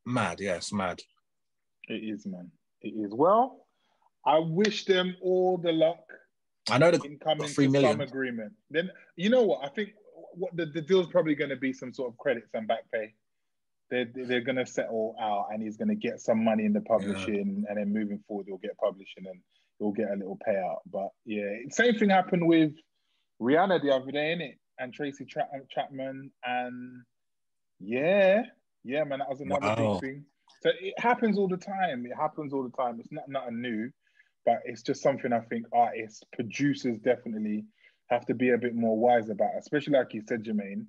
mad. 0.06 0.40
Yeah, 0.40 0.60
mad. 0.74 1.00
It 1.88 2.04
is, 2.04 2.26
man. 2.26 2.52
It 2.82 2.90
is. 2.90 3.14
Well, 3.14 3.68
I 4.26 4.40
wish 4.40 4.86
them 4.86 5.16
all 5.22 5.58
the 5.58 5.72
luck 5.72 6.04
I 6.70 6.78
know 6.78 6.92
the 6.92 7.02
incoming 7.04 7.48
three 7.48 7.68
million 7.68 7.94
some 7.94 8.02
agreement. 8.02 8.54
Then 8.70 8.92
you 9.16 9.30
know 9.30 9.44
what? 9.44 9.64
I 9.64 9.70
think 9.70 9.92
what 10.34 10.56
the, 10.56 10.66
the 10.66 10.82
deal's 10.82 11.08
probably 11.08 11.36
going 11.36 11.50
to 11.50 11.56
be 11.56 11.74
some 11.74 11.94
sort 11.94 12.12
of 12.12 12.18
credits 12.18 12.50
and 12.54 12.68
back 12.68 12.90
pay. 12.94 13.14
They're, 13.90 14.08
they're 14.14 14.42
going 14.42 14.58
to 14.58 14.66
settle 14.66 15.16
out 15.20 15.48
and 15.52 15.64
he's 15.64 15.78
going 15.78 15.88
to 15.88 15.96
get 15.96 16.20
some 16.20 16.44
money 16.44 16.66
in 16.66 16.74
the 16.74 16.82
publishing 16.82 17.64
yeah. 17.64 17.70
and 17.70 17.78
then 17.78 17.94
moving 17.94 18.22
forward 18.28 18.48
he'll 18.48 18.58
get 18.58 18.78
publishing 18.78 19.26
and 19.26 19.40
he'll 19.80 19.94
get 19.94 20.10
a 20.12 20.16
little 20.16 20.38
payout. 20.46 20.80
But 20.92 21.10
yeah, 21.26 21.54
same 21.70 21.96
thing 21.96 22.10
happened 22.10 22.46
with 22.46 22.74
Rihanna 23.42 23.82
the 23.82 23.92
other 23.92 24.12
day, 24.12 24.36
innit? 24.38 24.58
And 24.80 24.94
Tracy 24.94 25.26
Tra- 25.26 25.48
Chapman 25.70 26.32
and 26.46 27.04
yeah, 27.80 28.44
yeah, 28.84 29.04
man, 29.06 29.20
that 29.20 29.30
was 29.30 29.42
another 29.42 29.68
wow. 29.68 30.00
big 30.02 30.10
thing. 30.10 30.26
So 30.62 30.72
it 30.82 30.94
happens 31.00 31.38
all 31.38 31.48
the 31.48 31.58
time. 31.58 32.06
It 32.06 32.16
happens 32.16 32.54
all 32.54 32.64
the 32.64 32.76
time. 32.76 33.00
It's 33.00 33.12
not 33.12 33.30
nothing 33.30 33.62
new 33.62 33.92
but 34.48 34.62
it's 34.64 34.82
just 34.82 35.04
something 35.04 35.34
I 35.34 35.42
think 35.42 35.66
artists, 35.74 36.24
producers 36.32 36.98
definitely 37.00 37.66
have 38.10 38.26
to 38.28 38.34
be 38.34 38.52
a 38.52 38.58
bit 38.58 38.74
more 38.74 38.98
wise 38.98 39.30
about, 39.30 39.50
especially 39.60 39.98
like 39.98 40.14
you 40.14 40.24
said, 40.26 40.46
Jermaine, 40.46 40.86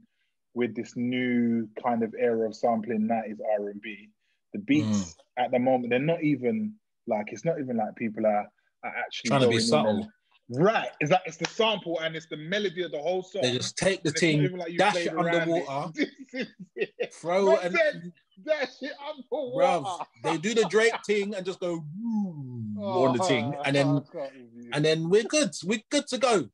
with 0.54 0.76
this 0.76 0.92
new 0.94 1.68
kind 1.82 2.04
of 2.04 2.14
era 2.16 2.46
of 2.46 2.54
sampling 2.54 3.08
90s 3.08 3.38
R&B. 3.60 4.10
The 4.52 4.60
beats 4.60 4.86
mm. 4.86 5.44
at 5.44 5.50
the 5.50 5.58
moment, 5.58 5.90
they're 5.90 5.98
not 5.98 6.22
even 6.22 6.72
like, 7.08 7.32
it's 7.32 7.44
not 7.44 7.58
even 7.58 7.76
like 7.76 7.96
people 7.96 8.24
are, 8.24 8.46
are 8.84 8.94
actually 8.96 9.30
trying 9.30 9.40
to 9.40 9.48
be 9.48 9.58
subtle. 9.58 10.08
Right, 10.50 10.88
is 11.00 11.10
that 11.10 11.22
it's 11.26 11.36
the 11.36 11.46
sample 11.46 11.98
and 12.00 12.14
it's 12.14 12.26
the 12.30 12.36
melody 12.36 12.84
of 12.84 12.92
the 12.92 13.00
whole 13.00 13.24
song. 13.24 13.42
They 13.42 13.52
just 13.52 13.76
take 13.76 14.04
the 14.04 14.12
team, 14.12 14.56
like 14.56 14.76
dash 14.78 14.96
it 14.96 15.18
underwater, 15.18 15.92
throw 17.12 17.56
it, 17.56 17.64
and 17.64 18.12
that 18.44 18.70
shit 18.78 18.92
up 18.92 19.16
for 19.28 19.60
Bruv, 19.60 20.06
they 20.22 20.38
do 20.38 20.54
the 20.54 20.66
Drake 20.70 20.92
thing 21.06 21.34
and 21.34 21.44
just 21.44 21.60
go 21.60 21.84
oh, 22.78 23.06
on 23.06 23.16
the 23.16 23.24
thing, 23.24 23.54
and 23.64 23.76
then 23.76 24.02
and 24.72 24.84
then 24.84 25.08
we're 25.08 25.24
good. 25.24 25.50
We're 25.64 25.82
good 25.90 26.06
to 26.08 26.18
go. 26.18 26.48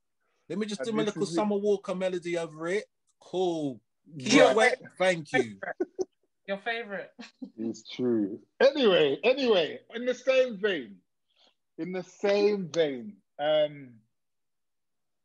Let 0.49 0.59
me 0.59 0.67
just 0.67 0.81
and 0.81 0.87
do 0.89 0.93
my 0.93 1.03
little 1.05 1.27
Summer 1.27 1.57
Walker 1.57 1.95
melody 1.95 2.37
over 2.37 2.69
it. 2.69 2.85
Cool. 3.21 3.81
Keep 4.19 4.55
wet. 4.55 4.81
Thank 4.99 5.33
you. 5.33 5.57
Your 6.47 6.59
favorite. 6.59 7.11
It's 7.57 7.89
true. 7.89 8.39
Anyway, 8.61 9.19
anyway, 9.25 9.81
in 9.95 10.05
the 10.05 10.15
same 10.15 10.59
vein, 10.59 10.97
in 11.79 11.93
the 11.93 12.03
same 12.03 12.69
vein, 12.69 13.15
um, 13.39 13.89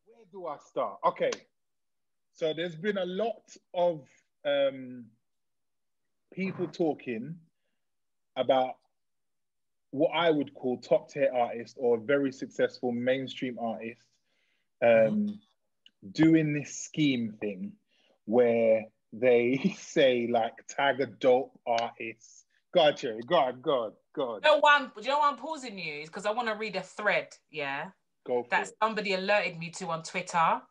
where 0.06 0.26
do 0.32 0.48
I 0.48 0.58
start? 0.66 1.00
Okay, 1.06 1.32
so 2.34 2.54
there's 2.54 2.76
been 2.76 2.98
a 2.98 3.06
lot 3.06 3.44
of 3.74 4.08
um, 4.46 5.06
people 6.34 6.68
talking 6.68 7.36
about 8.36 8.76
what 9.92 10.12
I 10.14 10.30
would 10.30 10.54
call 10.54 10.78
top 10.78 11.12
tier 11.12 11.32
artist 11.34 11.76
or 11.80 11.98
very 11.98 12.32
successful 12.32 12.92
mainstream 12.92 13.58
artist 13.60 14.06
um, 14.84 14.90
mm-hmm. 14.90 15.32
doing 16.12 16.54
this 16.54 16.76
scheme 16.78 17.36
thing 17.42 17.74
where 18.26 18.86
they 19.12 19.76
say 19.80 20.28
like 20.32 20.54
tag 20.68 21.02
a 21.02 21.08
dope 21.08 21.60
artist. 21.66 22.46
God, 22.72 22.98
Cherry, 22.98 23.22
God, 23.26 23.64
God, 23.64 23.94
God. 24.16 24.42
You 24.44 24.52
know 24.52 24.60
one, 24.60 24.92
you 25.02 25.08
know 25.08 25.18
why 25.18 25.30
I'm 25.30 25.38
pausing 25.38 25.80
you 25.80 26.02
is 26.02 26.10
because 26.10 26.28
I 26.28 26.32
want 26.32 26.50
to 26.50 26.54
read 26.54 26.76
a 26.76 26.84
thread, 26.84 27.30
yeah. 27.50 27.88
Go 28.28 28.46
that 28.52 28.68
it. 28.68 28.76
somebody 28.82 29.14
alerted 29.14 29.58
me 29.58 29.72
to 29.72 29.88
on 29.88 30.04
Twitter. 30.04 30.62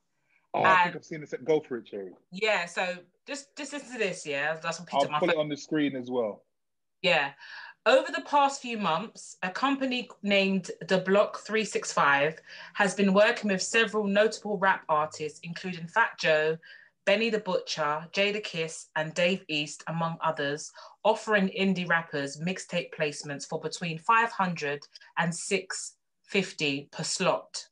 Oh, 0.54 0.62
I 0.62 0.84
think 0.84 0.96
I've 0.96 1.04
seen 1.04 1.20
this. 1.20 1.34
Go 1.44 1.60
for 1.60 1.76
it, 1.76 1.86
Cherry. 1.86 2.12
Yeah, 2.32 2.66
so 2.66 2.96
just 3.26 3.54
just 3.56 3.72
listen 3.72 3.92
to 3.92 3.98
this, 3.98 4.26
yeah. 4.26 4.56
That's 4.62 4.80
what 4.80 5.10
I'll 5.12 5.20
put 5.20 5.30
it 5.30 5.36
on 5.36 5.48
the 5.48 5.56
screen 5.56 5.94
as 5.94 6.10
well. 6.10 6.44
Yeah. 7.02 7.32
Over 7.86 8.12
the 8.14 8.22
past 8.22 8.60
few 8.60 8.76
months, 8.76 9.36
a 9.42 9.50
company 9.50 10.10
named 10.22 10.70
The 10.88 10.98
Block 10.98 11.38
365 11.38 12.38
has 12.74 12.94
been 12.94 13.14
working 13.14 13.50
with 13.50 13.62
several 13.62 14.04
notable 14.04 14.58
rap 14.58 14.84
artists, 14.90 15.40
including 15.42 15.86
Fat 15.86 16.10
Joe, 16.18 16.58
Benny 17.06 17.30
the 17.30 17.38
Butcher, 17.38 18.06
Jadakiss, 18.12 18.88
and 18.96 19.14
Dave 19.14 19.42
East, 19.48 19.84
among 19.86 20.18
others, 20.22 20.70
offering 21.02 21.48
indie 21.58 21.88
rappers 21.88 22.38
mixtape 22.38 22.90
placements 22.92 23.48
for 23.48 23.58
between 23.58 23.98
500 23.98 24.86
and 25.16 25.34
650 25.34 26.88
per 26.92 27.02
slot. 27.02 27.68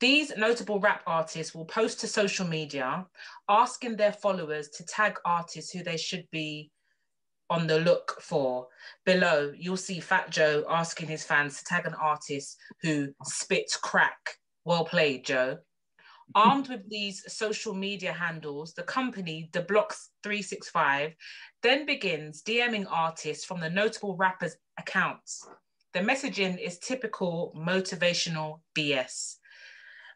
These 0.00 0.36
notable 0.36 0.78
rap 0.78 1.02
artists 1.06 1.54
will 1.54 1.64
post 1.64 2.00
to 2.00 2.06
social 2.06 2.46
media 2.46 3.06
asking 3.48 3.96
their 3.96 4.12
followers 4.12 4.68
to 4.70 4.84
tag 4.84 5.18
artists 5.24 5.72
who 5.72 5.82
they 5.82 5.96
should 5.96 6.24
be 6.30 6.70
on 7.50 7.66
the 7.66 7.80
look 7.80 8.20
for. 8.20 8.68
Below, 9.04 9.52
you'll 9.56 9.76
see 9.76 9.98
Fat 9.98 10.30
Joe 10.30 10.64
asking 10.68 11.08
his 11.08 11.24
fans 11.24 11.58
to 11.58 11.64
tag 11.64 11.86
an 11.86 11.94
artist 11.94 12.58
who 12.82 13.08
spits 13.24 13.76
crack. 13.76 14.36
Well 14.64 14.84
played, 14.84 15.24
Joe. 15.24 15.58
Armed 16.34 16.68
with 16.68 16.88
these 16.90 17.24
social 17.26 17.74
media 17.74 18.12
handles, 18.12 18.74
the 18.74 18.82
company, 18.82 19.48
The 19.52 19.62
Blocks 19.62 20.10
365, 20.22 21.14
then 21.62 21.86
begins 21.86 22.42
DMing 22.42 22.86
artists 22.90 23.46
from 23.46 23.60
the 23.60 23.70
notable 23.70 24.14
rappers' 24.14 24.56
accounts. 24.78 25.48
The 25.94 26.00
messaging 26.00 26.60
is 26.60 26.78
typical 26.78 27.54
motivational 27.56 28.60
BS. 28.76 29.37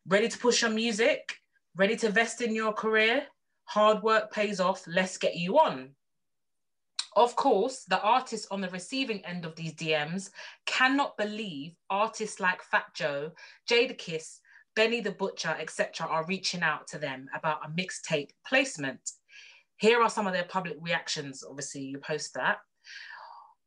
Ready 0.08 0.28
to 0.28 0.38
push 0.38 0.62
your 0.62 0.70
music? 0.70 1.36
Ready 1.76 1.94
to 1.96 2.10
vest 2.10 2.40
in 2.42 2.54
your 2.54 2.72
career? 2.72 3.24
Hard 3.66 4.02
work 4.02 4.32
pays 4.32 4.58
off, 4.58 4.84
let's 4.88 5.16
get 5.16 5.36
you 5.36 5.60
on. 5.60 5.90
Of 7.14 7.36
course, 7.36 7.84
the 7.84 8.00
artists 8.00 8.48
on 8.50 8.60
the 8.60 8.68
receiving 8.70 9.24
end 9.24 9.44
of 9.44 9.54
these 9.54 9.74
DMs 9.74 10.30
cannot 10.66 11.16
believe 11.16 11.76
artists 11.88 12.40
like 12.40 12.62
Fat 12.62 12.86
Joe, 12.94 13.30
Jadakiss, 13.70 14.38
Benny 14.74 15.00
the 15.00 15.12
Butcher, 15.12 15.54
etc., 15.58 16.06
are 16.08 16.26
reaching 16.26 16.62
out 16.62 16.88
to 16.88 16.98
them 16.98 17.28
about 17.36 17.64
a 17.64 17.70
mixtape 17.70 18.30
placement. 18.46 19.12
Here 19.76 20.02
are 20.02 20.10
some 20.10 20.26
of 20.26 20.32
their 20.32 20.44
public 20.44 20.78
reactions. 20.80 21.44
Obviously, 21.48 21.82
you 21.82 21.98
post 21.98 22.34
that. 22.34 22.58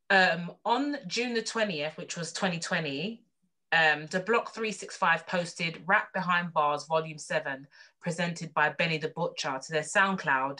Um, 0.09 0.51
on 0.65 0.97
June 1.07 1.33
the 1.33 1.41
20th, 1.41 1.95
which 1.97 2.17
was 2.17 2.33
2020, 2.33 3.23
um, 3.71 4.08
the 4.08 4.19
Block 4.19 4.54
365 4.54 5.25
posted 5.28 5.82
Rap 5.86 6.10
Behind 6.13 6.51
Bars 6.54 6.86
Volume 6.86 7.17
7, 7.17 7.65
presented 8.01 8.54
by 8.54 8.69
Benny 8.69 8.97
the 8.97 9.10
Butcher 9.10 9.60
to 9.62 9.71
their 9.71 9.82
SoundCloud 9.82 10.60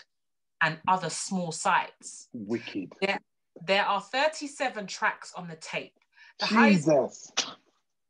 and 0.62 0.80
other 0.88 1.10
small 1.10 1.52
sites. 1.52 2.30
Wicked. 2.34 2.94
There, 3.02 3.20
there 3.66 3.86
are 3.86 4.02
37 4.02 4.88
tracks 4.88 5.34
on 5.36 5.48
the 5.48 5.56
tape. 5.58 5.94
The 6.40 6.48
Jesus. 6.48 6.88
Highest, 6.88 7.46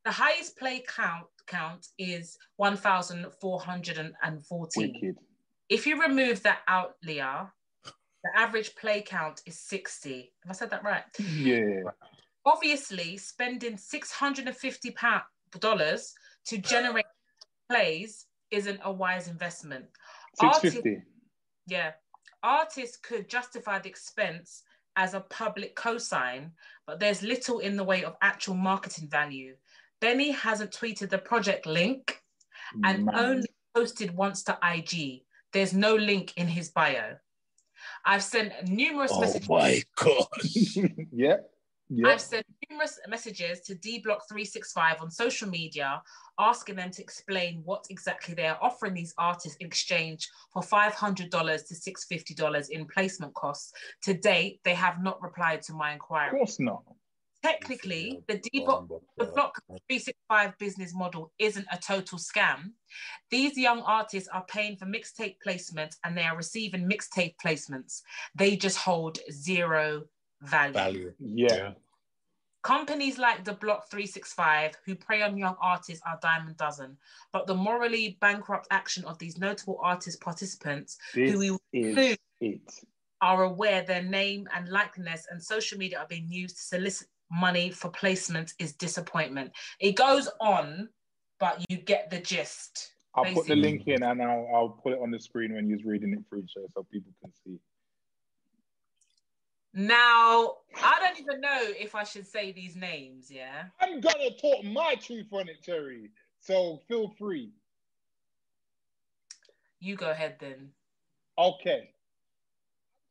the 0.06 0.12
highest 0.12 0.58
play 0.58 0.84
count 0.88 1.28
count 1.48 1.88
is 1.98 2.38
1,414. 2.58 4.94
Wicked. 4.94 5.18
If 5.70 5.88
you 5.88 6.02
remove 6.02 6.44
that 6.44 6.60
out, 6.68 6.96
Leah, 7.04 7.52
the 7.84 8.30
average 8.36 8.76
play 8.76 9.02
count 9.02 9.42
is 9.46 9.58
60. 9.60 10.34
Have 10.44 10.50
I 10.50 10.54
said 10.54 10.70
that 10.72 10.84
right? 10.84 11.04
Yeah. 11.20 11.84
Obviously, 12.46 13.18
spending 13.18 13.76
$650 13.76 16.14
to 16.46 16.58
generate 16.58 17.06
plays 17.70 18.26
isn't 18.52 18.80
a 18.84 18.92
wise 18.92 19.28
investment. 19.28 19.86
650. 20.40 20.78
Artists, 20.78 21.08
yeah. 21.68 21.92
Artists 22.44 22.98
could 22.98 23.28
justify 23.28 23.80
the 23.80 23.90
expense 23.90 24.64
as 24.96 25.14
a 25.14 25.22
public 25.22 25.76
cosign, 25.76 26.52
but 26.86 27.00
there's 27.00 27.24
little 27.24 27.60
in 27.60 27.76
the 27.76 27.84
way 27.84 28.04
of 28.04 28.16
actual 28.22 28.54
marketing 28.54 29.10
value. 29.10 29.56
Benny 30.00 30.32
hasn't 30.32 30.72
tweeted 30.72 31.10
the 31.10 31.18
project 31.18 31.66
link 31.66 32.22
and 32.84 33.06
Man. 33.06 33.16
only 33.16 33.48
posted 33.76 34.16
once 34.16 34.44
to 34.44 34.58
IG. 34.64 35.24
There's 35.54 35.74
no 35.74 35.96
link 35.96 36.34
in 36.38 36.48
his 36.48 36.70
bio. 36.70 37.16
I've 38.06 38.24
sent 38.24 38.52
numerous 38.68 39.12
oh 39.14 39.22
messages. 39.22 39.48
Oh 39.50 39.56
my 39.56 39.84
god. 39.96 40.28
yeah. 41.12 41.38
Yeah. 41.90 42.10
I've 42.10 42.22
sent 42.22 42.46
numerous 42.70 43.00
messages 43.08 43.62
to 43.62 43.76
dblock365 43.76 45.02
on 45.02 45.12
social 45.12 45.48
media 45.48 46.02
asking 46.40 46.76
them 46.76 46.92
to 46.92 47.02
explain 47.02 47.62
what 47.64 47.86
exactly 47.90 48.34
they 48.34 48.48
are 48.48 48.58
offering 48.62 48.94
these 48.94 49.14
artists 49.18 49.58
in 49.60 49.68
exchange 49.68 50.30
for 50.52 50.62
$500 50.62 51.30
to 51.30 51.36
$650 51.36 52.70
in 52.70 52.86
placement 52.88 53.34
costs. 53.36 53.72
To 54.04 54.14
date, 54.14 54.60
they 54.64 54.74
have 54.74 55.02
not 55.02 55.22
replied 55.22 55.62
to 55.64 55.74
my 55.74 55.94
inquiry. 55.94 56.30
Of 56.30 56.38
course 56.38 56.60
not. 56.60 56.84
Technically, 57.44 58.24
the 58.28 58.40
D-Block, 58.40 58.88
the 59.18 59.26
Block 59.26 59.62
365 59.68 60.58
business 60.58 60.96
model 60.96 61.32
isn't 61.38 61.68
a 61.72 61.78
total 61.78 62.18
scam. 62.18 62.72
These 63.30 63.56
young 63.56 63.82
artists 63.82 64.28
are 64.30 64.44
paying 64.46 64.78
for 64.78 64.88
mixtape 64.88 65.36
placements 65.46 65.98
and 66.04 66.18
they 66.18 66.24
are 66.24 66.36
receiving 66.36 66.90
mixtape 66.90 67.36
placements. 67.46 68.02
They 68.34 68.58
just 68.58 68.78
hold 68.78 69.20
zero 69.32 70.06
value. 70.42 70.74
Value. 70.74 71.14
Yeah. 71.20 71.72
Companies 72.64 73.20
like 73.20 73.44
the 73.44 73.54
Block 73.54 73.92
365, 73.92 74.76
who 74.86 74.96
prey 74.96 75.22
on 75.22 75.38
young 75.38 75.56
artists, 75.62 76.02
are 76.06 76.18
dime 76.22 76.48
a 76.48 76.54
dozen. 76.54 76.98
But 77.32 77.46
the 77.46 77.54
morally 77.54 78.18
bankrupt 78.22 78.68
action 78.72 79.06
of 79.06 79.20
these 79.20 79.38
notable 79.38 79.80
artist 79.84 80.20
participants, 80.20 80.98
this 81.14 81.32
who 81.32 81.40
we 81.40 81.58
include, 81.74 82.18
are 83.22 83.44
aware 83.44 83.84
their 83.84 84.02
name 84.02 84.48
and 84.56 84.68
likeness 84.70 85.28
and 85.30 85.42
social 85.42 85.78
media 85.78 86.00
are 86.00 86.08
being 86.08 86.28
used 86.28 86.58
to 86.58 86.64
solicit 86.64 87.08
money 87.32 87.70
for 87.70 87.90
placement 87.90 88.54
is 88.60 88.74
disappointment. 88.74 89.52
It 89.80 89.96
goes 89.96 90.28
on, 90.42 90.90
but 91.40 91.64
you 91.70 91.78
get 91.78 92.10
the 92.10 92.20
gist. 92.20 92.94
I'll 93.14 93.24
basically. 93.24 93.42
put 93.42 93.48
the 93.50 93.56
link 93.56 93.88
in 93.88 94.04
and 94.04 94.22
I'll, 94.22 94.48
I'll 94.54 94.70
put 94.70 94.94
it 94.94 95.00
on 95.02 95.12
the 95.12 95.20
screen 95.20 95.54
when 95.54 95.70
you're 95.70 95.80
reading 95.86 96.14
it 96.14 96.20
through 96.30 96.46
so 96.48 96.68
people 96.92 97.12
can 97.22 97.32
see. 97.44 97.60
Now, 99.76 100.54
I 100.82 101.00
don't 101.02 101.20
even 101.20 101.42
know 101.42 101.60
if 101.62 101.96
I 101.96 102.06
should 102.06 102.26
say 102.26 102.54
these 102.54 102.78
names, 102.78 103.30
yeah? 103.30 103.66
I'm 103.82 104.00
gonna 104.00 104.32
talk 104.42 104.64
my 104.64 104.96
truth 104.96 105.28
on 105.32 105.50
it, 105.50 105.62
Terry. 105.64 106.12
So 106.40 106.82
feel 106.88 107.10
free. 107.20 107.52
You 109.82 109.98
go 109.98 110.12
ahead 110.12 110.38
then. 110.40 110.70
Okay. 111.38 111.90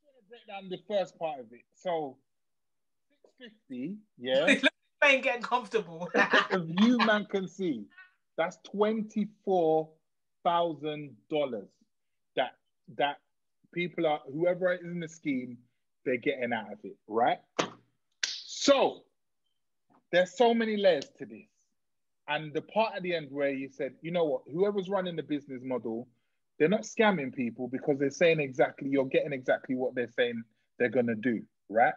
I'm 0.01 0.07
gonna 0.07 0.29
break 0.29 0.47
down 0.49 0.69
the 0.71 0.81
first 0.89 1.19
part 1.19 1.39
of 1.39 1.53
it. 1.53 1.65
So 1.75 2.17
650, 3.39 3.99
yeah. 4.19 4.69
ain't 5.05 5.23
getting 5.23 5.43
comfortable. 5.43 6.11
if 6.15 6.63
you 6.81 6.99
man 6.99 7.27
can 7.27 7.47
see, 7.47 7.85
that's 8.37 8.59
twenty-four 8.65 9.89
thousand 10.43 11.15
dollars 11.31 11.69
that 12.37 12.57
that 12.97 13.19
people 13.73 14.07
are 14.07 14.21
whoever 14.33 14.73
is 14.73 14.81
in 14.83 15.01
the 15.01 15.09
scheme, 15.09 15.59
they're 16.05 16.17
getting 16.17 16.53
out 16.53 16.73
of 16.73 16.79
it, 16.85 16.97
right? 17.09 17.39
So 18.25 19.03
there's 20.13 20.37
so 20.37 20.55
many 20.55 20.77
layers 20.77 21.09
to 21.19 21.27
this. 21.27 21.49
And 22.29 22.53
the 22.55 22.63
part 22.63 22.95
at 22.97 23.03
the 23.03 23.15
end 23.15 23.29
where 23.31 23.51
you 23.51 23.69
said, 23.69 23.95
you 24.01 24.11
know 24.11 24.25
what, 24.25 24.43
whoever's 24.51 24.89
running 24.89 25.17
the 25.17 25.23
business 25.23 25.63
model, 25.63 26.09
they're 26.59 26.69
not 26.69 26.83
scamming 26.83 27.35
people 27.35 27.69
because 27.69 27.99
they're 27.99 28.11
saying 28.11 28.41
exactly, 28.41 28.89
you're 28.89 29.05
getting 29.07 29.33
exactly 29.33 29.75
what 29.75 29.95
they're 29.95 30.09
saying 30.17 30.43
they're 30.79 30.89
gonna 30.89 31.15
do, 31.15 31.43
right? 31.69 31.95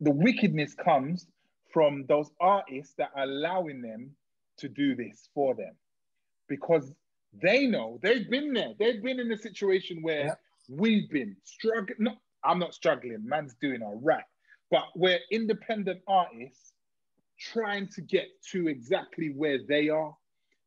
The 0.00 0.10
wickedness 0.10 0.74
comes 0.74 1.26
from 1.72 2.04
those 2.06 2.30
artists 2.40 2.94
that 2.98 3.10
are 3.16 3.24
allowing 3.24 3.80
them 3.80 4.10
to 4.58 4.68
do 4.68 4.94
this 4.94 5.28
for 5.34 5.54
them 5.54 5.74
because 6.48 6.92
they 7.42 7.66
know 7.66 7.98
they've 8.02 8.28
been 8.28 8.52
there. 8.52 8.74
They've 8.78 9.02
been 9.02 9.18
in 9.18 9.32
a 9.32 9.38
situation 9.38 10.02
where 10.02 10.26
yeah. 10.26 10.34
we've 10.68 11.10
been 11.10 11.36
struggling. 11.42 11.96
No, 11.98 12.12
I'm 12.44 12.58
not 12.58 12.74
struggling. 12.74 13.18
Man's 13.24 13.54
doing 13.60 13.82
all 13.82 14.00
right. 14.02 14.24
But 14.70 14.84
we're 14.94 15.20
independent 15.30 16.00
artists 16.08 16.72
trying 17.38 17.88
to 17.88 18.00
get 18.00 18.26
to 18.52 18.68
exactly 18.68 19.32
where 19.34 19.58
they 19.68 19.88
are. 19.88 20.14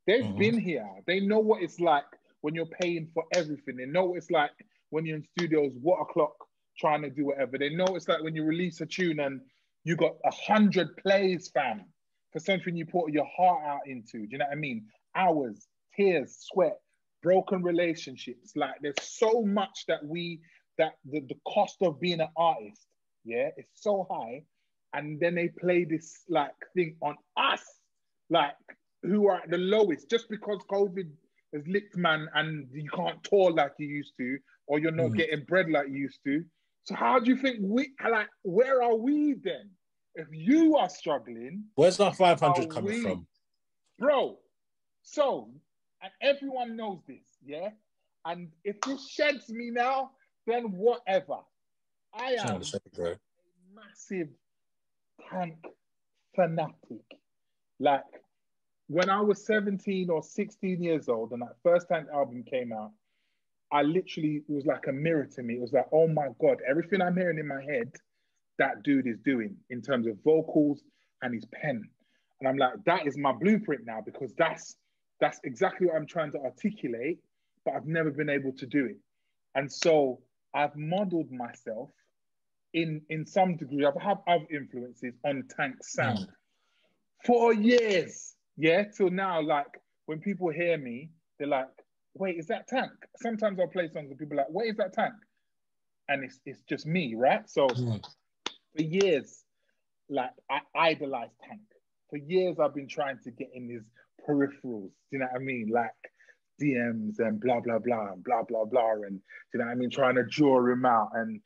They've 0.05 0.23
mm-hmm. 0.23 0.39
been 0.39 0.59
here. 0.59 0.87
They 1.05 1.19
know 1.19 1.39
what 1.39 1.61
it's 1.61 1.79
like 1.79 2.05
when 2.41 2.55
you're 2.55 2.65
paying 2.65 3.09
for 3.13 3.23
everything. 3.33 3.77
They 3.77 3.85
know 3.85 4.05
what 4.05 4.17
it's 4.17 4.31
like 4.31 4.51
when 4.89 5.05
you're 5.05 5.17
in 5.17 5.27
studios, 5.37 5.73
what 5.81 5.99
o'clock, 5.99 6.35
trying 6.77 7.01
to 7.01 7.09
do 7.09 7.25
whatever. 7.25 7.57
They 7.57 7.69
know 7.69 7.87
it's 7.95 8.07
like 8.07 8.23
when 8.23 8.35
you 8.35 8.43
release 8.43 8.79
a 8.81 8.85
tune 8.85 9.19
and 9.19 9.41
you 9.83 9.95
got 9.95 10.15
a 10.25 10.31
hundred 10.31 10.95
plays, 10.97 11.49
fam, 11.53 11.85
for 12.31 12.39
something 12.39 12.75
you 12.75 12.85
put 12.85 13.11
your 13.11 13.25
heart 13.25 13.63
out 13.65 13.81
into. 13.85 14.19
Do 14.19 14.27
you 14.31 14.37
know 14.37 14.45
what 14.45 14.57
I 14.57 14.59
mean? 14.59 14.85
Hours, 15.15 15.67
tears, 15.95 16.37
sweat, 16.51 16.77
broken 17.23 17.63
relationships. 17.63 18.53
Like 18.55 18.75
there's 18.81 19.01
so 19.01 19.41
much 19.41 19.85
that 19.87 20.05
we 20.05 20.39
that 20.77 20.93
the, 21.09 21.21
the 21.21 21.35
cost 21.47 21.77
of 21.81 21.99
being 21.99 22.19
an 22.19 22.29
artist, 22.35 22.87
yeah, 23.23 23.49
is 23.57 23.67
so 23.73 24.07
high. 24.09 24.43
And 24.93 25.19
then 25.19 25.35
they 25.35 25.49
play 25.49 25.83
this 25.83 26.23
like 26.29 26.51
thing 26.75 26.95
on 27.01 27.15
us, 27.35 27.63
like 28.29 28.55
who 29.03 29.27
are 29.27 29.41
at 29.41 29.49
the 29.49 29.57
lowest, 29.57 30.09
just 30.09 30.29
because 30.29 30.59
COVID 30.71 31.09
has 31.53 31.63
licked 31.67 31.97
man 31.97 32.27
and 32.35 32.67
you 32.71 32.89
can't 32.89 33.21
tour 33.23 33.51
like 33.51 33.73
you 33.77 33.87
used 33.87 34.13
to, 34.17 34.37
or 34.67 34.79
you're 34.79 34.91
not 34.91 35.11
mm. 35.11 35.17
getting 35.17 35.45
bread 35.45 35.69
like 35.69 35.87
you 35.89 35.97
used 35.97 36.19
to. 36.25 36.43
So 36.85 36.95
how 36.95 37.19
do 37.19 37.29
you 37.29 37.37
think 37.37 37.57
we 37.61 37.91
like 38.09 38.29
where 38.43 38.81
are 38.81 38.95
we 38.95 39.35
then? 39.43 39.69
If 40.15 40.27
you 40.31 40.77
are 40.77 40.89
struggling, 40.89 41.65
where's 41.75 41.97
that 41.97 42.15
500 42.15 42.69
coming 42.69 42.85
we, 42.85 43.01
from? 43.01 43.27
Bro, 43.99 44.39
so 45.03 45.51
and 46.01 46.11
everyone 46.21 46.75
knows 46.75 46.99
this, 47.07 47.25
yeah? 47.45 47.69
And 48.25 48.49
if 48.63 48.79
this 48.81 49.09
sheds 49.09 49.49
me 49.49 49.69
now, 49.71 50.11
then 50.47 50.71
whatever. 50.71 51.38
I 52.13 52.38
am 52.39 52.62
a 52.62 53.15
massive 53.75 54.29
tank 55.29 55.57
fanatic. 56.36 57.03
Like 57.79 58.03
when 58.88 59.10
I 59.10 59.21
was 59.21 59.45
17 59.45 60.10
or 60.10 60.23
16 60.23 60.81
years 60.81 61.10
old 61.10 61.31
and 61.33 61.41
that 61.41 61.57
first 61.62 61.89
tank 61.89 62.07
album 62.12 62.43
came 62.43 62.73
out, 62.73 62.91
I 63.71 63.83
literally, 63.83 64.43
it 64.47 64.51
was 64.51 64.65
like 64.65 64.88
a 64.88 64.93
mirror 64.93 65.25
to 65.36 65.43
me. 65.43 65.55
It 65.55 65.62
was 65.62 65.73
like, 65.73 65.88
oh 65.91 66.07
my 66.07 66.29
God, 66.39 66.60
everything 66.67 67.01
I'm 67.01 67.17
hearing 67.17 67.38
in 67.38 67.47
my 67.47 67.62
head, 67.62 67.91
that 68.57 68.81
dude 68.81 69.05
is 69.05 69.19
doing 69.19 69.55
in 69.69 69.81
terms 69.81 70.07
of 70.07 70.15
vocals 70.23 70.81
and 71.21 71.33
his 71.33 71.45
pen. 71.45 71.83
And 72.39 72.47
I'm 72.47 72.57
like, 72.57 72.83
that 72.86 73.05
is 73.05 73.17
my 73.17 73.33
blueprint 73.33 73.86
now 73.86 74.01
because 74.03 74.33
that's 74.38 74.77
that's 75.19 75.39
exactly 75.43 75.88
what 75.88 75.95
I'm 75.95 76.05
trying 76.05 76.31
to 76.33 76.39
articulate, 76.39 77.17
but 77.65 77.73
I've 77.73 77.88
never 77.88 78.12
been 78.12 78.29
able 78.29 78.53
to 78.53 78.67
do 78.67 78.86
it. 78.86 78.97
And 79.55 79.71
so 79.71 80.19
I've 80.58 80.76
modeled 80.76 81.32
myself 81.32 81.91
in 82.74 83.02
in 83.10 83.26
some 83.28 83.58
degree. 83.58 83.86
I've 83.86 84.02
had 84.02 84.17
other 84.28 84.48
influences 84.50 85.13
on 85.24 85.43
Tank 85.56 85.76
sound 85.84 86.20
mm. 86.20 86.28
for 87.26 87.54
years. 87.54 88.34
Yeah, 88.58 88.86
till 88.86 89.12
now, 89.12 89.39
like 89.41 89.80
when 90.08 90.20
people 90.20 90.50
hear 90.50 90.78
me, 90.80 91.12
they're 91.38 91.48
like, 91.48 91.67
wait, 92.15 92.38
is 92.39 92.48
that 92.48 92.67
Tank? 92.67 92.91
Sometimes 93.17 93.60
I'll 93.60 93.67
play 93.67 93.88
songs 93.88 94.10
and 94.10 94.17
people 94.17 94.39
are 94.39 94.43
like, 94.43 94.50
wait, 94.50 94.72
is 94.72 94.78
that 94.78 94.93
Tank? 94.93 95.13
And 96.10 96.24
it's 96.24 96.39
it's 96.46 96.63
just 96.67 96.88
me, 96.88 97.13
right? 97.15 97.48
So 97.48 97.67
mm. 97.67 98.04
for 98.76 98.82
years, 98.82 99.43
like 100.10 100.32
I 100.50 100.62
idolized 100.76 101.38
Tank. 101.48 101.62
For 102.10 102.17
years 102.17 102.58
I've 102.60 102.74
been 102.74 102.88
trying 102.88 103.20
to 103.26 103.32
get 103.32 103.50
in 103.54 103.70
his 103.70 103.84
peripherals. 104.28 104.89
Do 104.89 105.12
you 105.12 105.20
know 105.20 105.28
what 105.32 105.39
I 105.39 105.43
mean? 105.43 105.70
Like 105.72 105.91
DMs 106.62 107.20
and 107.20 107.39
blah 107.39 107.60
blah 107.60 107.80
blah 107.80 108.13
and 108.13 108.24
blah 108.24 108.43
blah 108.43 108.65
blah 108.65 108.93
and 109.06 109.22
you 109.54 109.60
know 109.60 109.65
what 109.65 109.72
I 109.72 109.76
mean? 109.76 109.89
Trying 109.89 110.15
to 110.15 110.24
draw 110.24 110.65
him 110.65 110.86
out 110.86 111.12
and 111.13 111.41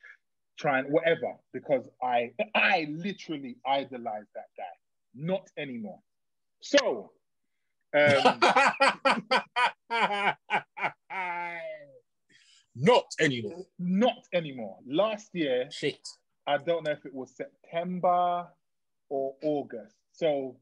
trying 0.58 0.86
whatever 0.86 1.34
because 1.54 1.88
I 2.02 2.32
I 2.56 2.88
literally 2.90 3.58
idolize 3.66 4.28
that 4.36 4.50
guy. 4.58 4.64
Not 5.16 5.50
anymore. 5.58 6.00
So 6.62 7.12
um, 7.94 8.40
not 12.76 13.06
anymore. 13.20 13.66
Not 13.80 14.28
anymore. 14.34 14.78
Last 14.88 15.30
year, 15.34 15.68
shit. 15.72 16.08
I 16.48 16.58
don't 16.58 16.86
know 16.86 16.92
if 16.92 17.06
it 17.06 17.14
was 17.14 17.36
September 17.36 18.48
or 19.10 19.36
August. 19.44 19.96
So 20.14 20.56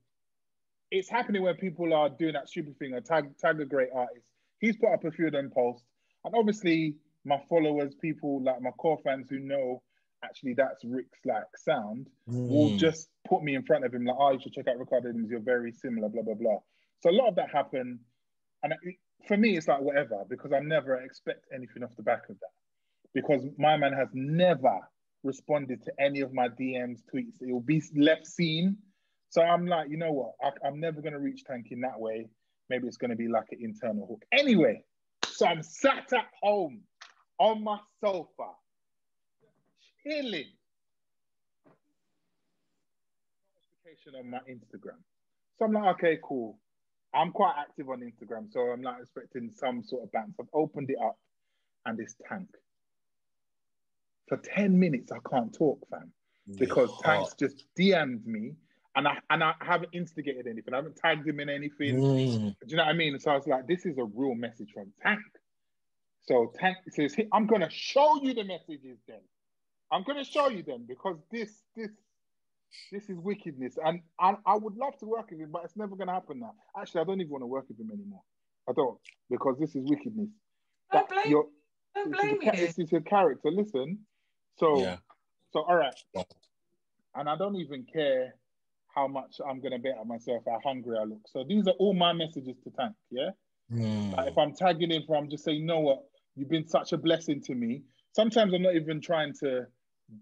it's 0.91 1.09
happening 1.09 1.43
where 1.43 1.53
people 1.53 1.93
are 1.93 2.09
doing 2.09 2.33
that 2.33 2.49
stupid 2.49 2.77
thing 2.79 2.93
and 2.95 3.05
tag 3.05 3.37
tag 3.37 3.61
a 3.61 3.65
great 3.65 3.89
artist. 3.93 4.25
He's 4.59 4.77
put 4.77 4.93
up 4.93 5.05
a 5.05 5.11
few 5.11 5.27
of 5.27 5.33
them 5.33 5.51
posts, 5.53 5.85
and 6.25 6.33
obviously 6.35 6.95
my 7.25 7.41
followers, 7.49 7.95
people 7.95 8.43
like 8.43 8.61
my 8.61 8.71
core 8.71 8.99
fans 9.03 9.27
who 9.29 9.39
know 9.39 9.81
actually 10.23 10.53
that's 10.53 10.83
Rick's 10.83 11.19
like 11.25 11.43
sound, 11.57 12.07
mm. 12.29 12.49
will 12.49 12.77
just 12.77 13.09
put 13.27 13.43
me 13.43 13.55
in 13.55 13.63
front 13.63 13.85
of 13.85 13.93
him 13.93 14.05
like, 14.05 14.17
oh, 14.19 14.31
you 14.31 14.39
should 14.39 14.53
check 14.53 14.67
out 14.67 14.77
Rick 14.77 14.89
Adams. 14.95 15.29
You're 15.29 15.39
very 15.39 15.71
similar, 15.71 16.09
blah 16.09 16.23
blah 16.23 16.35
blah. 16.35 16.59
So 17.01 17.09
a 17.09 17.11
lot 17.11 17.29
of 17.29 17.35
that 17.35 17.49
happened, 17.49 17.99
and 18.63 18.73
it, 18.83 18.95
for 19.27 19.37
me, 19.37 19.57
it's 19.57 19.67
like 19.67 19.81
whatever 19.81 20.23
because 20.29 20.51
I 20.53 20.59
never 20.59 20.95
expect 20.95 21.45
anything 21.53 21.83
off 21.83 21.95
the 21.95 22.03
back 22.03 22.29
of 22.29 22.39
that 22.39 22.51
because 23.13 23.43
my 23.57 23.77
man 23.77 23.93
has 23.93 24.09
never 24.13 24.79
responded 25.23 25.83
to 25.83 25.91
any 25.99 26.21
of 26.21 26.33
my 26.33 26.47
DMs, 26.47 26.99
tweets. 27.13 27.41
It 27.41 27.51
will 27.51 27.59
be 27.61 27.81
left 27.95 28.25
seen 28.25 28.77
so 29.29 29.43
I'm 29.43 29.67
like, 29.67 29.89
you 29.89 29.97
know 29.97 30.11
what? 30.11 30.33
I, 30.43 30.67
am 30.67 30.79
never 30.79 31.01
going 31.01 31.13
to 31.13 31.19
reach 31.19 31.43
tank 31.43 31.67
in 31.69 31.81
that 31.81 31.99
way. 31.99 32.27
Maybe 32.69 32.87
it's 32.87 32.97
going 32.97 33.09
to 33.09 33.17
be 33.17 33.27
like 33.27 33.47
an 33.51 33.59
internal 33.61 34.05
hook. 34.07 34.23
Anyway, 34.31 34.83
so 35.25 35.45
I'm 35.45 35.63
sat 35.63 36.11
at 36.13 36.27
home 36.41 36.81
on 37.39 37.63
my 37.63 37.79
sofa, 38.01 38.51
chilling. 40.03 40.51
Notification 43.85 44.15
on 44.19 44.29
my 44.29 44.39
Instagram. 44.49 44.99
So 45.57 45.65
I'm 45.65 45.73
like, 45.73 45.95
okay, 45.95 46.19
cool. 46.23 46.59
I'm 47.13 47.31
quite 47.31 47.55
active 47.57 47.89
on 47.89 48.01
Instagram, 48.01 48.51
so 48.51 48.59
I'm 48.59 48.81
not 48.81 49.01
expecting 49.01 49.49
some 49.55 49.83
sort 49.83 50.03
of 50.03 50.11
bounce. 50.11 50.35
I've 50.39 50.47
opened 50.53 50.91
it 50.91 50.97
up 51.03 51.17
and 51.85 51.99
it's 51.99 52.15
Tank. 52.27 52.49
For 54.27 54.37
10 54.37 54.77
minutes, 54.79 55.11
I 55.11 55.17
can't 55.27 55.51
talk, 55.51 55.79
fam, 55.89 56.11
because 56.57 56.91
Tank's 57.03 57.33
just 57.33 57.65
DM'd 57.77 58.27
me 58.27 58.53
and 58.99 59.07
I 59.07 59.17
and 59.29 59.41
I 59.41 59.53
haven't 59.61 59.89
instigated 59.93 60.45
anything. 60.45 60.73
I 60.73 60.77
haven't 60.77 60.97
tagged 60.97 61.25
him 61.25 61.39
in 61.39 61.49
anything. 61.49 61.95
Mm. 61.95 62.55
Do 62.59 62.65
you 62.67 62.75
know 62.75 62.83
what 62.83 62.89
I 62.89 62.93
mean? 62.93 63.17
So 63.17 63.31
I 63.31 63.35
was 63.35 63.47
like, 63.47 63.65
this 63.65 63.85
is 63.85 63.97
a 63.97 64.03
real 64.03 64.35
message 64.35 64.71
from 64.73 64.91
Tank. 65.01 65.21
So 66.23 66.51
Tank 66.59 66.77
says, 66.89 67.13
hey, 67.13 67.27
I'm 67.31 67.47
gonna 67.47 67.69
show 67.69 68.21
you 68.21 68.33
the 68.33 68.43
messages 68.43 68.99
then. 69.07 69.21
I'm 69.89 70.03
gonna 70.03 70.25
show 70.25 70.49
you 70.49 70.63
them 70.63 70.83
because 70.85 71.15
this 71.31 71.49
this 71.77 71.91
this 72.91 73.09
is 73.09 73.17
wickedness. 73.17 73.77
And 73.83 74.01
I, 74.19 74.35
I 74.45 74.57
would 74.57 74.75
love 74.75 74.97
to 74.99 75.05
work 75.05 75.31
with 75.31 75.39
him, 75.39 75.49
but 75.51 75.63
it's 75.63 75.77
never 75.77 75.95
gonna 75.95 76.13
happen 76.13 76.41
now. 76.41 76.53
Actually, 76.77 77.01
I 77.01 77.03
don't 77.05 77.21
even 77.21 77.31
want 77.31 77.43
to 77.43 77.47
work 77.47 77.69
with 77.69 77.79
him 77.79 77.89
anymore. 77.93 78.21
I 78.67 78.73
don't 78.73 78.99
because 79.29 79.57
this 79.59 79.75
is 79.75 79.89
wickedness. 79.89 80.27
Don't 80.91 81.07
blame, 81.07 81.43
don't 81.95 82.11
blame 82.11 82.37
me. 82.39 82.51
This 82.53 82.77
is 82.77 82.91
your 82.91 83.01
character. 83.01 83.49
Listen. 83.49 83.99
So 84.57 84.81
yeah. 84.81 84.97
so 85.53 85.61
all 85.61 85.77
right. 85.77 85.95
And 87.15 87.29
I 87.29 87.37
don't 87.37 87.55
even 87.55 87.85
care 87.91 88.35
how 88.93 89.07
much 89.07 89.37
I'm 89.47 89.61
gonna 89.61 89.79
bet 89.79 89.97
on 89.99 90.07
myself, 90.07 90.43
how 90.47 90.59
hungry 90.63 90.97
I 90.97 91.03
look. 91.03 91.21
So 91.27 91.43
these 91.47 91.67
are 91.67 91.73
all 91.79 91.93
my 91.93 92.13
messages 92.13 92.57
to 92.63 92.71
Tank. 92.71 92.95
Yeah. 93.11 93.29
Mm. 93.71 94.15
Like 94.15 94.29
if 94.29 94.37
I'm 94.37 94.53
tagging 94.53 94.91
in 94.91 95.03
for, 95.05 95.15
I'm 95.15 95.29
just 95.29 95.43
saying, 95.43 95.59
you 95.59 95.65
know 95.65 95.79
what, 95.79 95.99
you've 96.35 96.49
been 96.49 96.67
such 96.67 96.93
a 96.93 96.97
blessing 96.97 97.41
to 97.43 97.55
me. 97.55 97.83
Sometimes 98.15 98.53
I'm 98.53 98.63
not 98.63 98.75
even 98.75 98.99
trying 98.99 99.33
to 99.41 99.67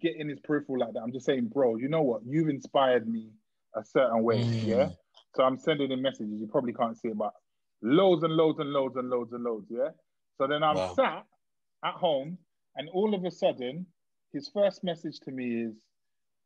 get 0.01 0.17
in 0.17 0.27
his 0.27 0.39
peripheral 0.41 0.79
like 0.79 0.93
that. 0.93 0.99
I'm 0.99 1.13
just 1.13 1.25
saying, 1.25 1.47
bro, 1.53 1.77
you 1.77 1.87
know 1.87 2.01
what, 2.01 2.21
you've 2.25 2.49
inspired 2.49 3.07
me 3.07 3.29
a 3.75 3.83
certain 3.83 4.23
way. 4.23 4.43
Mm. 4.43 4.67
Yeah. 4.67 4.89
So 5.35 5.43
I'm 5.43 5.57
sending 5.57 5.91
him 5.91 6.01
messages. 6.01 6.39
You 6.39 6.47
probably 6.47 6.73
can't 6.73 6.97
see 6.97 7.09
it, 7.09 7.17
but 7.17 7.31
loads 7.81 8.23
and 8.23 8.33
loads 8.33 8.59
and 8.59 8.71
loads 8.71 8.95
and 8.97 9.09
loads 9.09 9.31
and 9.33 9.43
loads. 9.43 9.67
Yeah. 9.69 9.89
So 10.37 10.47
then 10.47 10.63
I'm 10.63 10.75
wow. 10.75 10.93
sat 10.95 11.25
at 11.83 11.93
home, 11.93 12.37
and 12.75 12.89
all 12.89 13.13
of 13.13 13.23
a 13.23 13.31
sudden, 13.31 13.85
his 14.33 14.49
first 14.49 14.83
message 14.83 15.19
to 15.21 15.31
me 15.31 15.63
is, 15.63 15.75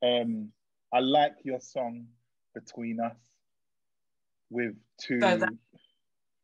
um, 0.03 0.49
I 0.93 0.99
like 0.99 1.35
your 1.43 1.59
song 1.59 2.07
between 2.53 2.99
us 2.99 3.17
with 4.49 4.73
two. 4.99 5.21
So 5.21 5.37
that, 5.37 5.53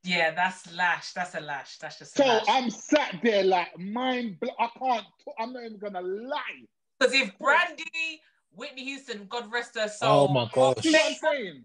yeah, 0.03 0.31
that's 0.31 0.73
lash. 0.73 1.13
That's 1.13 1.35
a 1.35 1.41
lash. 1.41 1.77
That's 1.77 1.99
just. 1.99 2.15
so 2.15 2.25
lash. 2.25 2.45
I'm 2.47 2.69
sat 2.69 3.19
there 3.23 3.43
like 3.43 3.77
mind. 3.77 4.39
Bl- 4.39 4.49
I 4.59 4.69
can't. 4.79 5.05
T- 5.23 5.31
I'm 5.39 5.53
not 5.53 5.63
even 5.65 5.77
gonna 5.77 6.01
lie. 6.01 6.65
Because 6.99 7.13
if 7.13 7.37
Brandy, 7.37 8.21
Whitney 8.51 8.85
Houston, 8.85 9.25
God 9.29 9.51
rest 9.51 9.77
her 9.77 9.89
soul. 9.89 10.29
Oh 10.29 10.33
my 10.33 10.49
gosh. 10.53 10.83
You 10.83 10.91
know 10.91 10.99
what 10.99 11.07
I'm 11.07 11.15
saying? 11.15 11.63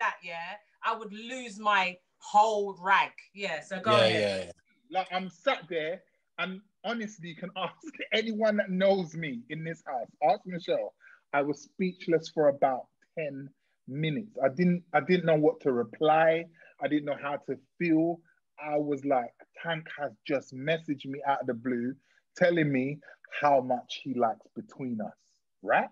That 0.00 0.16
yeah, 0.22 0.56
I 0.84 0.96
would 0.96 1.12
lose 1.12 1.58
my 1.58 1.96
whole 2.18 2.76
rag. 2.80 3.12
Yeah. 3.34 3.60
So 3.60 3.80
go 3.80 3.92
yeah, 3.92 3.98
ahead. 3.98 4.20
Yeah, 4.20 4.44
yeah. 4.46 4.52
Like 4.90 5.08
I'm 5.12 5.30
sat 5.30 5.62
there 5.68 6.02
and 6.38 6.60
honestly, 6.84 7.28
you 7.28 7.36
can 7.36 7.50
ask 7.56 7.74
anyone 8.12 8.56
that 8.56 8.70
knows 8.70 9.14
me 9.14 9.42
in 9.50 9.64
this 9.64 9.82
house. 9.86 10.08
Ask 10.28 10.40
Michelle. 10.46 10.92
I 11.32 11.42
was 11.42 11.62
speechless 11.62 12.28
for 12.28 12.48
about 12.48 12.86
10 13.18 13.48
minutes. 13.88 14.36
I 14.42 14.48
didn't 14.48 14.82
I 14.92 15.00
didn't 15.00 15.26
know 15.26 15.36
what 15.36 15.60
to 15.60 15.72
reply. 15.72 16.44
I 16.80 16.88
didn't 16.88 17.04
know 17.06 17.16
how 17.20 17.36
to 17.48 17.56
feel. 17.78 18.20
I 18.62 18.76
was 18.78 19.04
like, 19.04 19.32
Tank 19.62 19.86
has 19.98 20.12
just 20.26 20.54
messaged 20.54 21.06
me 21.06 21.20
out 21.26 21.42
of 21.42 21.46
the 21.46 21.54
blue 21.54 21.94
telling 22.36 22.70
me 22.72 22.98
how 23.40 23.60
much 23.60 24.00
he 24.02 24.14
likes 24.14 24.46
between 24.54 25.00
us, 25.00 25.16
right? 25.62 25.88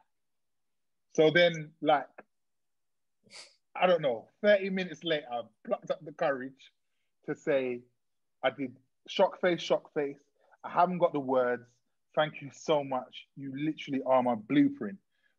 So 1.14 1.30
then, 1.30 1.70
like, 1.82 2.08
I 3.76 3.86
don't 3.86 4.02
know, 4.02 4.28
30 4.42 4.70
minutes 4.70 5.04
later, 5.04 5.26
I 5.30 5.42
plucked 5.66 5.90
up 5.90 6.04
the 6.04 6.12
courage 6.12 6.72
to 7.26 7.34
say, 7.34 7.80
I 8.42 8.50
did 8.50 8.76
shock 9.08 9.40
face, 9.40 9.60
shock 9.60 9.92
face. 9.94 10.18
I 10.64 10.70
haven't 10.70 10.98
got 10.98 11.12
the 11.12 11.20
words. 11.20 11.64
Thank 12.14 12.40
you 12.40 12.50
so 12.52 12.84
much. 12.84 13.26
You 13.36 13.52
literally 13.56 14.02
are 14.06 14.22
my 14.22 14.34
blueprint. 14.34 14.98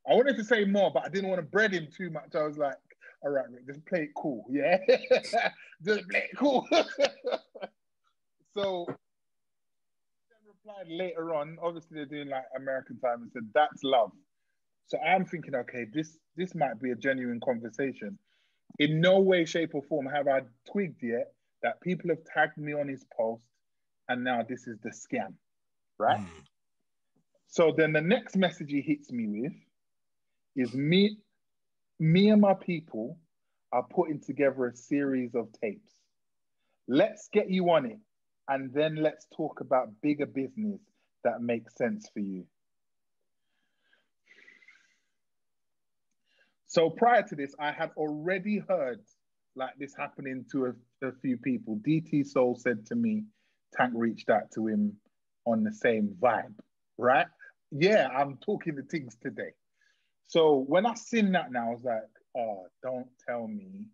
I 0.09 0.13
wanted 0.13 0.37
to 0.37 0.43
say 0.43 0.65
more, 0.65 0.91
but 0.91 1.03
I 1.05 1.09
didn't 1.09 1.29
want 1.29 1.39
to 1.39 1.47
bread 1.47 1.73
him 1.73 1.87
too 1.95 2.09
much. 2.09 2.35
I 2.35 2.43
was 2.43 2.57
like, 2.57 2.75
all 3.23 3.31
right, 3.31 3.45
Rick, 3.49 3.65
just 3.67 3.85
play 3.85 4.03
it 4.03 4.11
cool. 4.15 4.45
Yeah. 4.49 4.77
just 5.85 6.07
play 6.09 6.29
it 6.31 6.37
cool. 6.37 6.67
so 8.55 8.85
then 8.87 8.95
replied 10.47 10.87
later 10.87 11.33
on, 11.33 11.57
obviously 11.61 11.95
they're 11.95 12.05
doing 12.05 12.29
like 12.29 12.43
American 12.55 12.99
time 12.99 13.23
and 13.23 13.31
said, 13.31 13.49
that's 13.53 13.83
love. 13.83 14.11
So 14.87 14.99
I'm 14.99 15.25
thinking, 15.25 15.55
okay, 15.55 15.87
this 15.91 16.19
this 16.35 16.53
might 16.53 16.79
be 16.79 16.91
a 16.91 16.95
genuine 16.95 17.39
conversation. 17.39 18.19
In 18.77 19.01
no 19.01 19.19
way, 19.19 19.45
shape, 19.45 19.73
or 19.73 19.81
form 19.81 20.05
have 20.05 20.27
I 20.27 20.41
twigged 20.71 21.01
yet 21.01 21.33
that 21.63 21.81
people 21.81 22.09
have 22.09 22.23
tagged 22.25 22.57
me 22.57 22.73
on 22.73 22.87
his 22.87 23.03
post, 23.17 23.41
and 24.09 24.23
now 24.23 24.43
this 24.47 24.67
is 24.67 24.77
the 24.83 24.89
scam, 24.89 25.33
right? 25.97 26.19
Mm. 26.19 26.27
So 27.47 27.73
then 27.75 27.93
the 27.93 28.01
next 28.01 28.35
message 28.35 28.69
he 28.69 28.81
hits 28.81 29.11
me 29.11 29.27
with 29.27 29.53
is 30.55 30.73
me, 30.73 31.17
me 31.99 32.29
and 32.29 32.41
my 32.41 32.53
people 32.53 33.17
are 33.71 33.83
putting 33.83 34.19
together 34.19 34.67
a 34.67 34.75
series 34.75 35.35
of 35.35 35.49
tapes. 35.61 35.93
Let's 36.87 37.29
get 37.31 37.49
you 37.49 37.69
on 37.71 37.85
it, 37.85 37.99
and 38.47 38.73
then 38.73 38.95
let's 38.95 39.27
talk 39.35 39.59
about 39.61 39.89
bigger 40.01 40.25
business 40.25 40.79
that 41.23 41.41
makes 41.41 41.75
sense 41.75 42.07
for 42.13 42.19
you. 42.19 42.45
So 46.67 46.89
prior 46.89 47.23
to 47.23 47.35
this, 47.35 47.55
I 47.59 47.71
had 47.71 47.91
already 47.97 48.61
heard 48.67 48.99
like 49.55 49.77
this 49.79 49.93
happening 49.97 50.45
to 50.51 50.65
a, 50.65 51.07
a 51.07 51.11
few 51.21 51.37
people. 51.37 51.79
DT 51.87 52.25
Soul 52.25 52.55
said 52.55 52.85
to 52.87 52.95
me, 52.95 53.23
Tank 53.75 53.93
reached 53.95 54.29
out 54.29 54.51
to 54.55 54.67
him 54.67 54.97
on 55.45 55.63
the 55.63 55.71
same 55.71 56.15
vibe, 56.19 56.53
right? 56.97 57.27
Yeah, 57.71 58.07
I'm 58.09 58.37
talking 58.45 58.75
the 58.75 58.83
things 58.83 59.15
today. 59.21 59.51
So 60.27 60.65
when 60.67 60.85
I 60.85 60.95
seen 60.95 61.31
that 61.33 61.51
now, 61.51 61.67
I 61.67 61.73
was 61.73 61.83
like, 61.83 62.01
oh, 62.37 62.67
don't 62.83 63.07
tell 63.27 63.47
me 63.47 63.85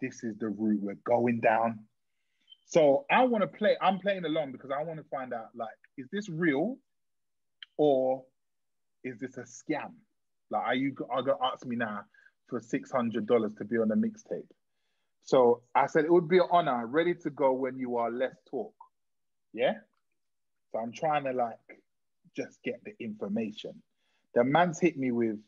this 0.00 0.22
is 0.22 0.36
the 0.38 0.48
route 0.48 0.80
we're 0.82 0.94
going 1.06 1.40
down. 1.40 1.80
So 2.66 3.06
I 3.10 3.24
want 3.24 3.42
to 3.42 3.48
play, 3.48 3.76
I'm 3.80 3.98
playing 3.98 4.24
along 4.24 4.52
because 4.52 4.70
I 4.70 4.82
want 4.82 4.98
to 4.98 5.06
find 5.08 5.32
out 5.32 5.48
like, 5.54 5.68
is 5.96 6.08
this 6.12 6.28
real 6.28 6.76
or 7.78 8.24
is 9.04 9.18
this 9.18 9.36
a 9.38 9.42
scam? 9.42 9.92
Like, 10.50 10.62
are 10.62 10.74
you 10.74 10.92
gonna 10.92 11.32
ask 11.42 11.64
me 11.66 11.76
now 11.76 12.02
for 12.48 12.60
six 12.60 12.90
hundred 12.90 13.26
dollars 13.26 13.52
to 13.58 13.64
be 13.64 13.76
on 13.76 13.90
a 13.90 13.96
mixtape? 13.96 14.48
So 15.24 15.62
I 15.74 15.86
said 15.86 16.04
it 16.04 16.12
would 16.12 16.28
be 16.28 16.38
an 16.38 16.48
honor, 16.50 16.86
ready 16.86 17.14
to 17.22 17.30
go 17.30 17.52
when 17.52 17.78
you 17.78 17.96
are. 17.96 18.10
Let's 18.10 18.36
talk. 18.48 18.74
Yeah. 19.52 19.74
So 20.70 20.78
I'm 20.78 20.92
trying 20.92 21.24
to 21.24 21.32
like 21.32 21.58
just 22.36 22.62
get 22.62 22.80
the 22.84 22.92
information. 23.00 23.82
The 24.36 24.44
man's 24.44 24.78
hit 24.78 24.98
me 24.98 25.10
with, 25.12 25.38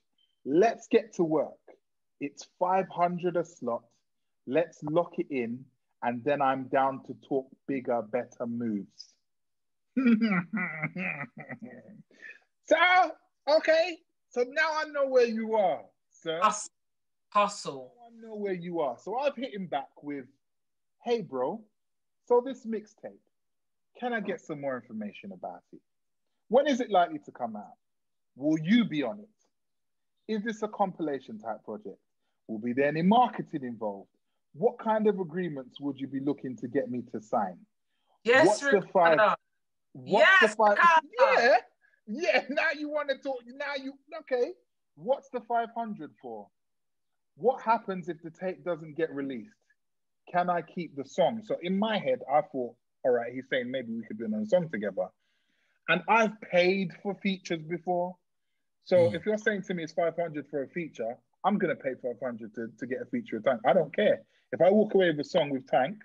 let's 0.47 0.89
get 0.89 1.13
to 1.17 1.23
work. 1.23 1.53
It's 2.21 2.47
500 2.59 3.37
a 3.37 3.45
slot. 3.45 3.83
Let's 4.47 4.83
lock 4.83 5.19
it 5.19 5.27
in. 5.31 5.63
And 6.03 6.25
then 6.25 6.41
I'm 6.41 6.69
down 6.69 7.03
to 7.05 7.15
talk 7.29 7.47
bigger, 7.67 8.01
better 8.01 8.47
moves. 8.47 9.13
so, 12.67 12.77
okay. 13.57 13.99
So 14.31 14.47
now 14.49 14.71
I 14.73 14.85
know 14.91 15.07
where 15.07 15.27
you 15.27 15.55
are, 15.55 15.83
sir. 16.11 16.41
Hustle. 17.29 17.93
Now 17.95 18.07
I 18.07 18.27
know 18.27 18.37
where 18.37 18.55
you 18.55 18.81
are. 18.81 18.97
So 18.99 19.19
I've 19.19 19.37
hit 19.37 19.53
him 19.53 19.67
back 19.67 19.91
with, 20.03 20.25
hey, 21.05 21.21
bro, 21.21 21.63
so 22.25 22.43
this 22.43 22.65
mixtape, 22.65 23.21
can 24.01 24.15
I 24.15 24.21
get 24.21 24.41
some 24.41 24.63
more 24.63 24.77
information 24.77 25.33
about 25.33 25.61
it? 25.75 25.81
When 26.49 26.67
is 26.67 26.81
it 26.81 26.91
likely 26.91 27.19
to 27.27 27.33
come 27.33 27.55
out? 27.55 27.75
Will 28.39 28.59
you 28.61 28.85
be 28.85 29.03
on 29.03 29.19
it? 29.19 30.33
Is 30.33 30.45
this 30.45 30.63
a 30.63 30.69
compilation 30.69 31.41
type 31.41 31.65
project? 31.65 31.99
Will 32.47 32.61
be 32.61 32.73
there 32.73 32.87
any 32.87 33.03
marketing 33.03 33.65
involved? 33.65 34.09
What 34.55 34.79
kind 34.79 35.09
of 35.09 35.19
agreements 35.19 35.81
would 35.81 35.99
you 35.99 36.07
be 36.07 36.21
looking 36.21 36.57
to 36.59 36.69
get 36.69 36.89
me 36.89 37.03
to 37.13 37.21
sign? 37.21 37.59
Yes, 38.23 38.47
what's 38.47 38.61
the 38.61 38.83
five? 38.93 39.19
What's 39.93 40.29
yes, 40.41 40.51
the 40.53 40.57
five? 40.57 40.79
Yeah, 41.21 41.57
yeah. 42.07 42.43
Now 42.49 42.69
you 42.79 42.89
want 42.89 43.09
to 43.09 43.17
talk. 43.19 43.39
Now 43.47 43.83
you 43.83 43.95
okay? 44.21 44.53
What's 44.95 45.29
the 45.31 45.41
five 45.49 45.69
hundred 45.77 46.13
for? 46.23 46.47
What 47.37 47.61
happens 47.63 48.09
if 48.09 48.23
the 48.23 48.31
tape 48.31 48.65
doesn't 48.65 48.97
get 48.97 49.13
released? 49.13 49.51
Can 50.33 50.49
I 50.49 50.63
keep 50.63 50.95
the 50.95 51.05
song? 51.05 51.43
So 51.45 51.57
in 51.63 51.79
my 51.79 51.99
head, 51.99 52.21
I 52.33 52.43
thought, 52.53 52.75
all 53.05 53.13
right, 53.13 53.33
he's 53.33 53.49
saying 53.51 53.71
maybe 53.71 53.93
we 53.93 54.03
could 54.05 54.19
do 54.19 54.27
a 54.27 54.47
song 54.47 54.69
together. 54.71 55.09
And 55.89 56.03
I've 56.09 56.41
paid 56.41 56.93
for 57.03 57.15
features 57.23 57.63
before. 57.63 58.17
So 58.85 58.97
mm. 58.97 59.15
if 59.15 59.27
you're 59.27 59.39
saying 59.39 59.63
to 59.69 59.75
me 59.75 59.85
it's 59.85 59.93
500 59.93 60.47
for 60.49 60.63
a 60.63 60.69
feature, 60.69 61.17
I'm 61.45 61.59
going 61.59 61.75
to 61.75 61.83
pay 61.83 61.95
500 62.03 62.55
to, 62.55 62.67
to 62.79 62.87
get 62.87 62.99
a 63.03 63.07
feature 63.07 63.37
with 63.37 63.45
Tank. 63.45 63.61
I 63.67 63.73
don't 63.73 63.95
care. 63.95 64.23
If 64.53 64.61
I 64.61 64.71
walk 64.71 64.95
away 64.95 65.11
with 65.11 65.21
a 65.21 65.29
song 65.29 65.51
with 65.51 65.67
Tank 65.67 65.97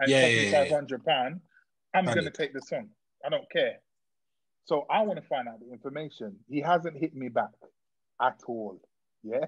and 0.00 0.10
yeah, 0.10 0.22
costs 0.22 0.52
yeah, 0.52 0.64
500 0.64 1.04
pound, 1.04 1.40
I'm 1.94 2.04
going 2.04 2.24
to 2.24 2.30
take 2.30 2.52
the 2.52 2.60
song. 2.60 2.88
I 3.24 3.28
don't 3.28 3.50
care. 3.50 3.76
So 4.64 4.86
I 4.90 5.02
want 5.02 5.20
to 5.20 5.26
find 5.26 5.48
out 5.48 5.60
the 5.60 5.72
information. 5.72 6.36
He 6.48 6.60
hasn't 6.60 6.96
hit 6.96 7.14
me 7.14 7.28
back 7.28 7.50
at 8.20 8.40
all. 8.46 8.80
Yeah. 9.22 9.46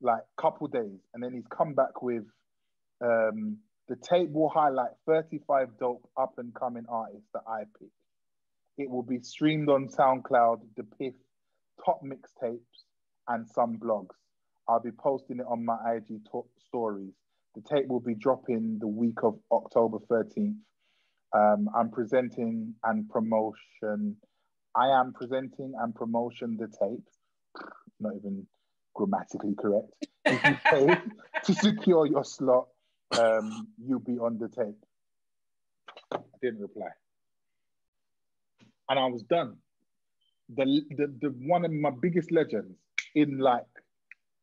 Like 0.00 0.22
couple 0.36 0.66
days. 0.68 1.00
And 1.12 1.22
then 1.22 1.32
he's 1.32 1.46
come 1.56 1.74
back 1.74 2.02
with 2.02 2.24
um, 3.00 3.58
the 3.88 3.96
tape 3.96 4.30
will 4.30 4.48
highlight 4.48 4.92
35 5.06 5.78
dope 5.78 6.08
up 6.16 6.34
and 6.38 6.54
coming 6.54 6.84
artists 6.88 7.28
that 7.34 7.42
I 7.46 7.64
pick. 7.78 7.90
It 8.76 8.90
will 8.90 9.02
be 9.02 9.20
streamed 9.20 9.68
on 9.68 9.88
SoundCloud, 9.88 10.60
the 10.76 10.84
Piff, 10.98 11.14
top 11.84 12.00
mixtapes, 12.02 12.84
and 13.28 13.48
some 13.48 13.78
blogs. 13.78 14.14
I'll 14.68 14.80
be 14.80 14.90
posting 14.90 15.40
it 15.40 15.46
on 15.48 15.64
my 15.64 15.76
IG 15.94 16.20
stories. 16.66 17.12
The 17.54 17.62
tape 17.62 17.86
will 17.88 18.00
be 18.00 18.14
dropping 18.14 18.78
the 18.80 18.88
week 18.88 19.22
of 19.22 19.38
October 19.52 19.98
13th. 20.10 20.56
Um, 21.34 21.68
I'm 21.76 21.90
presenting 21.90 22.74
and 22.84 23.08
promotion. 23.08 24.16
I 24.76 24.88
am 24.88 25.12
presenting 25.12 25.74
and 25.78 25.94
promotion 25.94 26.56
the 26.56 26.66
tape. 26.66 27.06
Not 28.00 28.14
even 28.16 28.46
grammatically 28.94 29.54
correct. 29.58 29.92
If 30.24 30.44
you 30.44 30.56
pay 30.70 30.96
to 31.44 31.54
secure 31.54 32.06
your 32.06 32.24
slot, 32.24 32.68
um, 33.18 33.68
you'll 33.84 34.00
be 34.00 34.18
on 34.18 34.38
the 34.38 34.48
tape. 34.48 34.78
I 36.12 36.18
didn't 36.42 36.60
reply. 36.60 36.88
And 38.88 38.98
I 38.98 39.06
was 39.06 39.22
done. 39.22 39.56
The, 40.50 40.82
the, 40.90 41.14
the 41.20 41.28
one 41.40 41.64
of 41.64 41.72
my 41.72 41.90
biggest 41.90 42.30
legends 42.30 42.76
in 43.14 43.38
like 43.38 43.64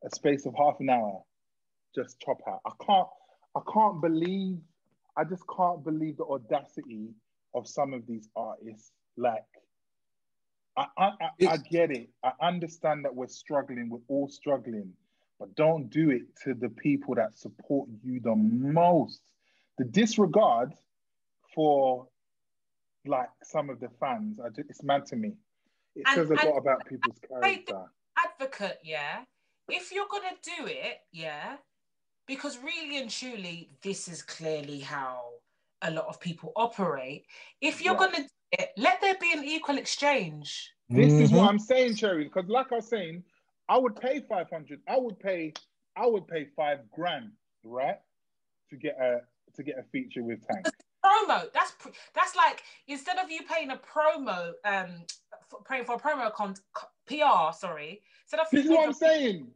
a 0.04 0.16
space 0.16 0.46
of 0.46 0.56
half 0.58 0.76
an 0.80 0.90
hour 0.90 1.22
just 1.94 2.20
chop 2.20 2.40
out. 2.48 2.62
I 2.66 2.72
can't 2.84 3.08
I 3.56 3.60
can't 3.72 4.02
believe 4.02 4.58
I 5.18 5.24
just 5.26 5.44
can't 5.56 5.84
believe 5.84 6.18
the 6.18 6.24
audacity 6.24 7.10
of 7.54 7.68
some 7.68 7.94
of 7.94 8.08
these 8.08 8.30
artists. 8.36 8.92
Like 9.18 9.44
I 10.78 10.88
I, 10.98 11.12
I, 11.20 11.48
I 11.48 11.58
get 11.58 11.92
it. 11.92 12.10
I 12.24 12.32
understand 12.42 13.06
that 13.06 13.14
we're 13.14 13.28
struggling, 13.28 13.90
we're 13.90 14.00
all 14.08 14.30
struggling, 14.30 14.94
but 15.40 15.54
don't 15.56 15.90
do 15.90 16.10
it 16.10 16.24
to 16.46 16.54
the 16.54 16.70
people 16.70 17.16
that 17.16 17.38
support 17.38 17.90
you 18.04 18.20
the 18.22 18.36
most. 18.36 19.22
The 19.78 19.86
disregard 19.86 20.74
for 21.54 22.08
like 23.06 23.30
some 23.44 23.70
of 23.70 23.80
the 23.80 23.90
fans, 24.00 24.40
I 24.40 24.50
just, 24.50 24.70
it's 24.70 24.84
mad 24.84 25.06
to 25.08 25.16
me. 25.16 25.34
It 25.96 26.04
and, 26.08 26.16
says 26.16 26.30
a 26.30 26.34
lot 26.48 26.58
about 26.58 26.86
people's 26.86 27.18
character. 27.28 27.86
Advocate, 28.18 28.80
yeah 28.84 29.24
if 29.72 29.92
you're 29.92 30.08
gonna 30.10 30.36
do 30.44 30.68
it, 30.68 31.00
yeah, 31.12 31.58
because 32.28 32.58
really 32.64 32.98
and 33.00 33.10
truly, 33.10 33.70
this 33.82 34.08
is 34.08 34.22
clearly 34.22 34.80
how 34.80 35.22
a 35.82 35.92
lot 35.92 36.06
of 36.08 36.20
people 36.20 36.52
operate. 36.56 37.26
If 37.62 37.84
you're 37.84 37.96
gonna 37.96 38.18
do 38.18 38.28
it, 38.52 38.70
let 38.78 39.02
there 39.02 39.16
be 39.20 39.32
an 39.34 39.44
equal 39.44 39.78
exchange. 39.78 40.72
This 40.90 41.14
mm-hmm. 41.14 41.22
is 41.24 41.32
what 41.32 41.50
I'm 41.50 41.60
saying, 41.60 41.96
Cherry. 41.96 42.26
Because 42.26 42.50
like 42.50 42.72
I 42.72 42.76
was 42.76 42.90
saying, 42.90 43.24
I 43.70 43.78
would 43.78 43.96
pay 43.96 44.20
500. 44.20 44.80
I 44.88 44.98
would 44.98 45.20
pay. 45.20 45.54
I 45.98 46.08
would 46.08 46.26
pay 46.28 46.48
five 46.56 46.80
grand, 46.92 47.32
right, 47.64 47.98
to 48.70 48.78
get 48.78 48.98
a 49.00 49.22
to 49.56 49.64
get 49.64 49.78
a 49.78 49.84
feature 49.92 50.24
with 50.24 50.40
Tank. 50.48 50.68
promo. 51.04 51.52
That's 51.54 51.74
that's 52.14 52.36
like 52.36 52.64
instead 52.88 53.18
of 53.18 53.30
you 53.30 53.42
paying 53.50 53.72
a 53.72 53.78
promo, 53.78 54.52
um, 54.66 55.06
paying 55.68 55.86
for 55.86 55.96
a 55.96 56.00
promo 56.00 56.32
con 56.34 56.56
PR. 57.08 57.54
Sorry, 57.58 58.02
So 58.28 58.38
that's 58.38 58.52
this 58.52 58.66
is 58.66 58.72
what 58.72 58.88
I'm 58.88 58.94
saying. 58.94 59.48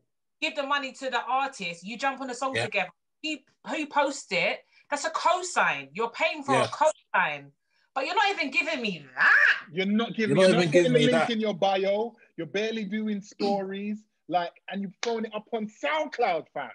Give 0.42 0.56
the 0.56 0.64
money 0.64 0.92
to 0.94 1.10
the 1.10 1.22
artist. 1.28 1.86
You 1.86 1.98
jump 1.98 2.22
on 2.22 2.28
the 2.28 2.34
song 2.34 2.56
yeah. 2.56 2.66
together. 2.66 2.90
He 3.22 3.44
who 3.68 3.88
post 3.88 4.32
it. 4.32 4.60
That's 4.90 5.06
a 5.06 5.10
cosign. 5.10 5.90
You're 5.94 6.12
paying 6.12 6.44
for 6.44 6.54
yeah. 6.54 6.66
a 6.66 6.68
cosign. 6.68 7.52
But 7.96 8.06
you're 8.06 8.16
not 8.16 8.30
even 8.32 8.52
giving 8.52 8.82
me 8.82 9.06
that. 9.16 9.32
You're 9.72 9.86
not 9.86 10.16
giving. 10.16 10.38
You're 10.38 10.50
not, 10.50 10.56
you're 10.56 10.66
not 10.66 10.74
putting 10.74 10.94
the 10.94 11.00
link 11.00 11.12
that. 11.12 11.30
in 11.30 11.40
your 11.40 11.54
bio. 11.54 12.16
You're 12.38 12.48
barely 12.48 12.84
doing 12.84 13.22
stories. 13.22 14.00
Like, 14.28 14.52
and 14.70 14.82
you're 14.82 14.92
throwing 15.02 15.26
it 15.26 15.32
up 15.34 15.46
on 15.54 15.68
SoundCloud, 15.68 16.48
fam. 16.54 16.70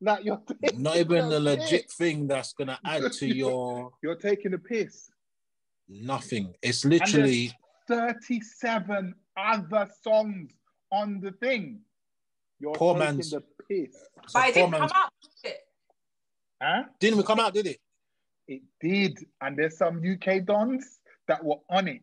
Like 0.00 0.24
you're 0.24 0.40
not 0.74 0.96
even 0.96 1.28
the 1.28 1.40
legit 1.40 1.90
thing 1.90 2.26
that's 2.26 2.52
gonna 2.52 2.78
add 2.84 3.10
to 3.12 3.26
your. 3.34 3.92
You're 4.02 4.16
taking 4.16 4.54
a 4.54 4.58
piss. 4.58 5.10
Nothing. 5.88 6.54
It's 6.60 6.84
literally 6.84 7.52
37 7.88 9.14
other 9.36 9.88
songs 10.02 10.52
on 10.92 11.20
the 11.20 11.32
thing. 11.32 11.80
You're 12.60 12.74
poor 12.74 12.96
man's 12.96 13.30
the 13.30 13.42
piss. 13.68 13.94
So 14.26 14.40
but 14.40 14.48
it 14.48 14.54
didn't 14.54 14.72
come 14.72 14.90
out, 14.94 15.12
did 15.42 15.50
it? 15.50 15.58
Huh? 16.60 16.82
Didn't 17.00 17.16
we 17.16 17.22
come 17.22 17.40
out, 17.40 17.54
did 17.54 17.66
it? 17.66 17.80
It 18.46 18.62
did, 18.80 19.18
and 19.40 19.56
there's 19.56 19.76
some 19.76 20.02
UK 20.04 20.44
dons 20.44 21.00
that 21.28 21.44
were 21.44 21.58
on 21.70 21.88
it, 21.88 22.00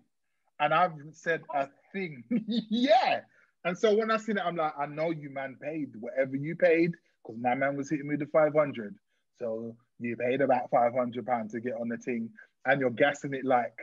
and 0.60 0.74
I've 0.74 0.94
said 1.12 1.42
a 1.54 1.68
thing. 1.92 2.24
yeah. 2.70 3.22
And 3.64 3.78
so 3.78 3.96
when 3.96 4.12
I 4.12 4.18
seen 4.18 4.38
it, 4.38 4.44
I'm 4.46 4.56
like, 4.56 4.74
I 4.80 4.86
know 4.86 5.10
you 5.10 5.32
man 5.32 5.58
paid 5.60 5.90
whatever 6.00 6.36
you 6.36 6.56
paid 6.56 6.92
because 7.24 7.42
my 7.42 7.56
man 7.56 7.76
was 7.76 7.90
hitting 7.90 8.08
me 8.08 8.16
the 8.16 8.28
500. 8.28 8.96
So 9.40 9.76
you 10.00 10.16
paid 10.16 10.42
about 10.42 10.70
500 10.70 11.26
pounds 11.26 11.54
to 11.54 11.60
get 11.60 11.74
on 11.74 11.90
the 11.90 11.98
thing 11.98 12.30
and 12.66 12.80
you're 12.80 12.92
gassing 12.92 13.34
it 13.34 13.44
like 13.44 13.74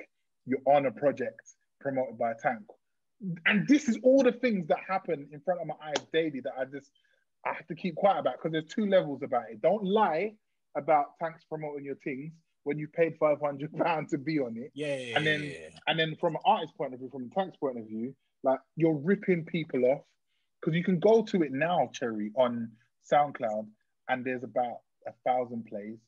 you're 0.47 0.63
on 0.67 0.87
a 0.87 0.91
project 0.93 1.55
promoted 1.83 2.19
by 2.19 2.33
a 2.33 2.35
tank. 2.35 2.63
And 3.47 3.69
this 3.69 3.89
is 3.89 3.99
all 4.03 4.23
the 4.23 4.33
things 4.33 4.67
that 4.69 4.79
happen 4.87 5.29
in 5.33 5.41
front 5.41 5.61
of 5.61 5.67
my 5.67 5.75
eyes 5.85 6.05
daily 6.13 6.41
that 6.41 6.55
I 6.59 6.65
just, 6.65 6.91
I 7.47 7.53
have 7.53 7.67
to 7.69 7.75
keep 7.75 7.95
quiet 7.97 8.21
about 8.21 8.35
because 8.35 8.53
there's 8.53 8.73
two 8.73 8.87
levels 8.87 9.23
about 9.23 9.45
it. 9.51 9.61
Don't 9.61 9.85
lie 9.85 10.33
about 10.77 11.19
tanks 11.21 11.45
promoting 11.49 11.85
your 11.85 11.97
things 11.97 12.33
when 12.65 12.79
you 12.79 12.89
paid 12.89 13.17
500 13.19 13.77
pounds 13.77 14.11
to 14.11 14.19
be 14.19 14.39
on 14.39 14.57
it. 14.57 14.71
Yeah, 14.75 14.97
yeah, 14.97 15.17
And 15.17 15.27
then, 15.27 15.43
yeah, 15.43 15.51
yeah. 15.51 15.69
and 15.87 15.99
then 15.99 16.17
from 16.21 16.37
an 16.37 16.43
artist 16.45 16.77
point 16.77 16.95
of 16.95 17.01
view, 17.01 17.11
from 17.11 17.31
a 17.31 17.35
tank's 17.35 17.57
point 17.57 17.79
of 17.79 17.87
view, 17.87 18.15
like 18.45 18.61
you're 18.77 18.97
ripping 18.97 19.45
people 19.45 19.85
off 19.85 20.03
because 20.61 20.77
you 20.77 20.85
can 20.85 20.99
go 20.99 21.23
to 21.23 21.43
it 21.43 21.53
now, 21.53 21.91
Cherry, 21.93 22.31
on 22.37 22.71
SoundCloud, 23.11 23.67
and 24.09 24.25
there's 24.25 24.45
about 24.45 24.79
a 25.07 25.13
thousand 25.27 25.67
plays, 25.67 25.99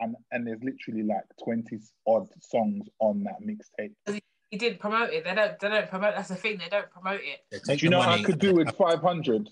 and 0.00 0.16
and 0.32 0.46
there's 0.46 0.62
literally 0.62 1.02
like 1.02 1.24
twenty 1.42 1.78
odd 2.06 2.28
songs 2.40 2.86
on 3.00 3.24
that 3.24 3.36
mixtape. 3.42 4.20
He 4.50 4.56
didn't 4.56 4.80
promote 4.80 5.12
it. 5.12 5.24
They 5.24 5.34
don't. 5.34 5.58
They 5.60 5.68
don't 5.68 5.90
promote. 5.90 6.14
That's 6.16 6.28
the 6.28 6.34
thing. 6.34 6.58
They 6.58 6.70
don't 6.70 6.90
promote 6.90 7.20
it. 7.22 7.62
Do 7.66 7.74
you 7.74 7.90
know 7.90 8.00
I 8.00 8.22
could 8.22 8.38
do 8.38 8.54
with 8.54 8.74
five 8.76 9.00
hundred 9.00 9.50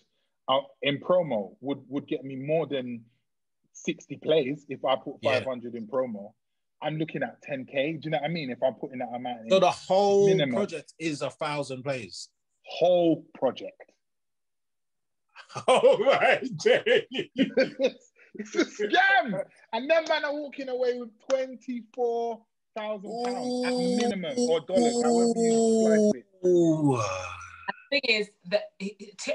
uh, 0.48 0.60
in 0.82 0.98
promo 0.98 1.54
would 1.60 1.80
would 1.88 2.06
get 2.06 2.24
me 2.24 2.36
more 2.36 2.66
than 2.66 3.04
sixty 3.72 4.16
plays 4.16 4.64
if 4.68 4.84
I 4.84 4.96
put 4.96 5.22
five 5.22 5.44
hundred 5.44 5.74
yeah. 5.74 5.80
in 5.80 5.86
promo. 5.86 6.32
I'm 6.82 6.98
looking 6.98 7.22
at 7.22 7.42
10k. 7.42 7.72
Do 7.72 8.00
you 8.04 8.10
know 8.10 8.18
what 8.18 8.24
I 8.24 8.28
mean? 8.28 8.50
If 8.50 8.62
I'm 8.62 8.74
putting 8.74 8.98
that 8.98 9.08
amount, 9.14 9.44
in, 9.44 9.50
so 9.50 9.60
the 9.60 9.70
whole 9.70 10.26
minimum. 10.28 10.54
project 10.54 10.92
is 10.98 11.22
a 11.22 11.30
thousand 11.30 11.82
plays. 11.82 12.28
Whole 12.64 13.24
project. 13.34 13.92
Oh 15.68 15.96
my 16.04 16.42
day. 16.62 17.06
it's 18.34 18.54
a 18.54 18.64
scam. 18.64 19.42
And 19.72 19.88
then 19.88 20.04
man 20.06 20.24
are 20.26 20.34
walking 20.34 20.68
away 20.68 20.98
with 20.98 21.08
twenty-four 21.30 22.42
thousand 22.76 23.24
pounds 23.24 23.66
at 23.66 23.72
minimum 23.72 24.38
or 24.38 24.60
dollars, 24.60 25.02
however 25.02 25.32
you 25.36 25.82
slice 25.82 26.12
it. 26.14 26.26
The 26.42 27.90
thing 27.90 28.02
is 28.08 28.30
that 28.50 28.64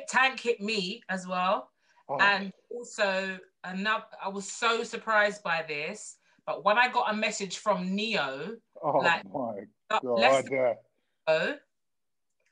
Tank 0.07 0.39
hit 0.39 0.61
me 0.61 1.01
as 1.09 1.27
well. 1.27 1.71
Oh. 2.07 2.17
And 2.19 2.53
also 2.69 3.39
another 3.63 4.05
I 4.23 4.29
was 4.29 4.49
so 4.49 4.83
surprised 4.83 5.43
by 5.43 5.63
this. 5.67 6.17
But 6.45 6.63
when 6.65 6.77
I 6.77 6.87
got 6.89 7.11
a 7.13 7.15
message 7.15 7.57
from 7.59 7.95
Ne-Yo, 7.95 8.55
oh 8.83 8.97
like 8.97 9.23
my 9.31 9.67
God. 9.89 10.03
less 10.03 10.43
than, 10.49 11.59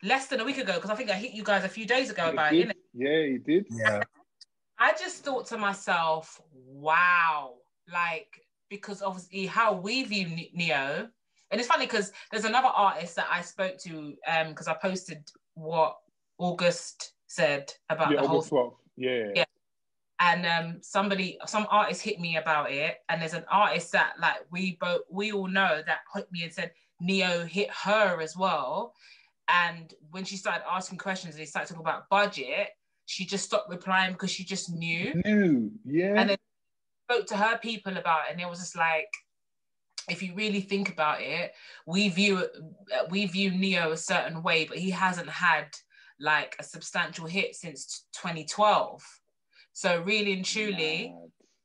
less 0.03 0.27
than 0.27 0.39
a 0.41 0.45
week 0.45 0.59
ago, 0.59 0.75
because 0.75 0.91
I 0.91 0.95
think 0.95 1.09
I 1.09 1.15
hit 1.15 1.31
you 1.33 1.43
guys 1.43 1.63
a 1.63 1.69
few 1.69 1.85
days 1.85 2.11
ago 2.11 2.29
about 2.29 2.53
it. 2.53 2.75
Yeah, 2.93 3.23
he 3.23 3.39
did. 3.39 3.65
Yeah. 3.71 4.03
I 4.77 4.93
just 4.93 5.25
thought 5.25 5.47
to 5.47 5.57
myself, 5.57 6.39
wow, 6.53 7.55
like 7.91 8.45
because 8.69 9.01
obviously 9.01 9.45
how 9.45 9.73
we 9.73 10.03
view 10.03 10.27
Ne-Yo, 10.53 11.07
and 11.51 11.59
it's 11.59 11.67
funny 11.67 11.85
because 11.85 12.11
there's 12.31 12.45
another 12.45 12.67
artist 12.67 13.15
that 13.15 13.27
I 13.31 13.41
spoke 13.41 13.77
to 13.79 14.15
um 14.27 14.49
because 14.49 14.67
I 14.67 14.75
posted 14.75 15.29
what 15.55 15.97
August 16.37 17.13
said 17.27 17.73
about 17.89 18.11
yeah, 18.11 18.21
the 18.21 18.27
August 18.27 18.49
whole 18.49 18.71
12th. 18.71 18.75
Yeah. 18.97 19.31
yeah. 19.35 19.45
And 20.19 20.45
um 20.45 20.79
somebody 20.81 21.37
some 21.45 21.65
artist 21.69 22.01
hit 22.01 22.19
me 22.19 22.37
about 22.37 22.71
it. 22.71 22.97
And 23.09 23.21
there's 23.21 23.33
an 23.33 23.45
artist 23.51 23.91
that 23.93 24.13
like 24.21 24.37
we 24.51 24.77
both 24.79 25.01
we 25.09 25.31
all 25.31 25.47
know 25.47 25.81
that 25.85 25.99
hit 26.13 26.31
me 26.31 26.43
and 26.43 26.53
said 26.53 26.71
Ne-Yo 27.01 27.45
hit 27.45 27.69
her 27.71 28.21
as 28.21 28.37
well. 28.37 28.93
And 29.47 29.93
when 30.11 30.25
she 30.25 30.37
started 30.37 30.63
asking 30.69 30.99
questions 30.99 31.33
and 31.33 31.39
he 31.39 31.47
started 31.47 31.69
talking 31.69 31.81
about 31.81 32.07
budget, 32.09 32.69
she 33.07 33.25
just 33.25 33.45
stopped 33.45 33.69
replying 33.69 34.13
because 34.13 34.29
she 34.29 34.43
just 34.43 34.71
knew. 34.71 35.19
Knew, 35.25 35.71
yeah. 35.83 36.13
And 36.15 36.29
then 36.29 36.37
spoke 37.09 37.25
to 37.27 37.37
her 37.37 37.57
people 37.57 37.97
about 37.97 38.27
it, 38.27 38.33
and 38.33 38.41
it 38.41 38.49
was 38.49 38.59
just 38.59 38.75
like, 38.75 39.07
if 40.09 40.21
you 40.23 40.33
really 40.35 40.61
think 40.61 40.89
about 40.89 41.21
it, 41.21 41.53
we 41.85 42.09
view 42.09 42.47
we 43.09 43.25
view 43.25 43.51
Ne-Yo 43.51 43.91
a 43.91 43.97
certain 43.97 44.41
way, 44.41 44.65
but 44.65 44.77
he 44.77 44.89
hasn't 44.89 45.29
had 45.29 45.67
like 46.19 46.55
a 46.59 46.63
substantial 46.63 47.25
hit 47.25 47.55
since 47.55 48.05
2012. 48.13 49.01
So 49.73 50.01
really 50.01 50.33
and 50.33 50.43
truly, 50.43 51.13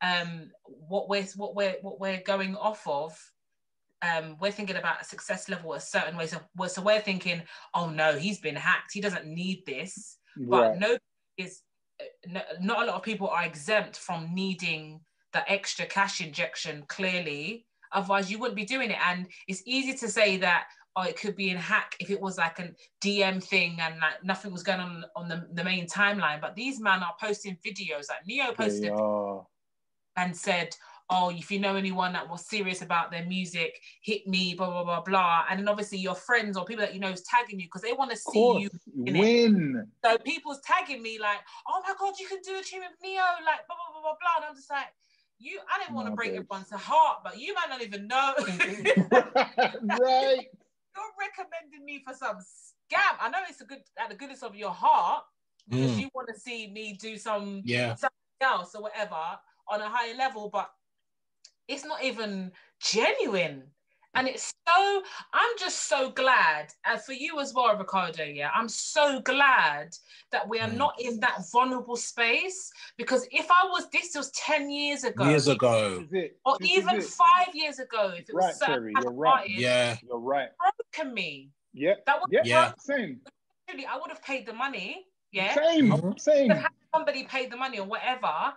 um, 0.03 0.51
what 0.64 1.09
we're 1.09 1.24
what 1.36 1.55
we're 1.55 1.76
what 1.80 2.01
we're 2.01 2.22
going 2.24 2.55
off 2.57 2.86
of 2.86 3.18
um, 4.03 4.36
we're 4.40 4.53
thinking 4.53 4.76
about 4.76 5.01
a 5.01 5.05
success 5.05 5.49
level 5.49 5.72
a 5.74 5.80
certain 5.80 6.16
way. 6.16 6.26
So, 6.26 6.38
so 6.66 6.82
we're 6.82 7.01
thinking, 7.01 7.42
oh 7.72 7.88
no, 7.88 8.16
he's 8.16 8.40
been 8.40 8.57
hacked. 8.57 8.92
He 8.92 9.01
doesn't 9.01 9.26
need 9.26 9.64
this. 9.66 10.18
But 10.36 10.70
right. 10.70 10.78
no, 10.78 10.99
is 11.38 11.62
no, 12.28 12.42
not 12.61 12.82
a 12.82 12.86
lot 12.86 12.97
of 12.97 13.03
people 13.03 13.28
are 13.28 13.45
exempt 13.45 13.97
from 13.97 14.34
needing 14.34 15.01
the 15.35 15.51
extra 15.51 15.85
cash 15.85 16.22
injection. 16.22 16.85
Clearly, 16.89 17.66
otherwise 17.93 18.30
you 18.30 18.39
wouldn't 18.39 18.57
be 18.57 18.64
doing 18.64 18.91
it. 18.91 18.99
And 19.07 19.26
it's 19.47 19.62
easy 19.66 19.93
to 19.99 20.09
say 20.09 20.39
that 20.39 20.68
oh, 20.97 21.03
it 21.03 21.18
could 21.18 21.37
be 21.37 21.51
in 21.51 21.57
hack 21.57 21.97
if 22.01 22.11
it 22.11 22.20
was 22.20 22.39
like 22.39 22.59
a 22.59 22.70
DM 23.03 23.43
thing 23.43 23.78
and 23.80 23.97
like 24.01 24.22
nothing 24.22 24.53
was 24.53 24.62
going 24.62 24.80
on 24.80 25.05
on 25.16 25.28
the, 25.28 25.47
the 25.53 25.64
main 25.64 25.87
timeline. 25.87 26.41
But 26.41 26.55
these 26.55 26.80
men 26.80 27.03
are 27.03 27.14
posting 27.20 27.59
videos. 27.66 28.09
Like 28.09 28.26
Ne-Yo 28.26 28.53
posted 28.53 28.93
and 30.16 30.37
said, 30.37 30.74
oh, 31.11 31.30
if 31.30 31.51
you 31.51 31.59
know 31.59 31.76
anyone 31.76 32.12
that 32.12 32.28
was 32.28 32.47
serious 32.49 32.80
about 32.80 33.11
their 33.11 33.26
music, 33.26 33.78
hit 34.03 34.26
me, 34.26 34.55
blah, 34.55 34.70
blah, 34.70 34.85
blah, 34.85 35.03
blah. 35.03 35.45
And 35.51 35.59
then 35.61 35.68
obviously 35.68 35.99
your 35.99 36.14
friends 36.14 36.57
or 36.57 36.64
people 36.64 36.85
that 36.85 36.95
you 36.95 37.01
know 37.01 37.11
is 37.11 37.22
tagging 37.22 37.61
you 37.61 37.66
because 37.66 37.82
they 37.82 37.93
want 37.93 38.11
to 38.12 38.16
see 38.16 38.61
you 38.61 38.70
win. 38.95 39.82
It. 39.82 40.09
So 40.09 40.16
people's 40.18 40.61
tagging 40.61 41.03
me 41.03 41.18
like, 41.18 41.41
oh 41.68 41.82
my 41.87 41.95
God, 41.99 42.14
you 42.18 42.28
can 42.28 42.39
do 42.43 42.53
a 42.59 42.62
tune 42.62 42.80
with 42.80 42.97
Ne-Yo, 43.03 43.20
like 43.45 43.66
blah, 43.66 43.76
blah, 43.76 43.93
blah, 43.93 44.03
blah, 44.03 44.14
blah. 44.20 44.37
And 44.37 44.45
I'm 44.49 44.55
just 44.55 44.70
like, 44.70 44.87
you, 45.39 45.59
I 45.72 45.80
didn't 45.80 45.95
want 45.95 46.09
to 46.09 46.14
break 46.14 46.32
your 46.32 46.43
everyone's 46.43 46.70
heart, 46.70 47.18
but 47.24 47.39
you 47.39 47.55
might 47.55 47.68
not 47.68 47.82
even 47.82 48.07
know. 48.07 48.35
right. 48.39 50.49
You're 50.97 51.12
recommending 51.18 51.85
me 51.85 52.03
for 52.07 52.14
some 52.14 52.37
scam. 52.37 53.16
I 53.20 53.28
know 53.28 53.39
it's 53.49 53.61
a 53.61 53.64
good 53.64 53.80
at 53.99 54.11
the 54.11 54.14
goodness 54.14 54.43
of 54.43 54.55
your 54.55 54.70
heart 54.70 55.24
because 55.68 55.93
mm. 55.93 56.01
you 56.01 56.09
want 56.14 56.28
to 56.32 56.39
see 56.39 56.70
me 56.70 56.97
do 57.01 57.16
some 57.16 57.62
yeah. 57.64 57.95
something 57.95 58.11
else 58.41 58.74
or 58.74 58.82
whatever 58.82 59.16
on 59.68 59.80
a 59.80 59.89
higher 59.89 60.14
level, 60.14 60.51
but 60.53 60.70
it's 61.68 61.85
not 61.85 62.05
even 62.05 62.53
genuine. 62.80 63.64
And 64.14 64.28
it's 64.28 64.54
so, 64.68 65.02
I'm 65.32 65.58
just 65.58 65.88
so 65.88 66.10
glad, 66.10 66.72
and 66.86 67.00
for 67.00 67.12
you 67.12 67.40
as 67.40 67.52
well, 67.52 67.76
Ricardo, 67.76 68.24
yeah, 68.24 68.50
I'm 68.54 68.68
so 68.68 69.20
glad 69.20 69.96
that 70.30 70.48
we 70.48 70.60
are 70.60 70.68
mm. 70.68 70.76
not 70.76 70.94
in 71.00 71.18
that 71.20 71.42
vulnerable 71.52 71.96
space 71.96 72.70
because 72.96 73.26
if 73.32 73.46
I 73.50 73.66
was, 73.68 73.88
this 73.92 74.14
was 74.16 74.30
10 74.32 74.70
years 74.70 75.04
ago. 75.04 75.28
Years 75.28 75.48
ago. 75.48 76.06
Or 76.44 76.56
this 76.60 76.70
even 76.70 77.00
five 77.00 77.54
years 77.54 77.78
ago, 77.80 78.12
if 78.16 78.28
it 78.28 78.34
was 78.34 78.58
right, 78.60 78.68
Terry, 78.68 78.92
you're 79.00 79.12
right. 79.12 79.40
Artist, 79.40 79.58
yeah. 79.58 79.96
You're 80.06 80.18
right. 80.18 80.48
Broken 80.92 81.12
me. 81.12 81.50
Yeah. 81.72 81.94
That 82.06 82.20
would 82.20 82.30
yeah. 82.30 82.42
yeah. 82.44 82.72
Same. 82.78 83.20
I 83.68 83.98
would 83.98 84.10
have 84.10 84.22
paid 84.22 84.46
the 84.46 84.52
money. 84.52 85.06
Yeah. 85.35 85.55
Same. 85.55 85.91
Mm-hmm. 85.91 86.16
Same 86.16 86.64
somebody 86.95 87.24
paid 87.24 87.51
the 87.51 87.57
money 87.57 87.78
or 87.78 87.87
whatever, 87.87 88.53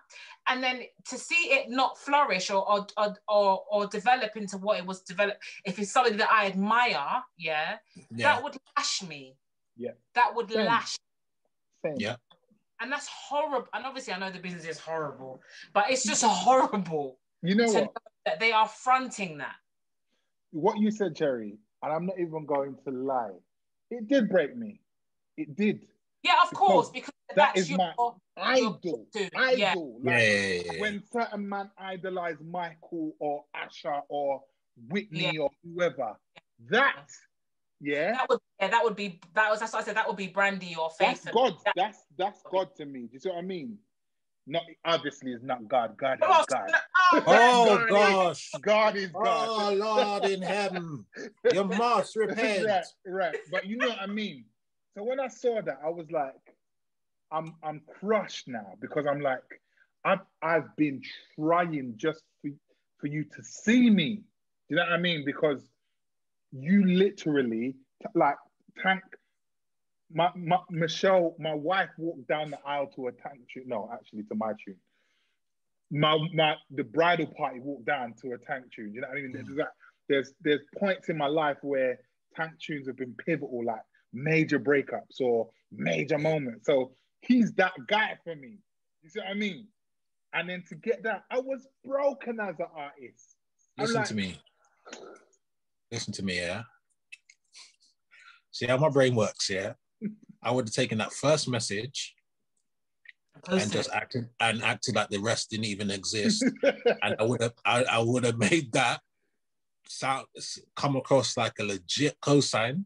and 0.47 0.63
then 0.63 0.83
to 1.09 1.17
see 1.17 1.49
it 1.49 1.69
not 1.69 1.97
flourish 1.97 2.51
or 2.51 2.69
or, 2.71 2.87
or 2.97 3.15
or 3.27 3.63
or 3.71 3.87
develop 3.87 4.35
into 4.37 4.57
what 4.57 4.77
it 4.77 4.85
was 4.85 5.01
developed, 5.01 5.39
if 5.65 5.79
it's 5.79 5.91
something 5.91 6.17
that 6.17 6.29
I 6.31 6.45
admire, 6.45 7.23
yeah, 7.37 7.77
yeah. 8.11 8.35
that 8.35 8.43
would 8.43 8.55
lash 8.77 9.03
me. 9.03 9.35
Yeah. 9.75 9.91
That 10.13 10.35
would 10.35 10.51
Same. 10.51 10.65
lash. 10.65 10.97
Same. 11.83 11.95
Yeah. 11.97 12.15
And 12.79 12.91
that's 12.91 13.07
horrible. 13.07 13.67
And 13.73 13.85
obviously, 13.85 14.13
I 14.13 14.19
know 14.19 14.29
the 14.29 14.39
business 14.39 14.65
is 14.65 14.77
horrible, 14.77 15.41
but 15.73 15.85
it's 15.89 16.03
just 16.03 16.23
horrible. 16.23 17.17
You 17.41 17.55
know 17.55 17.65
what? 17.65 17.83
Know 17.85 17.93
that 18.25 18.39
they 18.39 18.51
are 18.51 18.67
fronting 18.67 19.37
that. 19.39 19.55
what 20.51 20.77
you 20.77 20.91
said, 20.91 21.15
Cherry, 21.15 21.57
and 21.81 21.93
I'm 21.93 22.05
not 22.05 22.19
even 22.19 22.45
going 22.45 22.75
to 22.85 22.91
lie. 22.91 23.37
It 23.89 24.07
did 24.07 24.29
break 24.29 24.55
me. 24.55 24.79
It 25.37 25.55
did. 25.55 25.87
Yeah, 26.23 26.33
of 26.43 26.49
because 26.49 26.67
course, 26.67 26.89
because 26.89 27.13
that 27.35 27.57
is 27.57 27.69
your, 27.69 27.77
my 27.77 27.93
idol. 28.37 29.07
Idol. 29.07 29.07
Yeah. 29.15 29.29
Like, 29.33 29.57
yeah. 29.57 30.81
When 30.81 31.03
certain 31.11 31.47
man 31.47 31.69
idolize 31.77 32.37
Michael 32.43 33.15
or 33.19 33.45
Usher 33.55 34.01
or 34.09 34.41
Whitney 34.89 35.31
yeah. 35.33 35.41
or 35.41 35.49
whoever, 35.63 36.17
that 36.69 37.09
yeah. 37.79 38.11
That 38.13 38.29
would 38.29 38.39
yeah, 38.59 38.67
that 38.69 38.83
would 38.83 38.95
be 38.95 39.19
that 39.35 39.49
was 39.49 39.59
that's 39.59 39.73
what 39.73 39.83
I 39.83 39.85
said. 39.85 39.95
That 39.95 40.07
would 40.07 40.17
be 40.17 40.27
Brandy 40.27 40.75
or 40.79 40.89
Faith. 40.89 41.23
That's 41.23 41.35
God. 41.35 41.55
That, 41.65 41.73
that's 41.75 42.03
that's 42.17 42.41
God 42.49 42.75
to 42.77 42.85
me. 42.85 43.01
Do 43.01 43.09
you 43.13 43.19
see 43.19 43.29
what 43.29 43.37
I 43.37 43.41
mean? 43.41 43.77
Not 44.47 44.63
obviously 44.85 45.33
it's 45.33 45.43
not 45.43 45.67
God. 45.67 45.97
God 45.97 46.19
is 46.21 46.45
God. 46.47 46.71
Oh, 47.13 47.23
oh 47.27 47.77
God 47.77 47.89
gosh. 47.89 48.49
Is, 48.53 48.61
God 48.61 48.95
is 48.95 49.11
oh, 49.13 49.23
God. 49.23 49.47
Oh 49.49 49.75
Lord 49.75 50.25
in 50.25 50.41
heaven. 50.41 51.05
You 51.53 51.63
must 51.63 52.15
repent. 52.15 52.65
right, 52.65 52.83
right. 53.05 53.35
But 53.51 53.65
you 53.65 53.77
know 53.77 53.89
what 53.89 54.01
I 54.01 54.07
mean? 54.07 54.45
So 54.97 55.03
when 55.03 55.19
I 55.19 55.27
saw 55.27 55.61
that, 55.61 55.79
I 55.85 55.89
was 55.89 56.09
like, 56.09 56.33
I'm 57.31 57.53
I'm 57.61 57.81
crushed 57.99 58.47
now 58.47 58.73
because 58.81 59.05
I'm 59.05 59.21
like, 59.21 59.43
I've 60.03 60.21
I've 60.41 60.75
been 60.75 61.03
trying 61.35 61.93
just 61.97 62.23
for, 62.41 62.49
for 62.97 63.05
you 63.05 63.23
to 63.35 63.43
see 63.43 63.91
me. 63.91 64.15
Do 64.15 64.23
you 64.69 64.75
know 64.77 64.83
what 64.83 64.93
I 64.93 64.97
mean? 64.97 65.23
Because 65.23 65.61
you 66.51 66.83
literally 66.83 67.75
like 68.15 68.37
tank 68.81 69.03
my, 70.11 70.31
my 70.35 70.57
Michelle, 70.71 71.35
my 71.37 71.53
wife 71.53 71.89
walked 71.99 72.27
down 72.27 72.49
the 72.49 72.59
aisle 72.65 72.87
to 72.95 73.07
a 73.07 73.11
tank 73.11 73.41
tune. 73.53 73.65
No, 73.67 73.91
actually 73.93 74.23
to 74.23 74.35
my 74.35 74.53
tune. 74.65 74.77
My 75.91 76.17
my 76.33 76.55
the 76.71 76.83
bridal 76.83 77.27
party 77.27 77.59
walked 77.59 77.85
down 77.85 78.15
to 78.23 78.31
a 78.31 78.37
tank 78.39 78.65
tune. 78.75 78.87
Do 78.87 78.95
You 78.95 79.01
know 79.01 79.09
what 79.09 79.17
I 79.17 79.21
mean? 79.21 79.33
There's, 79.33 79.47
hmm. 79.47 79.61
there's 80.09 80.33
there's 80.41 80.61
points 80.75 81.09
in 81.09 81.17
my 81.19 81.27
life 81.27 81.57
where 81.61 81.99
tank 82.35 82.53
tunes 82.59 82.87
have 82.87 82.97
been 82.97 83.13
pivotal, 83.13 83.63
like 83.63 83.81
major 84.13 84.59
breakups 84.59 85.19
or 85.19 85.49
major 85.71 86.17
moments. 86.17 86.65
So 86.65 86.91
he's 87.21 87.53
that 87.53 87.73
guy 87.87 88.17
for 88.23 88.35
me. 88.35 88.59
You 89.03 89.09
see 89.09 89.19
what 89.19 89.29
I 89.29 89.33
mean? 89.33 89.67
And 90.33 90.49
then 90.49 90.63
to 90.69 90.75
get 90.75 91.03
that, 91.03 91.23
I 91.31 91.39
was 91.39 91.67
broken 91.85 92.39
as 92.39 92.59
an 92.59 92.67
artist. 92.75 93.35
Listen 93.77 93.95
like, 93.95 94.07
to 94.07 94.15
me. 94.15 94.39
Listen 95.91 96.13
to 96.13 96.23
me, 96.23 96.37
yeah. 96.37 96.63
See 98.51 98.65
how 98.65 98.77
my 98.77 98.89
brain 98.89 99.15
works, 99.15 99.49
yeah. 99.49 99.73
I 100.41 100.51
would 100.51 100.67
have 100.67 100.73
taken 100.73 100.97
that 100.99 101.13
first 101.13 101.47
message 101.47 102.15
and 103.47 103.71
just 103.71 103.89
acted 103.93 104.29
and 104.39 104.63
acted 104.63 104.95
like 104.95 105.09
the 105.09 105.19
rest 105.19 105.49
didn't 105.49 105.65
even 105.65 105.91
exist, 105.91 106.43
and 106.63 107.15
I 107.19 107.23
would 107.23 107.41
have 107.41 107.53
I, 107.65 107.83
I 107.83 107.99
would 107.99 108.23
have 108.23 108.37
made 108.37 108.71
that 108.73 109.01
sound 109.87 110.25
come 110.75 110.95
across 110.95 111.37
like 111.37 111.53
a 111.59 111.63
legit 111.63 112.19
cosign. 112.21 112.85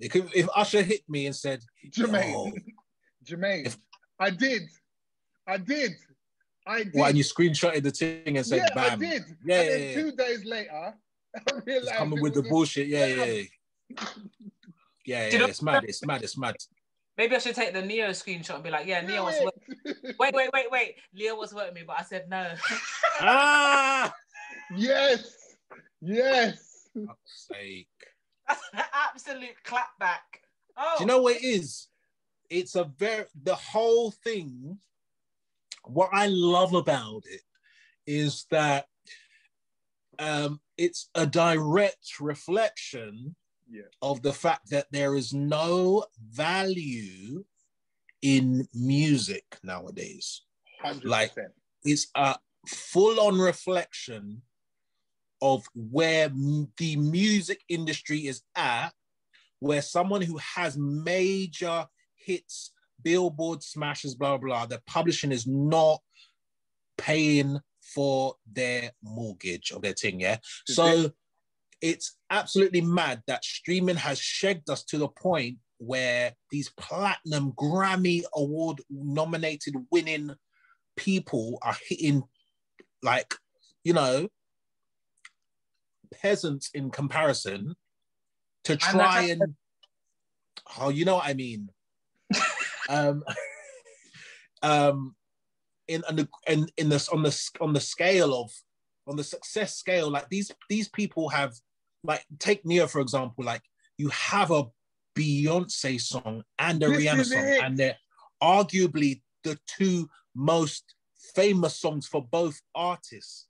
It 0.00 0.10
could, 0.10 0.28
if 0.34 0.48
Usher 0.54 0.82
hit 0.82 1.02
me 1.08 1.26
and 1.26 1.34
said, 1.34 1.60
Jermaine, 1.90 2.52
Jermaine, 3.24 3.66
if, 3.66 3.78
I 4.18 4.30
did, 4.30 4.62
I 5.46 5.58
did, 5.58 5.92
I 6.66 6.84
did. 6.84 6.94
Why? 6.94 7.08
And 7.08 7.18
you 7.18 7.24
screenshotted 7.24 7.82
the 7.82 7.90
thing 7.90 8.36
and 8.36 8.46
said, 8.46 8.58
yeah, 8.68 8.74
"Bam!" 8.74 8.92
I 8.92 8.96
did. 8.96 9.22
Yeah, 9.44 9.60
and 9.60 9.70
yeah, 9.70 9.76
yeah. 9.76 9.94
two 9.94 10.12
days 10.12 10.44
later, 10.44 10.94
I 11.36 11.54
realized 11.64 11.88
it's 11.88 11.96
coming 11.96 12.20
with 12.20 12.34
the 12.34 12.42
bullshit. 12.42 12.88
Yeah, 12.88 13.06
yeah. 13.06 13.24
yeah. 13.24 14.04
Yeah, 15.06 15.28
yeah, 15.28 15.46
it's 15.48 15.60
mad. 15.60 15.84
It's 15.86 16.02
mad. 16.06 16.22
It's 16.22 16.38
mad. 16.38 16.56
Maybe 17.18 17.36
I 17.36 17.38
should 17.38 17.54
take 17.54 17.74
the 17.74 17.82
Ne-Yo 17.82 18.08
screenshot 18.08 18.54
and 18.54 18.64
be 18.64 18.70
like, 18.70 18.86
yeah, 18.86 19.02
Ne-Yo 19.02 19.22
was 19.22 19.38
work- 19.44 19.54
wait, 20.18 20.34
wait, 20.34 20.50
wait, 20.50 20.70
wait. 20.70 20.94
Leo 21.12 21.36
was 21.36 21.52
working 21.52 21.74
me, 21.74 21.82
but 21.86 22.00
I 22.00 22.02
said 22.04 22.24
no. 22.30 22.54
ah, 23.20 24.14
yes, 24.74 25.36
yes. 26.00 26.88
sake. 27.26 27.86
That's 28.48 28.60
an 28.72 28.82
absolute 28.92 29.56
clapback. 29.64 30.42
Oh, 30.76 30.94
do 30.98 31.04
you 31.04 31.06
know 31.06 31.22
what 31.22 31.36
it 31.36 31.44
is? 31.44 31.88
It's 32.50 32.74
a 32.74 32.84
very 32.84 33.24
the 33.42 33.54
whole 33.54 34.10
thing. 34.10 34.78
What 35.84 36.10
I 36.12 36.26
love 36.28 36.74
about 36.74 37.24
it 37.30 37.42
is 38.06 38.46
that 38.50 38.86
um, 40.18 40.60
it's 40.76 41.10
a 41.14 41.26
direct 41.26 42.20
reflection 42.20 43.34
yeah. 43.70 43.82
of 44.02 44.22
the 44.22 44.32
fact 44.32 44.70
that 44.70 44.86
there 44.90 45.14
is 45.14 45.32
no 45.32 46.04
value 46.30 47.44
in 48.22 48.66
music 48.72 49.58
nowadays. 49.62 50.42
100%. 50.84 51.04
Like 51.04 51.32
it's 51.84 52.08
a 52.14 52.36
full 52.66 53.20
on 53.20 53.38
reflection 53.38 54.42
of 55.44 55.66
where 55.74 56.30
the 56.78 56.96
music 56.96 57.60
industry 57.68 58.20
is 58.26 58.40
at, 58.56 58.94
where 59.60 59.82
someone 59.82 60.22
who 60.22 60.38
has 60.38 60.78
major 60.78 61.84
hits, 62.16 62.72
billboard 63.02 63.62
smashes, 63.62 64.14
blah, 64.14 64.38
blah, 64.38 64.48
blah, 64.48 64.66
the 64.66 64.80
publishing 64.86 65.30
is 65.32 65.46
not 65.46 66.00
paying 66.96 67.60
for 67.94 68.36
their 68.50 68.90
mortgage 69.02 69.70
or 69.70 69.80
their 69.80 69.92
thing, 69.92 70.18
yeah? 70.18 70.38
So 70.66 71.10
it's 71.82 72.16
absolutely 72.30 72.80
mad 72.80 73.22
that 73.26 73.44
streaming 73.44 73.96
has 73.96 74.18
shagged 74.18 74.70
us 74.70 74.82
to 74.84 74.96
the 74.96 75.08
point 75.08 75.58
where 75.76 76.32
these 76.50 76.70
platinum 76.80 77.52
Grammy 77.52 78.22
award 78.34 78.80
nominated 78.88 79.74
winning 79.90 80.34
people 80.96 81.58
are 81.60 81.76
hitting 81.86 82.22
like 83.02 83.34
you 83.82 83.92
know 83.92 84.28
peasants 86.10 86.70
in 86.74 86.90
comparison 86.90 87.74
to 88.64 88.76
try 88.76 89.22
and, 89.22 89.42
and 89.42 89.54
oh 90.78 90.88
you 90.88 91.04
know 91.04 91.16
what 91.16 91.26
I 91.26 91.34
mean 91.34 91.68
um 92.88 93.22
um 94.62 95.14
in 95.88 96.02
on 96.08 96.16
the 96.16 96.28
in, 96.48 96.66
in 96.76 96.88
this 96.88 97.08
on 97.08 97.22
the 97.22 97.50
on 97.60 97.72
the 97.72 97.80
scale 97.80 98.34
of 98.34 98.50
on 99.06 99.16
the 99.16 99.24
success 99.24 99.76
scale 99.76 100.10
like 100.10 100.28
these 100.30 100.50
these 100.70 100.88
people 100.88 101.28
have 101.28 101.54
like 102.04 102.24
take 102.38 102.64
Ne-Yo 102.64 102.86
for 102.86 103.00
example, 103.00 103.44
like 103.44 103.62
you 103.98 104.08
have 104.10 104.50
a 104.50 104.64
Beyonce 105.18 106.00
song 106.00 106.42
and 106.58 106.82
a 106.82 106.88
this 106.88 107.04
Rihanna 107.04 107.24
song, 107.24 107.44
it. 107.44 107.62
and 107.62 107.76
they're 107.76 107.96
arguably 108.42 109.22
the 109.42 109.58
two 109.66 110.08
most 110.34 110.94
famous 111.34 111.76
songs 111.76 112.06
for 112.06 112.22
both 112.22 112.60
artists. 112.74 113.46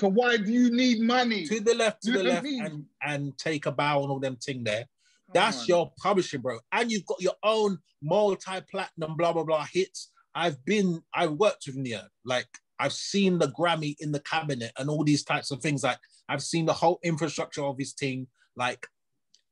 So 0.00 0.08
why 0.08 0.36
do 0.36 0.52
you 0.52 0.70
need 0.70 1.00
money? 1.00 1.46
To 1.46 1.60
the 1.60 1.74
left, 1.74 2.02
to 2.02 2.12
the 2.12 2.22
left, 2.22 2.46
and, 2.46 2.84
and 3.02 3.36
take 3.38 3.66
a 3.66 3.72
bow 3.72 4.02
and 4.02 4.10
all 4.10 4.20
them 4.20 4.36
thing 4.36 4.64
there. 4.64 4.86
That's 5.32 5.68
your 5.68 5.92
publishing, 5.98 6.40
bro. 6.40 6.58
And 6.72 6.90
you've 6.90 7.06
got 7.06 7.20
your 7.20 7.34
own 7.42 7.78
multi-platinum, 8.02 9.16
blah, 9.16 9.32
blah, 9.32 9.44
blah 9.44 9.66
hits. 9.72 10.10
I've 10.34 10.64
been, 10.64 11.02
I've 11.14 11.32
worked 11.32 11.64
with 11.66 11.76
Ne-Yo. 11.76 12.00
Like 12.24 12.48
I've 12.78 12.92
seen 12.92 13.38
the 13.38 13.48
Grammy 13.48 13.96
in 13.98 14.12
the 14.12 14.20
cabinet 14.20 14.72
and 14.78 14.90
all 14.90 15.04
these 15.04 15.24
types 15.24 15.50
of 15.50 15.60
things. 15.60 15.82
Like 15.82 15.98
I've 16.28 16.42
seen 16.42 16.66
the 16.66 16.72
whole 16.72 16.98
infrastructure 17.02 17.64
of 17.64 17.78
his 17.78 17.92
team. 17.92 18.28
Like 18.56 18.86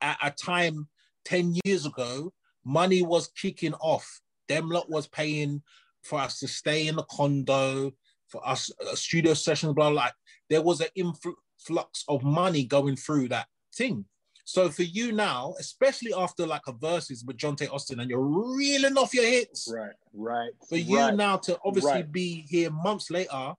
at 0.01 0.19
a 0.23 0.31
time 0.31 0.89
10 1.25 1.57
years 1.65 1.87
ago, 1.87 2.33
money 2.65 3.03
was 3.03 3.29
kicking 3.29 3.75
off. 3.75 4.21
Them 4.49 4.69
lot 4.71 4.91
was 4.91 5.07
paying 5.07 5.63
for 6.03 6.19
us 6.19 6.41
to 6.41 6.49
stay 6.49 6.89
in 6.89 6.97
the 6.97 7.05
condo, 7.05 7.93
for 8.33 8.47
us 8.49 8.71
uh, 8.81 8.95
studio 8.95 9.35
sessions, 9.35 9.75
blah, 9.75 9.91
blah. 9.91 10.05
Like 10.05 10.15
there 10.49 10.63
was 10.63 10.81
an 10.81 10.89
influx 10.97 12.05
of 12.09 12.25
money 12.25 12.65
going 12.65 12.97
through 12.97 13.29
that 13.29 13.47
thing. 13.75 14.07
So 14.45 14.71
for 14.71 14.83
you 14.83 15.13
now, 15.13 15.55
especially 15.61 16.13
after 16.13 16.47
like 16.47 16.63
a 16.67 16.73
Verzuz 16.73 17.25
with 17.25 17.37
Johntá 17.37 17.73
Austin, 17.73 18.01
and 18.01 18.11
you're 18.11 18.21
reeling 18.21 18.99
off 18.99 19.15
your 19.15 19.25
hits, 19.25 19.73
right, 19.73 19.93
right. 20.13 20.51
For 20.69 20.77
you 20.77 20.99
right, 20.99 21.15
now 21.15 21.37
to 21.37 21.59
obviously 21.65 21.93
right. 21.93 22.13
be 22.13 22.45
here 22.49 22.71
months 22.71 23.11
later, 23.11 23.55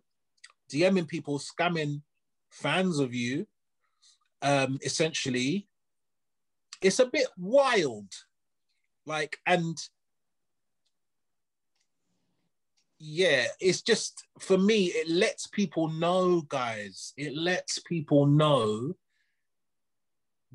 DMing 0.70 1.08
people, 1.08 1.40
scamming 1.40 2.02
fans 2.50 3.00
of 3.00 3.14
you, 3.14 3.48
um, 4.42 4.78
essentially, 4.84 5.68
it's 6.82 7.00
a 7.00 7.06
bit 7.06 7.28
wild. 7.38 8.10
Like, 9.06 9.38
and 9.46 9.78
yeah, 13.06 13.48
it's 13.60 13.82
just 13.82 14.24
for 14.40 14.58
me, 14.58 14.86
it 14.86 15.10
lets 15.10 15.46
people 15.48 15.90
know, 15.90 16.42
guys, 16.42 17.14
it 17.18 17.36
lets 17.36 17.80
people 17.80 18.26
know 18.26 18.94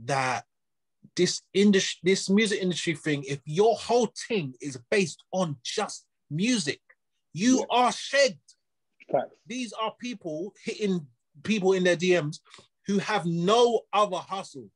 that 0.06 0.46
this 1.14 1.42
industry, 1.52 2.00
this 2.04 2.30
music 2.30 2.62
industry 2.62 2.94
thing, 2.94 3.22
if 3.28 3.40
your 3.44 3.76
whole 3.76 4.08
thing 4.26 4.54
is 4.62 4.78
based 4.90 5.22
on 5.30 5.56
just 5.62 6.06
music, 6.30 6.80
you 7.34 7.58
yeah. 7.58 7.64
are 7.70 7.92
shed. 7.92 8.38
Facts. 9.12 9.36
These 9.46 9.74
are 9.74 9.92
people 10.00 10.54
hitting 10.64 11.06
people 11.42 11.74
in 11.74 11.84
their 11.84 11.96
DMs 11.96 12.38
who 12.86 12.96
have 12.96 13.26
no 13.26 13.82
other 13.92 14.16
hustle. 14.16 14.70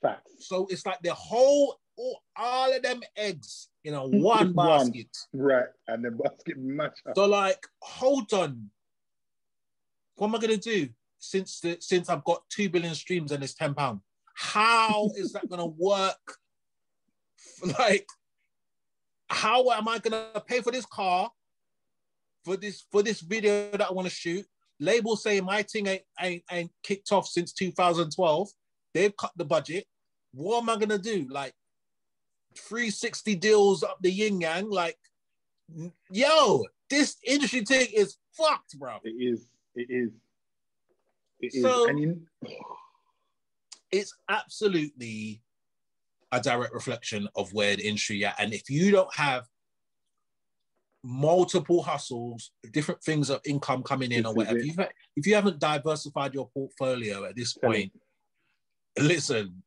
Facts. 0.00 0.48
So 0.48 0.66
it's 0.70 0.86
like 0.86 1.00
the 1.02 1.12
whole, 1.12 1.78
all, 2.36 2.72
of 2.74 2.82
them 2.82 3.00
eggs 3.16 3.68
in 3.84 3.94
a 3.94 4.06
one 4.06 4.52
basket. 4.52 5.16
Right. 5.32 5.66
And 5.86 6.04
the 6.04 6.10
basket 6.10 6.58
match. 6.58 6.98
So 7.14 7.26
like, 7.26 7.66
hold 7.80 8.32
on. 8.32 8.70
what 10.16 10.28
am 10.28 10.34
I 10.34 10.38
gonna 10.38 10.56
do 10.56 10.88
since 11.18 11.60
the 11.60 11.76
since 11.80 12.08
I've 12.08 12.24
got 12.24 12.42
two 12.48 12.68
billion 12.68 12.94
streams 12.94 13.32
and 13.32 13.42
it's 13.42 13.54
ten 13.54 13.74
pound? 13.74 14.00
How 14.34 15.10
is 15.16 15.32
that 15.32 15.48
gonna 15.48 15.66
work? 15.66 16.16
Like, 17.78 18.06
how 19.28 19.68
am 19.70 19.88
I 19.88 19.98
gonna 19.98 20.42
pay 20.46 20.60
for 20.60 20.70
this 20.70 20.86
car? 20.86 21.30
For 22.44 22.56
this 22.56 22.84
for 22.92 23.02
this 23.02 23.20
video 23.20 23.70
that 23.72 23.82
I 23.82 23.92
want 23.92 24.06
to 24.06 24.14
shoot, 24.14 24.46
label 24.78 25.16
saying 25.16 25.44
my 25.44 25.62
thing 25.62 25.88
ain't, 25.88 26.02
ain't 26.20 26.42
ain't 26.52 26.70
kicked 26.84 27.10
off 27.10 27.26
since 27.26 27.52
2012. 27.52 28.48
They've 28.94 29.16
cut 29.16 29.32
the 29.36 29.44
budget. 29.44 29.86
What 30.32 30.62
am 30.62 30.70
I 30.70 30.76
gonna 30.76 30.98
do? 30.98 31.26
Like 31.30 31.52
360 32.56 33.34
deals 33.36 33.82
up 33.82 33.98
the 34.00 34.10
yin 34.10 34.40
yang. 34.40 34.70
Like, 34.70 34.98
yo, 36.10 36.64
this 36.90 37.16
industry 37.24 37.60
thing 37.64 37.88
is 37.94 38.16
fucked, 38.32 38.78
bro. 38.78 38.98
It 39.04 39.10
is. 39.10 39.46
It 39.74 39.88
is. 39.90 40.12
It 41.40 41.54
is. 41.54 41.62
So- 41.62 41.88
and 41.88 41.98
you, 42.00 42.20
It's 43.90 44.14
absolutely 44.28 45.40
a 46.30 46.40
direct 46.40 46.74
reflection 46.74 47.26
of 47.36 47.52
where 47.54 47.74
the 47.76 47.86
industry 47.86 48.22
at. 48.24 48.38
And 48.38 48.52
if 48.52 48.68
you 48.68 48.90
don't 48.90 49.14
have 49.14 49.44
multiple 51.02 51.82
hustles, 51.82 52.50
different 52.72 53.02
things 53.02 53.30
of 53.30 53.40
income 53.46 53.82
coming 53.82 54.12
in 54.12 54.24
This 54.24 54.30
or 54.30 54.34
whatever, 54.34 54.58
if, 54.58 54.76
if 55.16 55.26
you 55.26 55.34
haven't 55.34 55.58
diversified 55.58 56.34
your 56.34 56.48
portfolio 56.48 57.24
at 57.24 57.34
this 57.34 57.54
point, 57.54 57.92
listen, 58.98 59.62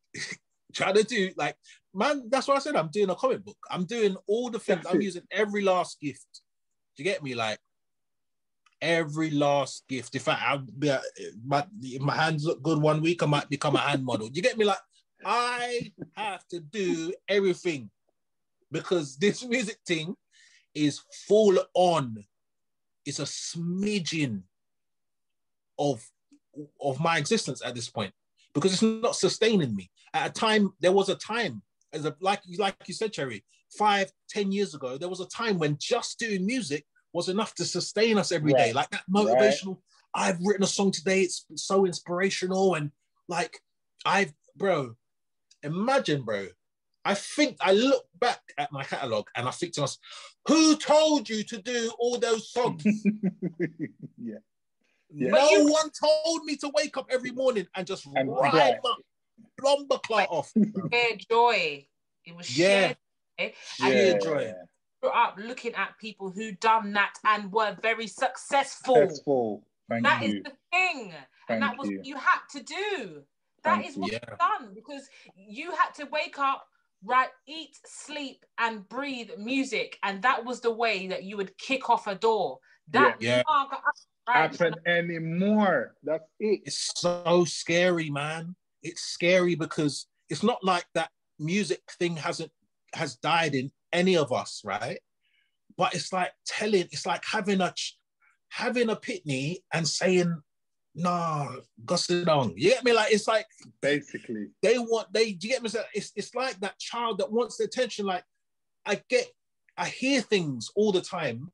try 0.72 0.92
to 0.92 1.02
do 1.02 1.30
like, 1.36 1.56
man, 1.94 2.28
that's 2.28 2.48
what 2.48 2.56
I 2.56 2.60
said. 2.60 2.76
I'm 2.76 2.88
doing 2.88 3.10
a 3.10 3.14
comic 3.14 3.44
book. 3.44 3.58
I'm 3.70 3.84
doing 3.84 4.16
all 4.26 4.50
the 4.50 4.58
things. 4.58 4.84
I'm 4.88 5.00
using 5.00 5.22
every 5.30 5.62
last 5.62 6.00
gift. 6.00 6.40
Do 6.96 7.02
you 7.02 7.10
get 7.10 7.22
me? 7.22 7.34
Like, 7.34 7.58
every 8.80 9.30
last 9.30 9.84
gift. 9.88 10.14
if 10.14 10.22
fact, 10.22 10.42
I'll 10.44 10.58
be, 10.58 10.90
uh, 10.90 11.00
my, 11.44 11.64
my 12.00 12.14
hands 12.14 12.44
look 12.44 12.62
good 12.62 12.80
one 12.80 13.00
week, 13.00 13.22
I 13.22 13.26
might 13.26 13.48
become 13.48 13.76
a 13.76 13.80
hand 13.80 14.04
model. 14.04 14.28
do 14.28 14.34
You 14.34 14.42
get 14.42 14.58
me? 14.58 14.64
Like, 14.64 14.78
I 15.24 15.92
have 16.16 16.46
to 16.48 16.60
do 16.60 17.12
everything 17.28 17.90
because 18.70 19.16
this 19.16 19.44
music 19.44 19.78
thing 19.86 20.16
is 20.74 21.00
full 21.28 21.58
on. 21.74 22.24
It's 23.04 23.18
a 23.18 23.22
smidgen 23.22 24.42
of 25.78 26.04
of 26.80 27.00
my 27.00 27.16
existence 27.16 27.62
at 27.64 27.74
this 27.74 27.88
point 27.88 28.12
because 28.54 28.72
it's 28.72 28.82
not 28.82 29.16
sustaining 29.16 29.74
me. 29.74 29.90
At 30.14 30.30
a 30.30 30.32
time, 30.32 30.72
there 30.80 30.92
was 30.92 31.08
a 31.08 31.14
time, 31.14 31.62
as 31.92 32.04
a 32.04 32.14
like 32.20 32.40
like 32.58 32.76
you 32.86 32.94
said, 32.94 33.12
Cherry, 33.12 33.44
five, 33.70 34.12
ten 34.28 34.52
years 34.52 34.74
ago, 34.74 34.98
there 34.98 35.08
was 35.08 35.20
a 35.20 35.28
time 35.28 35.58
when 35.58 35.76
just 35.78 36.18
doing 36.18 36.44
music 36.44 36.84
was 37.12 37.28
enough 37.28 37.54
to 37.54 37.64
sustain 37.64 38.18
us 38.18 38.32
every 38.32 38.52
day. 38.52 38.66
Right. 38.66 38.74
Like 38.74 38.90
that 38.90 39.04
motivational. 39.12 39.78
I've 40.14 40.38
written 40.42 40.64
a 40.64 40.66
song 40.66 40.90
today. 40.90 41.22
It's 41.22 41.46
so 41.56 41.86
inspirational 41.86 42.74
and 42.74 42.90
like 43.28 43.58
I've 44.04 44.32
bro. 44.56 44.94
Imagine, 45.62 46.22
bro. 46.22 46.48
I 47.04 47.14
think 47.14 47.56
I 47.60 47.72
look 47.72 48.04
back 48.20 48.40
at 48.58 48.72
my 48.72 48.84
catalog 48.84 49.26
and 49.36 49.48
I 49.48 49.50
think 49.50 49.72
to 49.74 49.84
us, 49.84 49.98
who 50.46 50.76
told 50.76 51.28
you 51.28 51.42
to 51.44 51.58
do 51.58 51.92
all 51.98 52.18
those 52.18 52.52
songs? 52.52 52.84
yeah. 54.22 54.38
Yeah. 55.14 55.30
No 55.30 55.48
you- 55.50 55.70
one 55.72 55.90
told 55.90 56.44
me 56.44 56.56
to 56.56 56.70
wake 56.74 56.96
up 56.96 57.06
every 57.10 57.30
morning 57.30 57.66
and 57.74 57.86
just 57.86 58.06
And 58.14 58.30
ride 58.30 58.52
right. 58.54 58.78
my 58.82 58.94
lumber 59.62 59.98
clock 59.98 60.30
off. 60.30 60.52
bro. 60.54 60.88
shared 60.92 61.24
joy. 61.30 61.86
It 62.24 62.34
was 62.36 62.56
Yeah. 62.56 62.94
shared. 63.38 63.54
joy. 63.78 63.84
And 63.86 63.94
Yeah. 63.94 64.18
joy. 64.18 64.54
grew 65.02 65.10
up 65.10 65.34
looking 65.36 65.74
at 65.74 65.98
people 65.98 66.30
who 66.30 66.52
done 66.52 66.92
that 66.92 67.14
and 67.24 67.50
were 67.52 67.76
very 67.82 68.06
successful. 68.06 68.94
Successful. 68.94 69.66
Thank 69.88 70.04
That 70.04 70.22
is 70.22 70.34
you. 70.34 70.42
the 70.44 70.52
thing. 70.70 71.10
Thank 71.10 71.24
and 71.48 71.62
that 71.62 71.76
was 71.76 71.88
you. 71.90 71.96
what 71.98 72.06
you 72.06 72.16
had 72.16 72.38
to 72.52 72.62
do. 72.62 73.24
That 73.64 73.74
Thank 73.76 73.86
is 73.88 73.96
you. 73.96 74.02
what 74.02 74.12
Yeah. 74.12 74.18
you've 74.28 74.38
done 74.38 74.74
because 74.74 75.08
you 75.34 75.72
had 75.72 75.90
to 75.96 76.04
wake 76.06 76.38
up, 76.38 76.68
right, 77.04 77.30
eat, 77.46 77.76
sleep, 77.84 78.44
and 78.58 78.88
breathe 78.88 79.30
music. 79.38 79.98
And 80.04 80.22
that 80.22 80.44
was 80.44 80.60
the 80.60 80.70
way 80.70 81.08
that 81.08 81.24
you 81.24 81.36
would 81.36 81.58
kick 81.58 81.90
off 81.90 82.06
a 82.06 82.14
door. 82.14 82.60
That 82.88 83.20
Yeah. 83.20 83.42
mark- 83.48 83.72
right, 84.28 84.50
Happen 84.50 84.74
anymore. 84.86 85.94
That's 86.02 86.24
it. 86.40 86.60
It's 86.64 86.92
so 87.00 87.44
scary, 87.44 88.10
man. 88.10 88.54
It's 88.82 89.02
scary 89.02 89.54
because 89.54 90.06
it's 90.28 90.42
not 90.42 90.62
like 90.64 90.86
that 90.94 91.10
music 91.38 91.80
thing 91.98 92.16
hasn't 92.16 92.50
has 92.94 93.16
died 93.16 93.54
in 93.54 93.70
any 93.92 94.16
of 94.16 94.32
us, 94.32 94.62
right? 94.64 94.98
But 95.76 95.94
it's 95.94 96.12
like 96.12 96.32
telling, 96.46 96.88
it's 96.92 97.06
like 97.06 97.24
having 97.24 97.60
a 97.60 97.72
having 98.50 98.90
a 98.90 98.96
pitney 98.96 99.58
and 99.72 99.88
saying, 99.88 100.40
nah, 100.94 101.48
go 101.84 101.96
sit 101.96 102.26
down. 102.26 102.52
You 102.56 102.70
get 102.70 102.84
me? 102.84 102.92
Like 102.92 103.12
it's 103.12 103.26
like 103.26 103.46
Basically. 103.80 104.48
they 104.62 104.78
want 104.78 105.12
they 105.12 105.32
do 105.32 105.48
you 105.48 105.54
get 105.54 105.62
me? 105.62 105.70
It's 105.94 106.12
it's 106.14 106.34
like 106.34 106.60
that 106.60 106.78
child 106.78 107.18
that 107.18 107.32
wants 107.32 107.56
the 107.56 107.64
attention. 107.64 108.06
Like 108.06 108.24
I 108.84 109.00
get, 109.08 109.26
I 109.76 109.86
hear 109.86 110.20
things 110.20 110.70
all 110.74 110.92
the 110.92 111.00
time, 111.00 111.50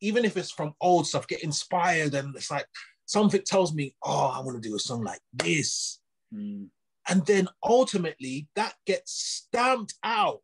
even 0.00 0.24
if 0.24 0.36
it's 0.36 0.50
from 0.50 0.74
old 0.80 1.06
stuff, 1.06 1.26
get 1.26 1.42
inspired, 1.42 2.14
and 2.14 2.34
it's 2.36 2.50
like 2.50 2.66
something 3.06 3.42
tells 3.44 3.74
me, 3.74 3.94
oh, 4.04 4.32
I 4.34 4.40
want 4.40 4.62
to 4.62 4.68
do 4.68 4.76
a 4.76 4.78
song 4.78 5.02
like 5.02 5.20
this. 5.32 6.00
Mm. 6.34 6.68
And 7.08 7.24
then 7.24 7.48
ultimately 7.64 8.48
that 8.54 8.74
gets 8.86 9.12
stamped 9.12 9.94
out 10.04 10.40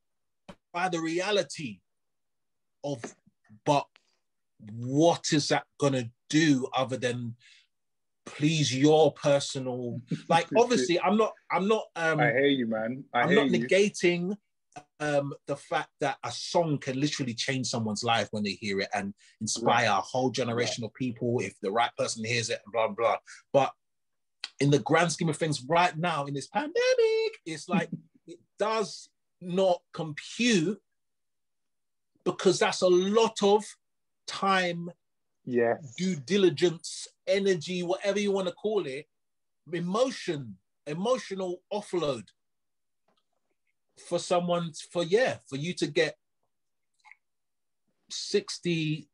by 0.73 0.89
the 0.89 1.01
reality 1.01 1.81
of, 2.83 3.03
but 3.67 3.87
what 4.73 5.27
is 5.33 5.49
that 5.49 5.65
gonna 5.79 6.11
do 6.31 6.67
other 6.75 6.97
than 6.97 7.35
please 8.25 8.75
your 8.75 9.13
personal 9.13 10.01
like 10.31 10.47
obviously 10.57 10.99
I'm 11.01 11.19
not 11.19 11.33
I'm 11.51 11.69
not 11.69 11.85
um 11.97 12.21
I 12.21 12.33
hear 12.33 12.47
you, 12.47 12.67
man. 12.67 13.05
I 13.13 13.21
I'm 13.21 13.29
hear 13.29 13.37
not 13.37 13.51
you. 13.51 13.67
negating 13.67 14.37
um, 15.01 15.35
the 15.47 15.57
fact 15.57 15.91
that 16.01 16.17
a 16.25 16.31
song 16.31 16.79
can 16.79 16.99
literally 17.01 17.35
change 17.35 17.67
someone's 17.67 18.05
life 18.05 18.29
when 18.31 18.43
they 18.43 18.53
hear 18.53 18.81
it 18.81 18.89
and 18.95 19.15
inspire 19.41 19.89
a 19.89 20.01
whole 20.01 20.31
generation 20.31 20.85
of 20.85 20.95
people 20.95 21.41
if 21.41 21.55
the 21.61 21.71
right 21.71 21.91
person 21.99 22.25
hears 22.25 22.51
it 22.51 22.61
and 22.65 22.73
blah 22.73 22.89
blah. 22.89 23.17
But 23.53 23.73
in 24.61 24.71
the 24.71 24.79
grand 24.81 25.13
scheme 25.13 25.29
of 25.29 25.37
things, 25.37 25.63
right 25.69 25.97
now 25.97 26.27
in 26.27 26.35
this 26.35 26.49
pandemic, 26.49 26.75
it's 27.45 27.69
like 27.69 27.91
it 28.27 28.39
does 28.59 29.09
not 29.41 29.81
compute 29.93 30.81
because 32.25 32.59
that's 32.59 32.83
a 32.83 32.89
lot 32.89 33.37
of 33.43 33.65
time, 34.27 34.91
yes. 35.45 35.95
due 35.97 36.17
diligence, 36.17 37.07
energy, 37.27 37.83
whatever 37.83 38.19
you 38.19 38.33
want 38.33 38.49
to 38.49 38.55
call 38.55 38.87
it, 38.87 39.07
emotion, 39.73 40.57
emotional 40.87 41.61
offload 41.73 42.25
for 43.99 44.19
someone 44.19 44.73
for 44.91 45.05
yeah 45.05 45.37
for 45.47 45.57
you 45.57 45.73
to 45.75 45.87
get 45.87 46.17
60 48.11 49.09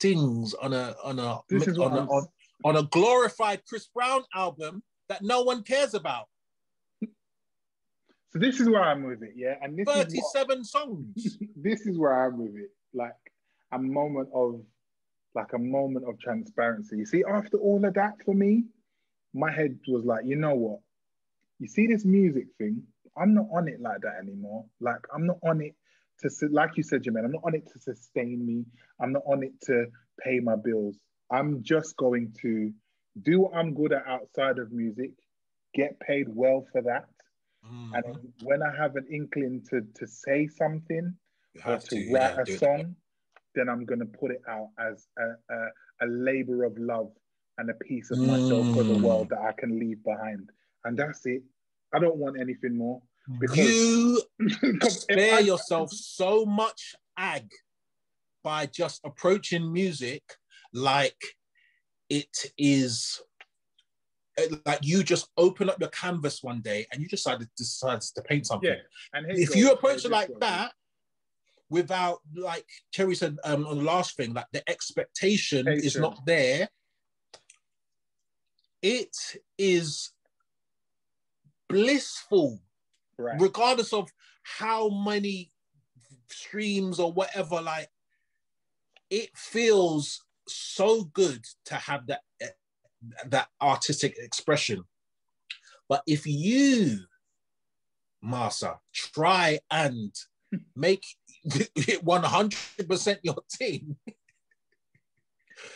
things 0.00 0.54
on 0.54 0.72
a 0.72 0.94
on 1.04 1.18
a 1.18 1.38
This 1.48 1.68
on 1.78 1.92
a, 1.92 2.04
on, 2.06 2.26
on 2.64 2.76
a 2.76 2.82
glorified 2.84 3.62
chris 3.68 3.86
brown 3.86 4.22
album 4.34 4.82
that 5.08 5.22
no 5.22 5.42
one 5.42 5.62
cares 5.62 5.94
about 5.94 6.28
So 8.32 8.38
this 8.38 8.60
is 8.60 8.68
where 8.68 8.82
I'm 8.82 9.02
with 9.02 9.22
it, 9.22 9.34
yeah. 9.36 9.56
And 9.60 9.78
this 9.78 9.86
is 9.86 9.94
what, 9.94 10.06
37 10.06 10.64
songs 10.64 11.38
this 11.56 11.86
is 11.86 11.98
where 11.98 12.24
I'm 12.24 12.38
with 12.38 12.56
it. 12.56 12.70
Like 12.94 13.12
a 13.72 13.78
moment 13.78 14.30
of 14.34 14.62
like 15.34 15.52
a 15.52 15.58
moment 15.58 16.06
of 16.08 16.18
transparency. 16.18 16.96
You 16.96 17.06
see, 17.06 17.24
after 17.28 17.58
all 17.58 17.84
of 17.84 17.94
that 17.94 18.14
for 18.24 18.34
me, 18.34 18.64
my 19.34 19.50
head 19.50 19.78
was 19.88 20.04
like, 20.04 20.24
you 20.24 20.36
know 20.36 20.54
what? 20.54 20.80
You 21.58 21.68
see 21.68 21.86
this 21.86 22.04
music 22.04 22.46
thing, 22.58 22.82
I'm 23.16 23.34
not 23.34 23.46
on 23.52 23.68
it 23.68 23.80
like 23.80 24.00
that 24.02 24.16
anymore. 24.22 24.64
Like 24.80 25.00
I'm 25.14 25.26
not 25.26 25.38
on 25.42 25.60
it 25.60 25.74
to 26.20 26.30
like 26.50 26.76
you 26.76 26.82
said, 26.82 27.02
Jermaine, 27.02 27.24
I'm 27.24 27.32
not 27.32 27.44
on 27.44 27.54
it 27.54 27.66
to 27.72 27.78
sustain 27.78 28.44
me. 28.44 28.64
I'm 29.00 29.12
not 29.12 29.22
on 29.26 29.42
it 29.42 29.60
to 29.62 29.86
pay 30.20 30.40
my 30.40 30.56
bills. 30.56 30.96
I'm 31.30 31.62
just 31.62 31.96
going 31.96 32.34
to 32.42 32.72
do 33.22 33.40
what 33.40 33.54
I'm 33.54 33.74
good 33.74 33.92
at 33.92 34.06
outside 34.06 34.58
of 34.58 34.72
music, 34.72 35.10
get 35.74 35.98
paid 36.00 36.26
well 36.28 36.66
for 36.72 36.82
that. 36.82 37.08
Mhm. 37.64 37.90
And 37.94 38.32
when 38.40 38.62
I 38.62 38.74
have 38.76 38.96
an 38.96 39.06
inkling 39.10 39.62
to 39.70 39.82
to 39.96 40.06
say 40.06 40.46
something, 40.48 41.14
or 41.64 41.76
to 41.76 41.86
to 41.88 42.12
write 42.12 42.38
a 42.38 42.46
it. 42.46 42.58
song, 42.58 42.96
then 43.54 43.68
I'm 43.68 43.84
gonna 43.84 44.06
put 44.06 44.30
it 44.30 44.42
out 44.48 44.70
as 44.78 45.06
a, 45.18 45.54
a, 45.54 45.68
a 46.02 46.06
labor 46.06 46.64
of 46.64 46.78
love 46.78 47.12
and 47.58 47.68
a 47.70 47.74
piece 47.74 48.10
of 48.10 48.22
myself 48.22 48.66
for 48.72 48.84
the 48.84 48.94
Mm. 48.94 49.02
world 49.02 49.28
that 49.30 49.40
I 49.40 49.52
can 49.52 49.78
leave 49.78 50.02
behind. 50.02 50.50
And 50.84 50.98
that's 50.98 51.26
it. 51.26 51.42
I 51.94 51.98
don't 51.98 52.16
want 52.16 52.40
anything 52.40 52.76
more. 52.76 53.02
Because, 53.40 53.58
you 53.58 54.22
because 54.60 55.02
spare 55.02 55.36
I- 55.36 55.40
yourself 55.40 55.92
so 55.92 56.44
much 56.44 56.94
ag 57.16 57.50
by 58.42 58.66
just 58.66 59.00
approaching 59.04 59.72
music 59.72 60.22
like 60.74 61.22
it 62.10 62.34
is 62.58 63.22
uh, 64.40 64.56
like 64.66 64.80
you 64.82 65.02
just 65.04 65.28
open 65.36 65.68
up 65.70 65.78
your 65.78 65.90
canvas 65.90 66.42
one 66.42 66.60
day 66.62 66.86
and 66.90 67.00
you 67.00 67.06
decided 67.08 67.48
decides 67.56 68.10
to 68.12 68.22
paint 68.22 68.46
something. 68.46 68.70
yeah. 68.70 68.76
And 69.12 69.30
If 69.30 69.50
goes, 69.50 69.56
you 69.56 69.70
approach 69.70 70.04
it 70.04 70.10
like 70.10 70.28
goes. 70.28 70.38
that, 70.40 70.72
without 71.70 72.18
like 72.34 72.66
Cherry 72.92 73.14
said 73.14 73.36
um, 73.44 73.66
on 73.66 73.76
the 73.78 73.84
last 73.84 74.16
thing, 74.16 74.32
like 74.32 74.46
the 74.52 74.68
expectation 74.68 75.68
is 75.68 75.74
Expectation. 75.96 76.00
not 76.00 76.26
there. 76.26 76.68
it 78.82 79.16
is 79.58 80.11
blissful, 81.72 82.60
Right. 83.18 83.40
regardless 83.40 83.92
of 83.92 84.10
how 84.42 84.88
many 84.88 85.52
streams 86.28 86.98
or 86.98 87.12
whatever. 87.12 87.60
Like, 87.60 87.88
it 89.10 89.36
feels 89.36 90.24
so 90.48 91.04
good 91.04 91.44
to 91.66 91.74
have 91.74 92.06
that 92.06 92.22
that 93.26 93.48
artistic 93.60 94.16
expression. 94.18 94.84
But 95.88 96.02
if 96.06 96.26
you, 96.26 97.00
Masa, 98.24 98.78
try 98.92 99.58
and 99.70 100.14
make 100.76 101.04
it 101.44 102.02
one 102.04 102.22
hundred 102.22 102.58
percent 102.88 103.20
your 103.22 103.36
team, 103.50 103.96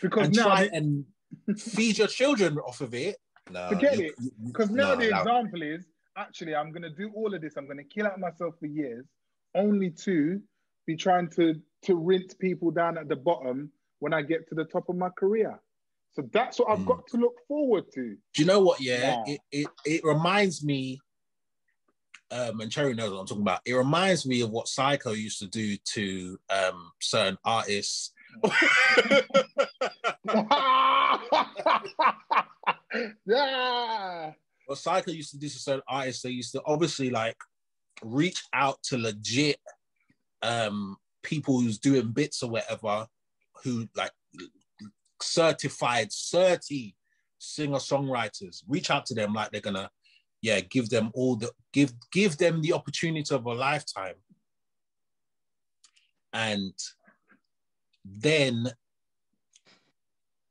Because 0.01 0.29
and 0.29 0.37
now, 0.37 0.45
try 0.45 0.69
and 0.73 1.05
feed 1.59 1.99
your 1.99 2.09
children 2.09 2.59
off 2.59 2.81
of 2.81 2.95
it. 2.95 3.17
No, 3.51 3.69
Forget 3.69 3.99
you- 3.99 4.07
it. 4.07 4.15
because 4.47 4.71
now 4.71 4.95
no, 4.95 4.97
the 4.97 5.11
no. 5.11 5.19
example 5.21 5.63
is 5.63 5.87
actually 6.17 6.55
I'm 6.55 6.71
going 6.73 6.83
to 6.83 6.91
do 6.91 7.11
all 7.15 7.33
of 7.35 7.41
this. 7.41 7.57
I'm 7.57 7.67
going 7.67 7.79
to 7.79 7.85
kill 7.85 8.07
out 8.07 8.19
myself 8.19 8.55
for 8.59 8.67
years, 8.67 9.07
only 9.55 9.91
to 9.91 10.41
be 10.87 10.97
trying 10.97 11.29
to 11.31 11.55
to 11.83 11.95
rinse 11.95 12.35
people 12.35 12.71
down 12.71 12.99
at 12.99 13.09
the 13.09 13.17
bottom 13.17 13.71
when 14.01 14.13
I 14.13 14.23
get 14.23 14.49
to 14.49 14.55
the 14.55 14.65
top 14.65 14.89
of 14.89 14.97
my 14.97 15.11
career. 15.11 15.61
So 16.13 16.23
that's 16.33 16.59
what 16.59 16.71
I've 16.71 16.79
Mm. 16.81 16.87
got 16.87 17.07
to 17.09 17.17
look 17.19 17.35
forward 17.47 17.85
to. 17.95 18.17
Do 18.35 18.43
you 18.43 18.47
know 18.47 18.61
what? 18.61 18.81
Yeah, 18.81 19.23
Yeah. 19.27 19.35
It, 19.35 19.41
it 19.53 19.67
it 19.85 20.05
reminds 20.05 20.65
me. 20.65 20.99
Um, 22.33 22.61
and 22.61 22.73
Cherry 22.73 22.93
knows 22.95 23.13
what 23.13 23.21
I'm 23.21 23.27
talking 23.27 23.43
about. 23.43 23.61
It 23.65 23.75
reminds 23.75 24.27
me 24.27 24.41
of 24.41 24.51
what 24.51 24.67
Syco 24.67 25.17
used 25.17 25.39
to 25.39 25.47
do 25.47 25.77
to 25.77 26.39
um, 26.51 26.91
certain 27.01 27.39
artists. 27.45 28.13
yeah. 33.27 34.33
what 34.67 34.79
Syco 34.79 35.15
used 35.15 35.31
to 35.31 35.39
do 35.39 35.49
to 35.49 35.59
certain 35.59 35.83
artists, 35.89 36.23
they 36.23 36.31
used 36.31 36.53
to 36.53 36.63
obviously 36.67 37.11
like 37.11 37.37
reach 38.03 38.43
out 38.53 38.83
to 38.83 38.99
legit 38.99 39.59
um 40.43 40.97
people 41.23 41.61
who's 41.61 41.79
doing 41.79 42.13
bits 42.13 42.43
or 42.43 42.51
whatever, 42.51 43.07
who 43.65 43.89
like 43.97 44.13
certified, 45.21 46.11
certi 46.11 46.95
singer 47.39 47.79
songwriters. 47.79 48.63
Reach 48.69 48.91
out 48.91 49.07
to 49.07 49.15
them 49.15 49.33
like 49.33 49.51
they're 49.51 49.61
gonna, 49.61 49.91
yeah, 50.43 50.61
give 50.61 50.89
them 50.89 51.11
all 51.15 51.37
the 51.37 51.51
give 51.73 51.93
give 52.13 52.39
them 52.39 52.63
the 52.63 52.73
opportunity 52.73 53.35
of 53.35 53.45
a 53.47 53.53
lifetime. 53.53 54.15
And 56.33 56.73
then 58.05 58.71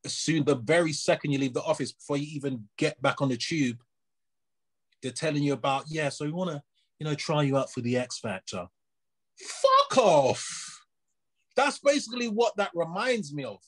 soon 0.10 0.44
the 0.44 0.56
very 0.56 0.94
second 0.94 1.32
you 1.32 1.40
leave 1.40 1.54
the 1.54 1.64
office 1.64 1.92
before 1.92 2.18
you 2.18 2.28
even 2.28 2.64
get 2.78 3.02
back 3.02 3.22
on 3.22 3.30
the 3.30 3.38
tube 3.38 3.78
they're 5.02 5.12
telling 5.12 5.44
you 5.44 5.54
about 5.54 5.86
yeah 5.88 6.10
so 6.10 6.26
we 6.26 6.32
want 6.32 6.50
to 6.50 6.62
you 7.00 7.06
know 7.06 7.16
try 7.16 7.44
you 7.44 7.58
out 7.58 7.72
for 7.72 7.82
the 7.82 7.98
x 7.98 8.20
factor. 8.20 8.68
Fuck 9.38 9.98
off! 9.98 10.86
That's 11.56 11.80
basically 11.80 12.28
what 12.28 12.56
that 12.58 12.72
reminds 12.74 13.34
me 13.34 13.44
of. 13.44 13.60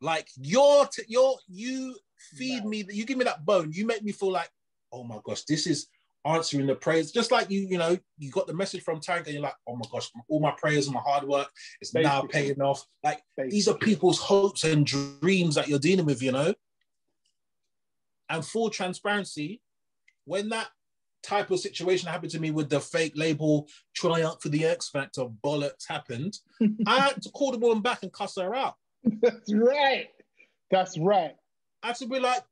Like 0.00 0.28
you're 0.36 0.86
t- 0.86 1.04
you're 1.08 1.36
you 1.48 1.96
feed 2.34 2.64
me 2.64 2.84
you 2.90 3.04
give 3.04 3.18
me 3.18 3.24
that 3.24 3.44
bone 3.46 3.72
you 3.72 3.86
make 3.86 4.02
me 4.02 4.12
feel 4.12 4.30
like 4.30 4.50
oh 4.92 5.02
my 5.02 5.18
gosh 5.24 5.42
this 5.44 5.66
is 5.66 5.86
answering 6.26 6.66
the 6.66 6.74
prayers 6.74 7.10
just 7.10 7.32
like 7.32 7.50
you 7.50 7.60
you 7.60 7.78
know 7.78 7.96
you 8.18 8.30
got 8.30 8.46
the 8.46 8.52
message 8.52 8.82
from 8.82 9.00
tank 9.00 9.26
and 9.26 9.32
you're 9.32 9.42
like 9.42 9.54
oh 9.66 9.74
my 9.74 9.86
gosh 9.90 10.10
all 10.28 10.38
my 10.38 10.50
prayers 10.58 10.86
and 10.86 10.94
my 10.94 11.00
hard 11.00 11.24
work 11.24 11.48
is 11.80 11.94
now 11.94 12.20
paying 12.22 12.60
off 12.60 12.84
like 13.02 13.22
these 13.48 13.68
are 13.68 13.76
people's 13.76 14.18
hopes 14.18 14.64
and 14.64 14.86
dreams 14.86 15.54
that 15.54 15.68
you're 15.68 15.78
dealing 15.78 16.06
with, 16.06 16.22
you 16.22 16.32
know. 16.32 16.54
And 18.28 18.44
full 18.44 18.70
transparency, 18.70 19.60
when 20.24 20.48
that 20.50 20.68
type 21.22 21.50
of 21.50 21.60
situation 21.60 22.08
happened 22.08 22.30
to 22.32 22.40
me 22.40 22.50
with 22.50 22.70
the 22.70 22.80
fake 22.80 23.12
label 23.16 23.68
tryout 23.94 24.42
for 24.42 24.48
the 24.48 24.64
X 24.64 24.88
Factor 24.88 25.26
bollocks 25.44 25.88
happened, 25.88 26.38
I 26.86 27.00
had 27.00 27.22
to 27.22 27.30
call 27.30 27.52
the 27.52 27.58
woman 27.58 27.82
back 27.82 28.02
and 28.02 28.12
cuss 28.12 28.36
her 28.36 28.54
out. 28.54 28.74
That's 29.20 29.52
right. 29.52 30.08
That's 30.70 30.98
right. 30.98 31.34
I 31.82 31.88
had 31.88 31.96
to 31.96 32.06
be 32.06 32.20
like, 32.20 32.42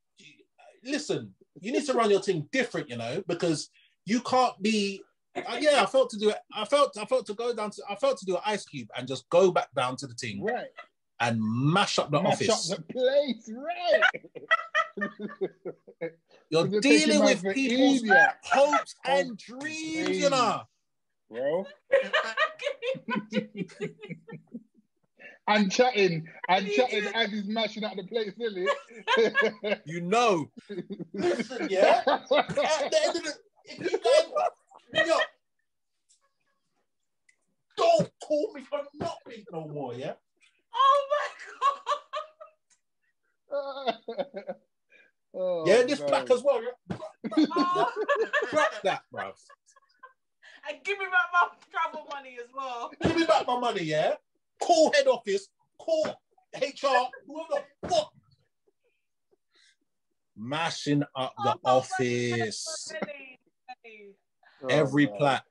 listen, 0.84 1.34
you 1.60 1.72
need 1.72 1.84
to 1.86 1.92
run 1.94 2.10
your 2.10 2.20
team 2.20 2.48
different, 2.52 2.88
you 2.90 2.96
know, 2.96 3.22
because 3.26 3.70
you 4.06 4.20
can't 4.20 4.60
be. 4.62 5.02
Uh, 5.36 5.58
yeah, 5.60 5.82
I 5.82 5.86
felt 5.86 6.10
to 6.10 6.18
do 6.18 6.30
it. 6.30 6.36
I 6.54 6.64
felt 6.64 6.96
I 6.98 7.04
felt 7.04 7.26
to 7.26 7.34
go 7.34 7.54
down 7.54 7.70
to 7.70 7.82
I 7.88 7.94
felt 7.96 8.18
to 8.18 8.24
do 8.26 8.34
an 8.36 8.42
ice 8.44 8.64
cube 8.64 8.88
and 8.96 9.06
just 9.06 9.28
go 9.30 9.50
back 9.52 9.68
down 9.76 9.96
to 9.96 10.06
the 10.06 10.14
team 10.14 10.42
Right. 10.42 10.66
and 11.20 11.38
mash 11.40 11.98
up 11.98 12.10
the 12.10 12.20
Mash 12.20 12.32
office. 12.48 12.72
up 12.72 12.78
the 12.78 12.84
place. 12.94 13.50
Right. 13.54 14.02
You're 16.50 16.66
You're 16.66 16.80
dealing 16.80 17.24
with 17.24 17.44
my 17.44 17.52
people's 17.52 18.02
idiot. 18.02 18.30
hopes 18.44 18.94
and 19.04 19.36
dreams, 19.38 20.18
you 20.18 20.30
know. 20.30 20.62
Bro. 21.30 21.66
And 25.48 25.72
chatting, 25.72 26.28
and 26.50 26.70
chatting 26.72 27.04
as 27.14 27.30
he's 27.30 27.46
mashing 27.46 27.82
up 27.82 27.96
the 27.96 28.04
place, 28.04 28.32
silly. 28.38 28.66
You 29.86 30.02
know. 30.02 30.50
Listen, 31.14 31.68
yeah. 31.70 32.02
At 32.06 32.28
the 32.28 32.98
end 33.06 33.16
of 33.16 33.24
the, 33.24 33.32
if 33.64 33.78
you 33.80 33.98
guys, 34.94 35.06
yo, 35.06 35.16
don't 37.78 38.10
call 38.22 38.52
me 38.54 38.62
for 38.62 38.80
nothing 39.00 39.44
no 39.50 39.66
more, 39.68 39.94
yeah. 39.94 40.12
oh 40.74 41.06
my 41.10 41.28
god. 43.50 44.44
Oh, 45.34 45.64
yeah, 45.66 45.82
this 45.82 46.00
no. 46.00 46.06
black 46.06 46.30
as 46.30 46.42
well. 46.42 46.60
Yeah? 46.62 46.96
Oh. 47.36 47.92
my! 47.94 48.50
Drop 48.50 48.70
that, 48.82 49.02
bro. 49.12 49.32
and 50.68 50.78
give 50.84 50.98
me 50.98 51.04
back 51.04 51.28
my 51.32 51.48
travel 51.70 52.06
money 52.12 52.38
as 52.42 52.50
well. 52.56 52.90
Give 53.02 53.14
me 53.14 53.24
back 53.24 53.46
my 53.46 53.60
money, 53.60 53.82
yeah. 53.82 54.14
Call 54.60 54.92
head 54.92 55.06
office. 55.06 55.48
Call 55.78 56.20
HR. 56.54 57.08
Whoever 57.26 57.64
the 57.82 57.88
fuck. 57.88 58.12
Mashing 60.36 61.02
up 61.16 61.34
the 61.42 61.54
Oh, 61.64 61.78
office. 61.78 62.92
money, 62.92 63.38
money. 63.68 64.14
Oh, 64.62 64.68
Every 64.68 65.06
God. 65.06 65.16
plaque. 65.18 65.44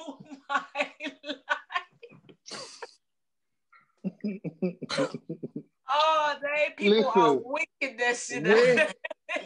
Oh 0.00 0.18
my 0.48 0.62
life. 1.24 1.36
Oh, 5.94 6.34
they 6.42 6.74
people 6.76 7.10
are 7.14 7.30
Listen. 7.34 7.42
wickedness, 7.80 8.30
you 8.30 8.40
know. 8.40 8.86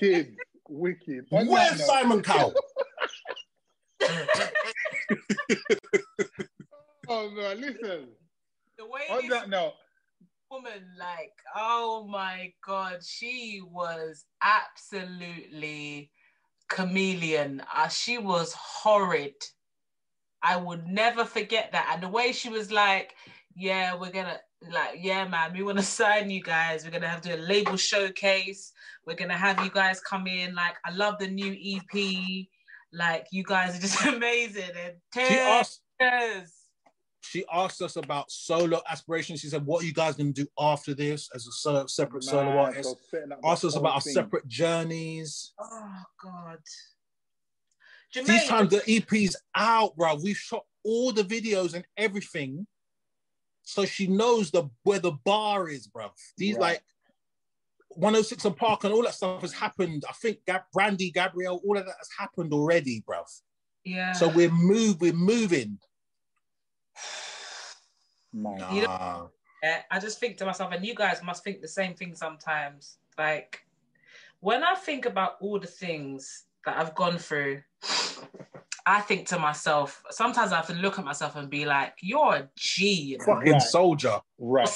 Wicked, 0.00 0.36
wicked. 0.68 1.26
On 1.32 1.46
that 1.46 1.52
Where's 1.52 1.84
Simon 1.86 2.22
Cowell? 2.22 2.54
Oh 7.08 7.30
no, 7.36 7.52
listen. 7.54 8.08
The 8.78 8.86
way 8.86 9.02
On 9.10 9.22
this 9.22 9.30
that 9.30 9.48
note, 9.48 9.74
woman, 10.50 10.84
like, 10.98 11.32
oh 11.54 12.06
my 12.10 12.52
god, 12.64 13.02
she 13.04 13.60
was 13.64 14.24
absolutely 14.42 16.10
chameleon. 16.68 17.62
Uh, 17.74 17.88
she 17.88 18.18
was 18.18 18.52
horrid. 18.52 19.34
I 20.42 20.56
would 20.56 20.86
never 20.86 21.24
forget 21.24 21.72
that. 21.72 21.90
And 21.92 22.02
the 22.02 22.08
way 22.08 22.32
she 22.32 22.48
was 22.48 22.70
like, 22.70 23.14
yeah, 23.54 23.94
we're 23.98 24.10
gonna 24.10 24.38
like, 24.70 24.98
yeah, 25.00 25.26
man, 25.26 25.52
we 25.52 25.62
want 25.62 25.78
to 25.78 25.84
sign 26.00 26.30
you 26.30 26.42
guys. 26.42 26.84
We're 26.84 26.90
gonna 26.90 27.08
have 27.08 27.22
to 27.22 27.36
do 27.36 27.42
a 27.42 27.46
label 27.46 27.76
showcase. 27.76 28.72
We're 29.06 29.16
gonna 29.16 29.36
have 29.36 29.62
you 29.64 29.70
guys 29.70 30.00
come 30.00 30.26
in. 30.26 30.54
Like, 30.54 30.76
I 30.84 30.92
love 30.92 31.18
the 31.18 31.28
new 31.28 31.52
EP. 31.52 32.46
Like, 32.92 33.26
you 33.32 33.42
guys 33.42 33.76
are 33.76 33.80
just 33.80 34.04
amazing. 34.06 34.70
And 34.84 34.94
She 35.14 35.20
tears, 35.20 35.40
asked, 35.40 35.80
she 37.26 37.44
asked 37.52 37.82
us 37.82 37.96
about 37.96 38.30
solo 38.30 38.80
aspirations. 38.90 39.40
She 39.40 39.48
said, 39.48 39.64
What 39.66 39.82
are 39.82 39.86
you 39.86 39.92
guys 39.92 40.16
going 40.16 40.32
to 40.32 40.42
do 40.44 40.48
after 40.58 40.94
this 40.94 41.28
as 41.34 41.46
a 41.46 41.52
so- 41.52 41.86
separate 41.86 42.24
solo 42.24 42.56
artist? 42.58 42.90
so 42.90 42.96
setting 43.10 43.32
up 43.32 43.40
the 43.42 43.48
Asked 43.48 43.64
us 43.64 43.74
whole 43.74 43.82
about 43.82 43.94
our 43.94 44.00
separate 44.00 44.46
journeys. 44.48 45.52
Oh 45.60 46.02
God. 46.22 46.58
These 48.14 48.26
Jermaine, 48.28 48.48
times 48.48 48.70
the 48.70 48.82
EP's 48.96 49.36
out, 49.54 49.96
bro. 49.96 50.14
We've 50.22 50.36
shot 50.36 50.64
all 50.84 51.12
the 51.12 51.24
videos 51.24 51.74
and 51.74 51.84
everything. 51.96 52.66
So 53.62 53.84
she 53.84 54.06
knows 54.06 54.50
the 54.50 54.70
where 54.84 55.00
the 55.00 55.12
bar 55.24 55.68
is, 55.68 55.86
bro. 55.88 56.10
These 56.38 56.54
Right. 56.54 56.60
like 56.60 56.82
106 57.90 58.44
and 58.44 58.56
Park 58.56 58.84
and 58.84 58.92
all 58.94 59.02
that 59.02 59.14
stuff 59.14 59.40
has 59.42 59.52
happened. 59.52 60.04
I 60.08 60.12
think 60.12 60.38
Gab- 60.46 60.70
Brandy, 60.72 61.10
Gabrielle, 61.10 61.60
all 61.64 61.76
of 61.76 61.84
that 61.86 61.96
has 61.98 62.08
happened 62.16 62.52
already, 62.52 63.02
bro. 63.06 63.22
yeah. 63.84 64.12
So 64.12 64.28
we're 64.28 64.50
move, 64.50 65.00
we're 65.00 65.12
moving. 65.12 65.78
Man. 68.32 68.58
Nah. 68.58 68.72
You 68.74 68.86
Yeah, 69.62 69.82
I 69.90 69.98
just 69.98 70.20
think 70.20 70.36
to 70.38 70.46
myself, 70.46 70.72
and 70.72 70.84
you 70.84 70.94
guys 70.94 71.22
must 71.22 71.42
think 71.44 71.60
the 71.60 71.68
same 71.68 71.94
thing 71.94 72.14
sometimes. 72.14 72.98
Like 73.18 73.60
when 74.40 74.62
I 74.62 74.74
think 74.74 75.06
about 75.06 75.36
all 75.40 75.58
the 75.58 75.66
things 75.66 76.44
that 76.64 76.76
I've 76.76 76.94
gone 76.94 77.18
through, 77.18 77.62
I 78.84 79.00
think 79.00 79.26
to 79.28 79.38
myself, 79.38 80.02
sometimes 80.10 80.52
I 80.52 80.56
have 80.56 80.66
to 80.68 80.74
look 80.74 80.98
at 80.98 81.04
myself 81.04 81.36
and 81.36 81.50
be 81.50 81.64
like, 81.64 81.94
you're 82.02 82.34
a 82.34 82.48
G, 82.56 82.88
you 82.90 83.18
know? 83.18 83.24
Fucking 83.24 83.52
Right. 83.54 83.62
soldier. 83.62 84.20
Right. 84.38 84.68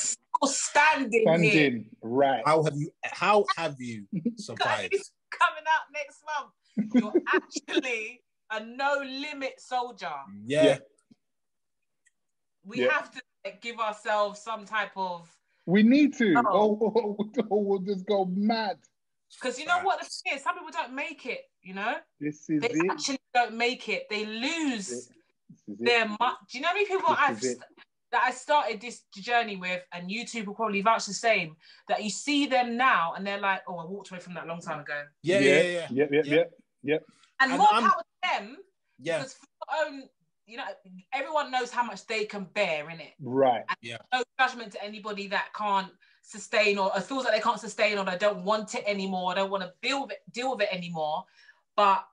standing, 0.44 1.22
standing, 1.22 1.50
here. 1.50 1.84
right? 2.02 2.42
How 2.46 2.62
have 2.62 2.74
you? 2.74 2.90
How 3.04 3.44
have 3.56 3.76
you 3.78 4.06
survived? 4.36 4.94
coming 5.30 5.64
out 5.68 5.86
next 5.92 6.22
month. 6.24 6.94
You're 6.94 7.22
actually 7.34 8.22
a 8.50 8.64
no 8.64 9.02
limit 9.04 9.60
soldier. 9.60 10.10
Yeah. 10.44 10.64
yeah. 10.64 10.78
We 12.64 12.82
yeah. 12.82 12.92
have 12.92 13.10
to 13.12 13.20
give 13.60 13.78
ourselves 13.78 14.40
some 14.40 14.64
type 14.64 14.92
of. 14.96 15.28
We 15.66 15.82
need 15.82 16.16
to. 16.18 16.34
Oh, 16.36 16.78
oh, 16.96 17.30
oh 17.50 17.56
we'll 17.56 17.80
just 17.80 18.06
go 18.06 18.24
mad. 18.26 18.76
Because 19.40 19.58
you 19.58 19.66
know 19.66 19.80
what 19.82 20.00
the 20.00 20.06
thing 20.06 20.36
is, 20.36 20.42
some 20.42 20.54
people 20.54 20.70
don't 20.72 20.94
make 20.94 21.24
it. 21.26 21.42
You 21.62 21.74
know, 21.74 21.94
this 22.18 22.48
is 22.50 22.60
they 22.62 22.68
it. 22.68 22.90
actually 22.90 23.18
don't 23.34 23.54
make 23.54 23.88
it. 23.88 24.06
They 24.10 24.24
lose 24.26 25.08
their. 25.68 26.08
Mu- 26.08 26.16
Do 26.16 26.58
you 26.58 26.60
know 26.60 26.68
how 26.68 26.74
many 26.74 26.86
people 26.86 27.10
this 27.10 27.18
I've 27.18 27.40
st- 27.40 27.58
that 28.12 28.22
I 28.24 28.32
started 28.32 28.80
this 28.80 29.02
journey 29.14 29.56
with, 29.56 29.82
and 29.92 30.10
YouTube 30.10 30.46
will 30.46 30.54
probably 30.54 30.82
vouch 30.82 31.06
the 31.06 31.14
same. 31.14 31.54
That 31.88 32.02
you 32.02 32.10
see 32.10 32.46
them 32.46 32.76
now, 32.76 33.14
and 33.14 33.24
they're 33.26 33.40
like, 33.40 33.62
"Oh, 33.68 33.78
I 33.78 33.84
walked 33.84 34.10
away 34.10 34.20
from 34.20 34.34
that 34.34 34.46
long 34.46 34.60
time 34.60 34.80
ago." 34.80 35.02
Yeah, 35.22 35.38
yeah, 35.38 35.54
yeah, 35.54 35.62
yeah, 35.62 35.86
yeah, 35.90 36.06
yeah, 36.10 36.22
yeah. 36.24 36.44
yeah. 36.82 36.98
And, 37.40 37.52
and 37.52 37.58
more 37.58 37.68
I'm, 37.70 37.82
power 37.84 38.02
to 38.02 38.28
them. 38.38 38.56
Yeah. 38.98 39.18
Because 39.18 39.34
for 39.34 39.86
own, 39.86 40.02
you 40.50 40.56
know, 40.56 40.64
everyone 41.14 41.52
knows 41.52 41.70
how 41.70 41.84
much 41.84 42.06
they 42.06 42.24
can 42.24 42.44
bear 42.54 42.90
in 42.90 42.98
it. 42.98 43.12
Right. 43.20 43.62
And 43.68 43.76
yeah. 43.80 43.98
No 44.12 44.24
judgment 44.38 44.72
to 44.72 44.82
anybody 44.82 45.28
that 45.28 45.48
can't 45.56 45.92
sustain 46.22 46.76
or, 46.76 46.94
or 46.94 47.00
feels 47.00 47.24
like 47.24 47.34
they 47.34 47.40
can't 47.40 47.60
sustain 47.60 47.98
or 47.98 48.04
they 48.04 48.18
don't 48.18 48.44
want 48.44 48.74
it 48.74 48.82
anymore. 48.84 49.30
I 49.30 49.36
don't 49.36 49.50
want 49.50 49.62
to 49.62 49.72
deal 49.80 50.02
with 50.02 50.12
it, 50.12 50.18
deal 50.32 50.50
with 50.50 50.62
it 50.62 50.74
anymore. 50.74 51.24
But 51.76 52.04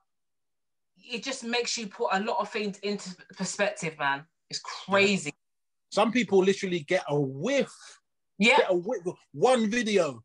it 0.96 1.24
just 1.24 1.42
makes 1.42 1.76
you 1.76 1.88
put 1.88 2.10
a 2.12 2.20
lot 2.20 2.38
of 2.38 2.48
things 2.48 2.78
into 2.78 3.16
perspective, 3.36 3.98
man. 3.98 4.24
It's 4.50 4.60
crazy. 4.60 5.34
Some 5.90 6.12
people 6.12 6.38
literally 6.38 6.80
get 6.80 7.02
a 7.08 7.18
whiff. 7.18 7.74
Yeah. 8.38 8.58
Get 8.58 8.70
a 8.70 8.76
whiff. 8.76 9.02
One 9.32 9.68
video. 9.68 10.22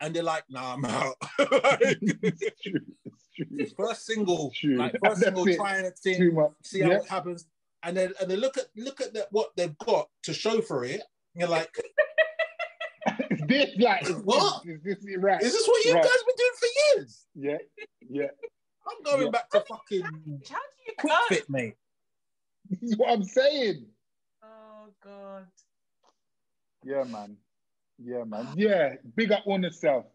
And 0.00 0.14
they're 0.14 0.22
like, 0.22 0.44
nah, 0.48 0.74
I'm 0.74 0.84
out. 0.86 1.16
first 3.76 4.06
single, 4.06 4.52
like 4.64 4.96
first 5.04 5.22
single 5.22 5.46
trying 5.54 5.84
to 5.84 5.92
see, 5.96 6.30
see 6.62 6.80
how 6.80 6.90
it 6.90 7.08
happens. 7.08 7.46
And 7.84 7.96
then 7.96 8.12
and 8.20 8.30
then 8.30 8.38
look 8.38 8.58
at 8.58 8.66
look 8.76 9.00
at 9.00 9.12
the, 9.12 9.26
what 9.30 9.50
they've 9.56 9.76
got 9.78 10.08
to 10.24 10.32
show 10.32 10.60
for 10.60 10.84
it. 10.84 11.02
you're 11.34 11.48
like, 11.48 11.74
this 13.48 13.70
like 13.78 14.06
what? 14.24 14.62
Is 14.66 14.82
this, 14.82 14.98
right? 15.18 15.42
Is 15.42 15.52
this 15.52 15.66
what 15.66 15.84
you 15.84 15.94
right. 15.94 16.02
guys 16.02 16.12
been 16.26 16.34
doing 16.38 16.50
for 16.58 16.68
years? 17.00 17.26
Yeah, 17.34 17.58
yeah. 18.08 18.28
I'm 18.88 19.02
going 19.02 19.26
yeah. 19.26 19.30
back 19.30 19.50
to 19.50 19.60
fucking 19.68 20.02
how 20.02 20.10
do 20.18 20.76
you 20.86 21.36
fit, 21.36 21.50
mate. 21.50 21.74
This 22.68 22.82
is 22.90 22.96
what 22.96 23.10
I'm 23.10 23.24
saying. 23.24 23.86
Oh 24.42 24.88
god. 25.02 25.46
Yeah, 26.84 27.04
man. 27.04 27.36
Yeah, 27.98 28.24
man. 28.24 28.48
Yeah, 28.56 28.94
big 29.14 29.32
up 29.32 29.46
on 29.46 29.62
yourself. 29.62 30.06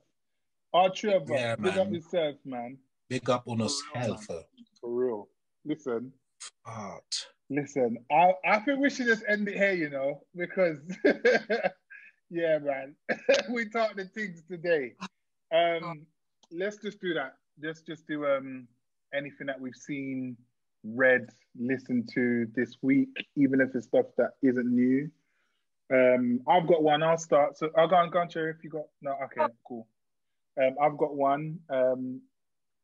Our 0.73 0.89
Trevor, 0.89 1.33
yeah, 1.33 1.55
big 1.55 1.77
up 1.77 1.91
yourself, 1.91 2.35
man. 2.45 2.77
Big 3.09 3.29
up 3.29 3.43
on 3.47 3.59
yourself. 3.59 4.25
For 4.25 4.43
real. 4.83 5.29
Listen. 5.65 6.11
Art. 6.65 7.27
Listen, 7.49 7.97
I, 8.11 8.33
I 8.45 8.59
think 8.59 8.79
we 8.79 8.89
should 8.89 9.05
just 9.05 9.23
end 9.27 9.47
it 9.47 9.55
here, 9.55 9.71
you 9.71 9.89
know, 9.89 10.21
because 10.35 10.79
yeah, 12.29 12.59
man. 12.59 12.93
we 13.49 13.69
talked 13.69 13.95
the 13.95 14.05
things 14.05 14.43
today. 14.49 14.95
Um, 15.53 16.05
let's 16.51 16.77
just 16.77 16.99
do 16.99 17.13
that. 17.13 17.35
Let's 17.61 17.81
just 17.81 18.05
do 18.05 18.25
um 18.25 18.67
anything 19.13 19.47
that 19.47 19.59
we've 19.59 19.75
seen 19.75 20.35
read, 20.83 21.27
listened 21.57 22.09
to 22.13 22.47
this 22.53 22.75
week, 22.81 23.09
even 23.35 23.61
if 23.61 23.73
it's 23.75 23.87
stuff 23.87 24.07
that 24.17 24.31
isn't 24.43 24.67
new. 24.67 25.09
Um, 25.91 26.41
I've 26.49 26.67
got 26.67 26.83
one. 26.83 27.01
I'll 27.01 27.17
start. 27.17 27.57
So 27.57 27.69
I'll 27.77 27.87
go 27.87 27.95
on, 27.95 28.09
go 28.09 28.19
on, 28.19 28.29
Cherry, 28.29 28.51
if 28.51 28.61
you 28.61 28.69
got 28.69 28.87
no. 29.01 29.15
Okay, 29.23 29.53
cool. 29.65 29.87
Um, 30.61 30.75
I've 30.81 30.97
got 30.97 31.15
one. 31.15 31.59
Um, 31.69 32.21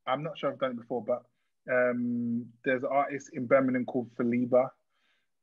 I'm 0.08 0.24
not 0.24 0.38
sure 0.38 0.52
I've 0.52 0.60
done 0.60 0.72
it 0.72 0.78
before, 0.78 1.04
but 1.04 1.24
um, 1.72 2.46
there's 2.66 2.84
an 2.84 2.90
artist 2.92 3.32
in 3.34 3.46
Birmingham 3.46 3.86
called 3.86 4.10
Faliba, 4.16 4.68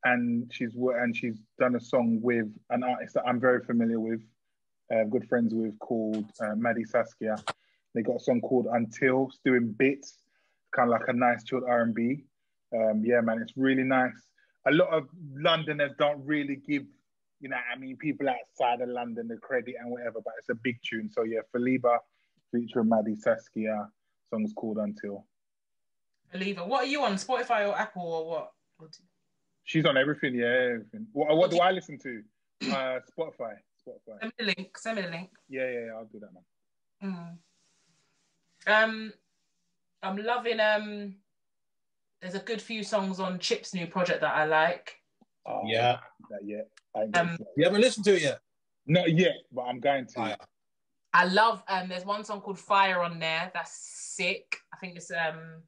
and 0.04 0.50
she's 0.52 0.74
and 0.74 1.16
she's 1.16 1.38
done 1.58 1.76
a 1.76 1.80
song 1.80 2.20
with 2.22 2.46
an 2.70 2.82
artist 2.82 3.14
that 3.14 3.26
I'm 3.26 3.40
very 3.40 3.64
familiar 3.64 4.00
with, 4.00 4.20
uh, 4.94 5.04
good 5.04 5.28
friends 5.28 5.54
with, 5.54 5.78
called 5.78 6.24
uh, 6.40 6.54
Maddie 6.56 6.84
Saskia. 6.84 7.36
They 7.94 8.02
got 8.02 8.16
a 8.16 8.20
song 8.20 8.40
called 8.40 8.66
Until, 8.70 9.26
it's 9.28 9.40
doing 9.44 9.72
bits, 9.72 10.18
kind 10.74 10.92
of 10.92 11.00
like 11.00 11.08
a 11.08 11.12
nice 11.12 11.42
chilled 11.44 11.64
R&B 11.66 12.24
um, 12.74 13.02
yeah, 13.04 13.20
man, 13.20 13.40
it's 13.40 13.56
really 13.56 13.82
nice. 13.82 14.14
A 14.66 14.72
lot 14.72 14.88
of 14.90 15.08
Londoners 15.34 15.92
don't 15.98 16.24
really 16.24 16.56
give, 16.56 16.84
you 17.40 17.48
know, 17.48 17.56
I 17.56 17.78
mean, 17.78 17.96
people 17.96 18.28
outside 18.28 18.80
of 18.80 18.88
London 18.88 19.28
the 19.28 19.36
credit 19.36 19.74
and 19.80 19.90
whatever, 19.90 20.20
but 20.24 20.34
it's 20.38 20.50
a 20.50 20.54
big 20.54 20.78
tune. 20.82 21.10
So 21.10 21.24
yeah, 21.24 21.40
Faliba 21.54 21.98
featuring 22.52 22.88
Maddie 22.88 23.16
Saskia, 23.16 23.88
song's 24.30 24.52
called 24.54 24.78
Until. 24.78 25.26
Faliba, 26.32 26.66
what 26.66 26.84
are 26.84 26.86
you 26.86 27.02
on? 27.02 27.14
Spotify 27.14 27.68
or 27.68 27.78
Apple 27.78 28.02
or 28.02 28.30
what? 28.30 28.52
She's 29.64 29.84
on 29.84 29.96
everything, 29.96 30.34
yeah, 30.34 30.46
everything. 30.46 31.06
What, 31.12 31.28
what, 31.28 31.36
what 31.36 31.50
do 31.50 31.56
you... 31.56 31.62
I 31.62 31.72
listen 31.72 31.98
to? 31.98 32.22
Uh, 32.70 33.00
Spotify. 33.18 33.54
Spotify. 33.86 34.20
Send 34.20 34.24
me 34.24 34.32
the 34.38 34.44
link. 34.44 34.78
Send 34.78 34.96
me 34.96 35.02
the 35.02 35.10
link. 35.10 35.30
Yeah, 35.48 35.70
yeah, 35.70 35.80
yeah 35.86 35.92
I'll 35.92 36.06
do 36.06 36.20
that, 36.20 36.30
man. 37.02 37.38
Mm. 38.66 38.84
Um, 38.84 39.12
I'm 40.02 40.16
loving 40.16 40.60
um 40.60 41.14
there's 42.20 42.34
a 42.34 42.40
good 42.40 42.60
few 42.60 42.82
songs 42.82 43.18
on 43.18 43.38
Chip's 43.38 43.72
new 43.74 43.86
project 43.86 44.20
that 44.20 44.34
I 44.34 44.44
like. 44.44 44.96
Oh, 45.46 45.62
yeah. 45.64 45.98
Not 46.30 46.44
yet. 46.44 46.68
Um, 47.14 47.38
you 47.56 47.64
haven't 47.64 47.80
listened 47.80 48.04
to 48.04 48.14
it 48.14 48.22
yet? 48.22 48.40
Not 48.86 49.10
yet, 49.12 49.36
but 49.52 49.62
I'm 49.62 49.80
going 49.80 50.06
to. 50.06 50.20
Oh, 50.20 50.26
yeah. 50.26 50.36
I 51.12 51.24
love 51.24 51.62
um 51.68 51.88
there's 51.88 52.04
one 52.04 52.24
song 52.24 52.40
called 52.40 52.58
Fire 52.58 53.00
on 53.02 53.18
there 53.18 53.50
that's 53.52 53.72
sick. 54.16 54.56
I 54.72 54.76
think 54.76 54.96
it's 54.96 55.10
um 55.10 55.62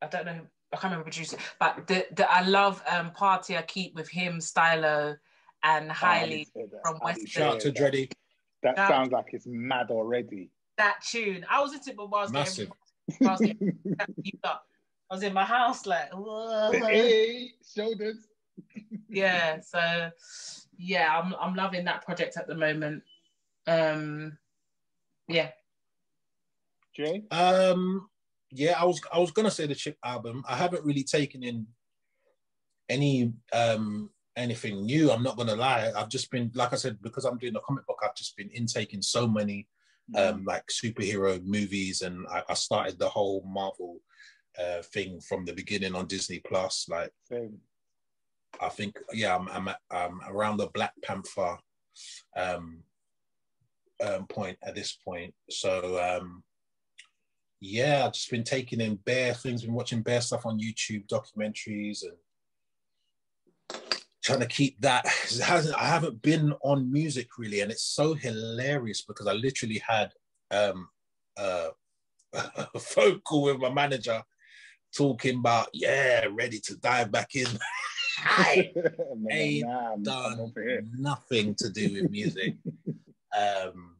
I 0.00 0.06
don't 0.06 0.26
know 0.26 0.40
I 0.72 0.76
can't 0.76 0.84
remember 0.84 1.04
producer, 1.04 1.36
but 1.60 1.86
the, 1.86 2.06
the 2.14 2.30
I 2.30 2.42
love 2.42 2.82
um 2.90 3.10
Party 3.12 3.56
I 3.56 3.62
Keep 3.62 3.94
with 3.94 4.08
him, 4.08 4.40
Stylo 4.40 5.16
and 5.62 5.92
Hailey 5.92 6.48
oh, 6.56 6.68
from 6.82 6.98
West. 7.02 7.28
Shout 7.28 7.54
out 7.54 7.60
to 7.60 7.72
Dreddy. 7.72 8.08
That, 8.62 8.76
that 8.76 8.88
sounds 8.88 9.12
like 9.12 9.26
it's 9.32 9.46
mad 9.46 9.90
already. 9.90 10.50
That 10.78 11.00
tune. 11.04 11.44
I 11.50 11.60
was 11.60 11.74
into 11.74 11.90
it, 11.90 11.96
but 11.96 12.04
I 12.04 12.22
was 12.22 12.32
Massive. 12.32 12.70
Getting, 13.08 13.28
I 13.28 13.30
was 13.32 13.40
getting. 13.40 13.78
I 14.44 15.14
was 15.14 15.22
in 15.22 15.34
my 15.34 15.44
house 15.44 15.84
like, 15.84 16.10
Whoa. 16.14 16.70
hey, 16.72 17.50
shoulders. 17.74 18.28
yeah, 19.10 19.60
so 19.60 20.10
yeah, 20.78 21.20
I'm 21.20 21.34
I'm 21.38 21.54
loving 21.54 21.84
that 21.84 22.02
project 22.04 22.36
at 22.38 22.46
the 22.46 22.54
moment. 22.54 23.02
Um, 23.66 24.38
yeah. 25.28 25.50
Jay. 26.94 27.22
Um, 27.30 28.08
yeah, 28.50 28.74
I 28.78 28.84
was 28.84 29.00
I 29.12 29.18
was 29.18 29.30
gonna 29.30 29.50
say 29.50 29.66
the 29.66 29.74
Chip 29.74 29.96
album. 30.04 30.44
I 30.46 30.56
haven't 30.56 30.84
really 30.84 31.04
taken 31.04 31.42
in 31.42 31.66
any 32.88 33.32
um 33.52 34.10
anything 34.36 34.84
new. 34.84 35.10
I'm 35.10 35.22
not 35.22 35.36
gonna 35.36 35.56
lie. 35.56 35.90
I've 35.96 36.10
just 36.10 36.30
been 36.30 36.50
like 36.54 36.72
I 36.72 36.76
said 36.76 36.98
because 37.02 37.24
I'm 37.24 37.38
doing 37.38 37.56
a 37.56 37.60
comic 37.60 37.86
book. 37.86 38.00
I've 38.04 38.14
just 38.14 38.36
been 38.36 38.50
intaking 38.52 39.00
so 39.00 39.26
many 39.26 39.68
um 40.16 40.42
mm. 40.42 40.46
like 40.46 40.66
superhero 40.66 41.42
movies, 41.44 42.02
and 42.02 42.26
I, 42.28 42.42
I 42.48 42.54
started 42.54 42.98
the 42.98 43.08
whole 43.08 43.42
Marvel 43.46 44.00
uh, 44.58 44.82
thing 44.82 45.20
from 45.20 45.44
the 45.44 45.52
beginning 45.52 45.94
on 45.94 46.06
Disney 46.06 46.40
Plus. 46.40 46.86
Like, 46.88 47.12
Same. 47.28 47.58
I 48.60 48.68
think, 48.68 48.98
yeah, 49.12 49.36
I'm, 49.36 49.48
I'm, 49.48 49.74
I'm 49.90 50.20
around 50.28 50.58
the 50.58 50.68
Black 50.68 50.92
Panther 51.02 51.56
um, 52.36 52.82
um, 54.02 54.26
point 54.26 54.58
at 54.62 54.74
this 54.74 54.92
point. 54.92 55.34
So, 55.48 56.00
um, 56.02 56.42
yeah, 57.60 58.04
I've 58.04 58.12
just 58.12 58.30
been 58.30 58.44
taking 58.44 58.80
in 58.80 58.96
bare 58.96 59.34
things, 59.34 59.62
been 59.62 59.74
watching 59.74 60.02
bare 60.02 60.20
stuff 60.20 60.44
on 60.46 60.58
YouTube, 60.58 61.06
documentaries, 61.06 62.02
and 62.02 63.80
trying 64.22 64.40
to 64.40 64.46
keep 64.46 64.80
that. 64.80 65.06
I 65.78 65.86
haven't 65.86 66.20
been 66.22 66.52
on 66.62 66.92
music 66.92 67.28
really, 67.38 67.60
and 67.60 67.70
it's 67.70 67.84
so 67.84 68.14
hilarious 68.14 69.02
because 69.02 69.26
I 69.26 69.32
literally 69.32 69.80
had 69.86 70.12
um, 70.50 70.88
uh, 71.36 71.68
a 72.74 72.78
phone 72.78 73.20
call 73.20 73.44
with 73.44 73.58
my 73.58 73.70
manager 73.70 74.22
talking 74.96 75.38
about, 75.38 75.68
yeah, 75.72 76.26
ready 76.30 76.58
to 76.60 76.76
dive 76.76 77.12
back 77.12 77.34
in. 77.34 77.46
I 78.24 78.70
ain't 79.30 79.66
nah, 79.66 79.96
done 79.96 80.52
nothing 80.98 81.54
to 81.56 81.70
do 81.70 81.94
with 81.94 82.10
music. 82.10 82.56
Um, 83.38 83.96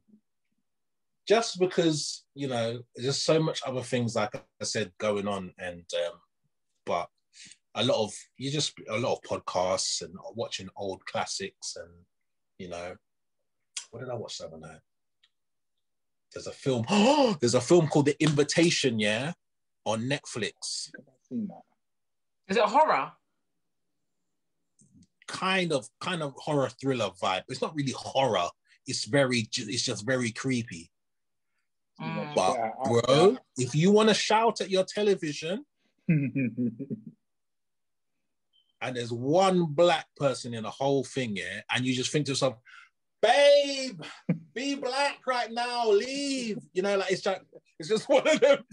just 1.27 1.59
because, 1.59 2.25
you 2.35 2.49
know, 2.49 2.81
there's 2.97 3.19
so 3.19 3.41
much 3.41 3.61
other 3.67 3.83
things, 3.83 4.17
like 4.17 4.35
I 4.35 4.65
said, 4.65 4.93
going 4.99 5.29
on. 5.29 5.53
And, 5.59 5.85
um, 6.07 6.19
but 6.85 7.09
a 7.75 7.85
lot 7.85 8.03
of, 8.03 8.13
you 8.37 8.51
just, 8.51 8.75
a 8.91 8.99
lot 8.99 9.19
of 9.19 9.23
podcasts 9.23 10.03
and 10.03 10.15
watching 10.35 10.69
old 10.77 11.05
classics 11.07 11.77
and, 11.77 11.91
you 12.59 12.69
know, 12.69 12.97
what 13.91 14.01
did 14.01 14.11
I 14.11 14.15
watch 14.15 14.39
the 14.39 14.47
other 14.47 14.59
night? 14.59 14.81
There's 16.35 16.47
a 16.47 16.53
film. 16.53 16.85
Oh, 16.89 17.37
there's 17.41 17.55
a 17.55 17.61
film 17.61 17.89
called 17.89 18.07
The 18.07 18.23
Invitation. 18.23 18.99
Yeah, 18.99 19.33
on 19.85 20.03
Netflix. 20.09 20.91
I've 20.97 21.05
seen 21.29 21.47
that. 21.49 21.63
Is 22.49 22.57
it 22.57 22.65
a 22.65 22.67
horror? 22.67 23.13
kind 25.33 25.73
of 25.73 25.89
kind 26.01 26.23
of 26.23 26.35
horror 26.37 26.69
thriller 26.69 27.11
vibe. 27.21 27.43
It's 27.49 27.63
not 27.63 27.75
really 27.75 27.95
horror. 27.97 28.49
It's 28.87 29.05
very 29.05 29.49
it's 29.57 29.83
just 29.83 30.05
very 30.05 30.33
creepy. 30.33 30.91
Mm. 32.01 32.35
But 32.35 32.57
bro, 32.85 33.37
if 33.57 33.75
you 33.75 33.91
want 33.93 34.09
to 34.09 34.15
shout 34.15 34.61
at 34.61 34.71
your 34.71 34.85
television 34.85 35.65
and 36.09 36.77
there's 38.81 39.13
one 39.13 39.67
black 39.67 40.07
person 40.17 40.55
in 40.55 40.65
the 40.65 40.71
whole 40.71 41.05
thing, 41.05 41.37
yeah, 41.37 41.61
and 41.71 41.85
you 41.85 41.95
just 41.95 42.11
think 42.11 42.27
to 42.27 42.33
yourself, 42.33 42.57
babe, 43.21 44.03
be 44.55 44.75
black 44.75 45.19
right 45.27 45.51
now, 45.51 45.89
leave. 45.91 46.59
You 46.73 46.83
know, 46.83 46.97
like 46.99 47.13
it's 47.13 47.23
just 47.23 47.41
it's 47.79 47.89
just 47.89 48.09
one 48.09 48.27
of 48.29 48.41
them 48.41 48.65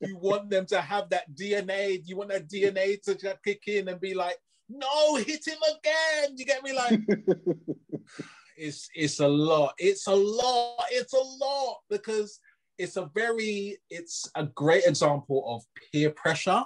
you 0.00 0.16
want 0.16 0.50
them 0.50 0.66
to 0.66 0.80
have 0.80 1.10
that 1.10 1.32
DNA, 1.34 2.00
you 2.04 2.16
want 2.16 2.30
that 2.30 2.48
DNA 2.48 3.00
to 3.02 3.14
just 3.14 3.42
kick 3.44 3.62
in 3.66 3.88
and 3.88 4.00
be 4.00 4.14
like, 4.14 4.36
no, 4.68 5.16
hit 5.16 5.46
him 5.46 5.58
again. 5.70 6.36
You 6.36 6.44
get 6.44 6.62
me? 6.62 6.72
Like 6.72 7.00
it's 8.56 8.88
it's 8.94 9.20
a 9.20 9.28
lot. 9.28 9.74
It's 9.78 10.06
a 10.06 10.14
lot. 10.14 10.84
It's 10.90 11.12
a 11.12 11.44
lot 11.44 11.78
because 11.90 12.40
it's 12.78 12.96
a 12.96 13.10
very 13.14 13.78
it's 13.90 14.30
a 14.34 14.44
great 14.44 14.84
example 14.84 15.44
of 15.46 15.62
peer 15.92 16.10
pressure 16.10 16.64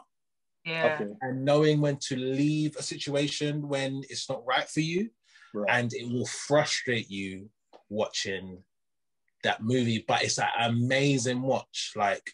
yeah. 0.65 0.99
Okay. 1.01 1.11
And 1.23 1.45
knowing 1.45 1.81
when 1.81 1.97
to 2.09 2.17
leave 2.17 2.77
a 2.77 2.83
situation 2.83 3.69
when 3.69 4.03
it's 4.09 4.29
not 4.29 4.47
right 4.47 4.69
for 4.69 4.81
you. 4.81 5.11
Right. 5.55 5.69
And 5.69 5.93
it 5.93 6.11
will 6.11 6.27
frustrate 6.27 7.11
you 7.11 7.51
watching 7.89 8.63
that 9.45 9.63
movie, 9.63 10.05
but 10.07 10.23
it's 10.23 10.39
an 10.39 10.47
amazing 10.61 11.43
watch. 11.43 11.93
Like 11.97 12.31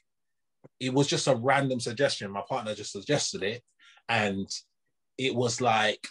it 0.79 0.93
was 0.93 1.07
just 1.07 1.27
a 1.27 1.35
random 1.35 1.81
suggestion. 1.81 2.31
My 2.31 2.43
partner 2.49 2.75
just 2.75 2.93
suggested 2.93 3.43
it. 3.43 3.62
And 4.09 4.49
it 5.19 5.35
was 5.35 5.61
like 5.61 6.07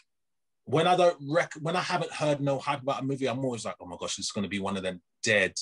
when 0.66 0.86
I 0.86 0.96
don't 0.96 1.18
rec 1.30 1.54
when 1.62 1.76
I 1.76 1.82
haven't 1.82 2.12
heard 2.12 2.42
no 2.42 2.60
hype 2.60 2.84
about 2.84 3.02
a 3.02 3.06
movie, 3.06 3.28
I'm 3.28 3.44
always 3.44 3.66
like, 3.66 3.76
oh 3.80 3.86
my 3.86 3.98
gosh, 4.00 4.20
it's 4.20 4.32
gonna 4.32 4.48
be 4.48 4.60
one 4.60 4.78
of 4.78 4.84
them 4.84 5.02
dead 5.24 5.54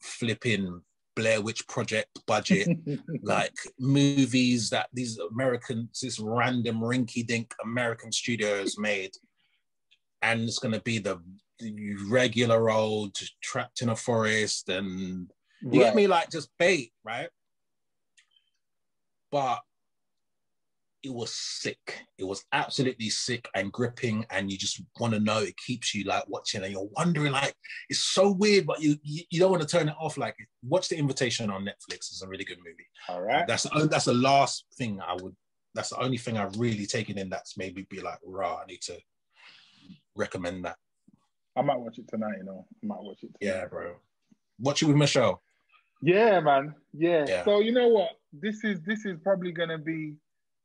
flipping 0.00 0.82
Blair 1.14 1.40
Witch 1.40 1.66
Project 1.68 2.20
budget, 2.26 2.68
like 3.22 3.54
movies 3.78 4.70
that 4.70 4.88
these 4.92 5.18
American, 5.18 5.88
this 6.00 6.18
random 6.18 6.80
rinky 6.80 7.26
dink 7.26 7.54
American 7.62 8.12
studios 8.12 8.78
made. 8.78 9.12
And 10.22 10.42
it's 10.42 10.58
going 10.58 10.74
to 10.74 10.80
be 10.80 10.98
the, 10.98 11.20
the, 11.58 11.96
regular 12.08 12.70
old 12.70 13.16
trapped 13.42 13.82
in 13.82 13.88
a 13.88 13.96
forest. 13.96 14.68
And 14.68 15.30
you 15.60 15.80
right. 15.80 15.86
get 15.86 15.94
me 15.96 16.06
like 16.06 16.30
just 16.30 16.48
bait, 16.58 16.92
right? 17.04 17.28
But 19.30 19.60
it 21.02 21.12
was 21.12 21.34
sick. 21.34 22.04
It 22.18 22.24
was 22.24 22.40
hmm. 22.40 22.60
absolutely 22.60 23.10
sick 23.10 23.48
and 23.54 23.72
gripping, 23.72 24.24
and 24.30 24.50
you 24.50 24.58
just 24.58 24.80
want 24.98 25.14
to 25.14 25.20
know. 25.20 25.38
It 25.38 25.56
keeps 25.56 25.94
you 25.94 26.04
like 26.04 26.24
watching, 26.28 26.62
and 26.62 26.72
you're 26.72 26.88
wondering 26.96 27.32
like 27.32 27.54
it's 27.88 28.00
so 28.00 28.30
weird, 28.30 28.66
but 28.66 28.80
you 28.80 28.96
you, 29.02 29.24
you 29.30 29.40
don't 29.40 29.50
want 29.50 29.62
to 29.62 29.68
turn 29.68 29.88
it 29.88 29.96
off. 30.00 30.16
Like 30.16 30.36
watch 30.62 30.88
the 30.88 30.96
Invitation 30.96 31.50
on 31.50 31.64
Netflix. 31.64 32.10
It's 32.10 32.22
a 32.22 32.28
really 32.28 32.44
good 32.44 32.58
movie. 32.58 32.86
All 33.08 33.22
right, 33.22 33.46
that's 33.46 33.64
the, 33.64 33.88
that's 33.90 34.06
the 34.06 34.14
last 34.14 34.66
thing 34.76 35.00
I 35.00 35.14
would. 35.14 35.34
That's 35.74 35.90
the 35.90 36.02
only 36.02 36.18
thing 36.18 36.36
I've 36.36 36.56
really 36.58 36.86
taken 36.86 37.18
in. 37.18 37.30
That's 37.30 37.56
maybe 37.56 37.86
be 37.88 38.00
like, 38.00 38.18
raw. 38.24 38.60
I 38.62 38.66
need 38.66 38.82
to 38.82 38.98
recommend 40.16 40.64
that. 40.64 40.76
I 41.56 41.62
might 41.62 41.78
watch 41.78 41.98
it 41.98 42.08
tonight. 42.08 42.36
You 42.38 42.44
know, 42.44 42.66
I 42.82 42.86
might 42.86 43.02
watch 43.02 43.22
it. 43.22 43.30
Tonight. 43.38 43.54
Yeah, 43.54 43.66
bro. 43.66 43.94
Watch 44.58 44.82
it 44.82 44.86
with 44.86 44.96
Michelle. 44.96 45.42
Yeah, 46.02 46.40
man. 46.40 46.74
Yeah. 46.92 47.24
yeah. 47.26 47.44
So 47.44 47.60
you 47.60 47.72
know 47.72 47.88
what? 47.88 48.10
This 48.32 48.64
is 48.64 48.80
this 48.82 49.04
is 49.04 49.18
probably 49.22 49.52
gonna 49.52 49.78
be 49.78 50.14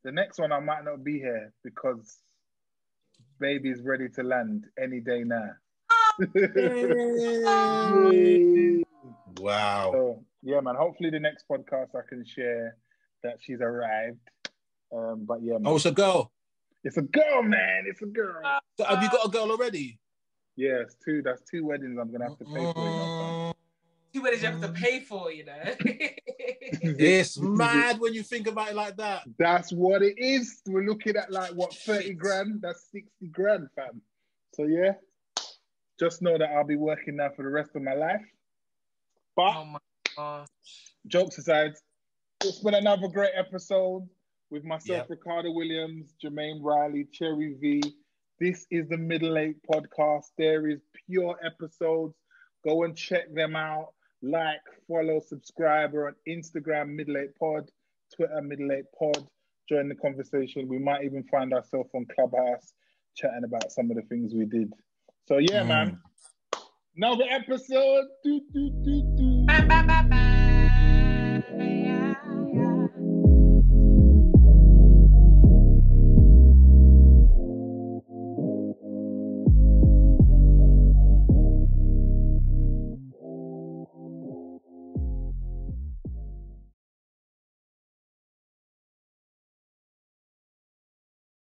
the 0.08 0.12
next 0.12 0.38
one 0.38 0.52
I 0.52 0.60
might 0.60 0.86
not 0.86 1.04
be 1.04 1.18
here 1.18 1.52
because 1.62 2.16
baby's 3.38 3.82
ready 3.82 4.08
to 4.08 4.22
land 4.22 4.64
any 4.82 5.00
day 5.00 5.22
now. 5.22 5.50
wow. 9.38 9.90
So, 9.92 10.24
yeah, 10.42 10.60
man. 10.60 10.76
Hopefully, 10.76 11.10
the 11.10 11.20
next 11.20 11.44
podcast 11.46 11.94
I 11.94 12.00
can 12.08 12.24
share 12.24 12.78
that 13.22 13.36
she's 13.38 13.60
arrived. 13.60 14.30
Um, 14.96 15.26
but 15.28 15.42
yeah, 15.42 15.58
man. 15.58 15.66
oh, 15.66 15.76
it's 15.76 15.84
a 15.84 15.92
girl. 15.92 16.32
It's 16.84 16.96
a 16.96 17.02
girl, 17.02 17.42
man. 17.42 17.84
It's 17.86 18.00
a 18.00 18.06
girl. 18.06 18.40
So 18.78 18.84
have 18.84 19.02
you 19.02 19.10
got 19.10 19.26
a 19.26 19.28
girl 19.28 19.50
already? 19.50 19.98
Yes, 20.56 20.70
yeah, 20.78 20.84
two. 21.04 21.20
That's 21.20 21.42
two 21.42 21.66
weddings 21.66 21.98
I'm 22.00 22.10
gonna 22.10 22.30
have 22.30 22.38
to 22.38 22.46
pay 22.46 22.54
for. 22.54 22.78
You 22.78 22.84
know, 22.86 23.07
two 24.12 24.22
weddings 24.22 24.42
you 24.42 24.48
have 24.48 24.60
to 24.60 24.68
mm. 24.68 24.74
pay 24.74 25.00
for. 25.00 25.30
You 25.30 25.46
know. 25.46 25.54
it's 25.80 27.38
mad 27.38 28.00
when 28.00 28.14
you 28.14 28.22
think 28.22 28.46
about 28.46 28.70
it 28.70 28.74
like 28.76 28.96
that. 28.96 29.22
That's 29.38 29.72
what 29.72 30.02
it 30.02 30.18
is. 30.18 30.62
We're 30.66 30.84
looking 30.84 31.16
at 31.16 31.30
like 31.30 31.50
what 31.52 31.74
30 31.74 32.14
grand? 32.14 32.62
That's 32.62 32.90
60 32.92 33.28
grand, 33.28 33.68
fam. 33.74 34.00
So 34.54 34.64
yeah, 34.64 34.92
just 35.98 36.22
know 36.22 36.38
that 36.38 36.50
I'll 36.50 36.64
be 36.64 36.76
working 36.76 37.16
now 37.16 37.30
for 37.34 37.42
the 37.42 37.50
rest 37.50 37.70
of 37.76 37.82
my 37.82 37.94
life. 37.94 38.24
But 39.36 39.54
oh 39.56 39.64
my 39.64 39.78
gosh. 40.16 40.48
jokes 41.06 41.38
aside, 41.38 41.74
it's 42.42 42.58
been 42.60 42.74
another 42.74 43.08
great 43.08 43.32
episode 43.36 44.08
with 44.50 44.64
myself, 44.64 45.06
yep. 45.08 45.10
Ricardo 45.10 45.52
Williams, 45.52 46.14
Jermaine 46.22 46.60
Riley, 46.62 47.06
Cherry 47.12 47.54
V. 47.60 47.82
This 48.40 48.66
is 48.70 48.88
the 48.88 48.96
Middle 48.96 49.36
Eight 49.38 49.56
podcast. 49.68 50.26
There 50.38 50.68
is 50.68 50.80
pure 51.06 51.38
episodes. 51.44 52.14
Go 52.64 52.84
and 52.84 52.96
check 52.96 53.32
them 53.34 53.56
out 53.56 53.92
like, 54.22 54.60
follow, 54.86 55.20
subscribe. 55.20 55.94
on 55.94 56.14
Instagram, 56.28 56.94
Middle 56.94 57.18
Eight 57.18 57.36
Pod, 57.38 57.70
Twitter, 58.14 58.40
Middle 58.42 58.72
Eight 58.72 58.86
Pod. 58.98 59.26
Join 59.68 59.88
the 59.88 59.94
conversation. 59.94 60.68
We 60.68 60.78
might 60.78 61.04
even 61.04 61.24
find 61.24 61.52
ourselves 61.52 61.90
on 61.94 62.06
Clubhouse 62.14 62.72
chatting 63.14 63.44
about 63.44 63.70
some 63.70 63.90
of 63.90 63.96
the 63.96 64.02
things 64.02 64.32
we 64.34 64.46
did. 64.46 64.72
So 65.26 65.38
yeah, 65.38 65.62
mm. 65.62 65.68
man. 65.68 66.00
Another 66.96 67.24
episode. 67.30 68.06
Do, 68.24 68.40
do, 68.52 68.70
do, 68.84 69.02
do. 69.16 70.17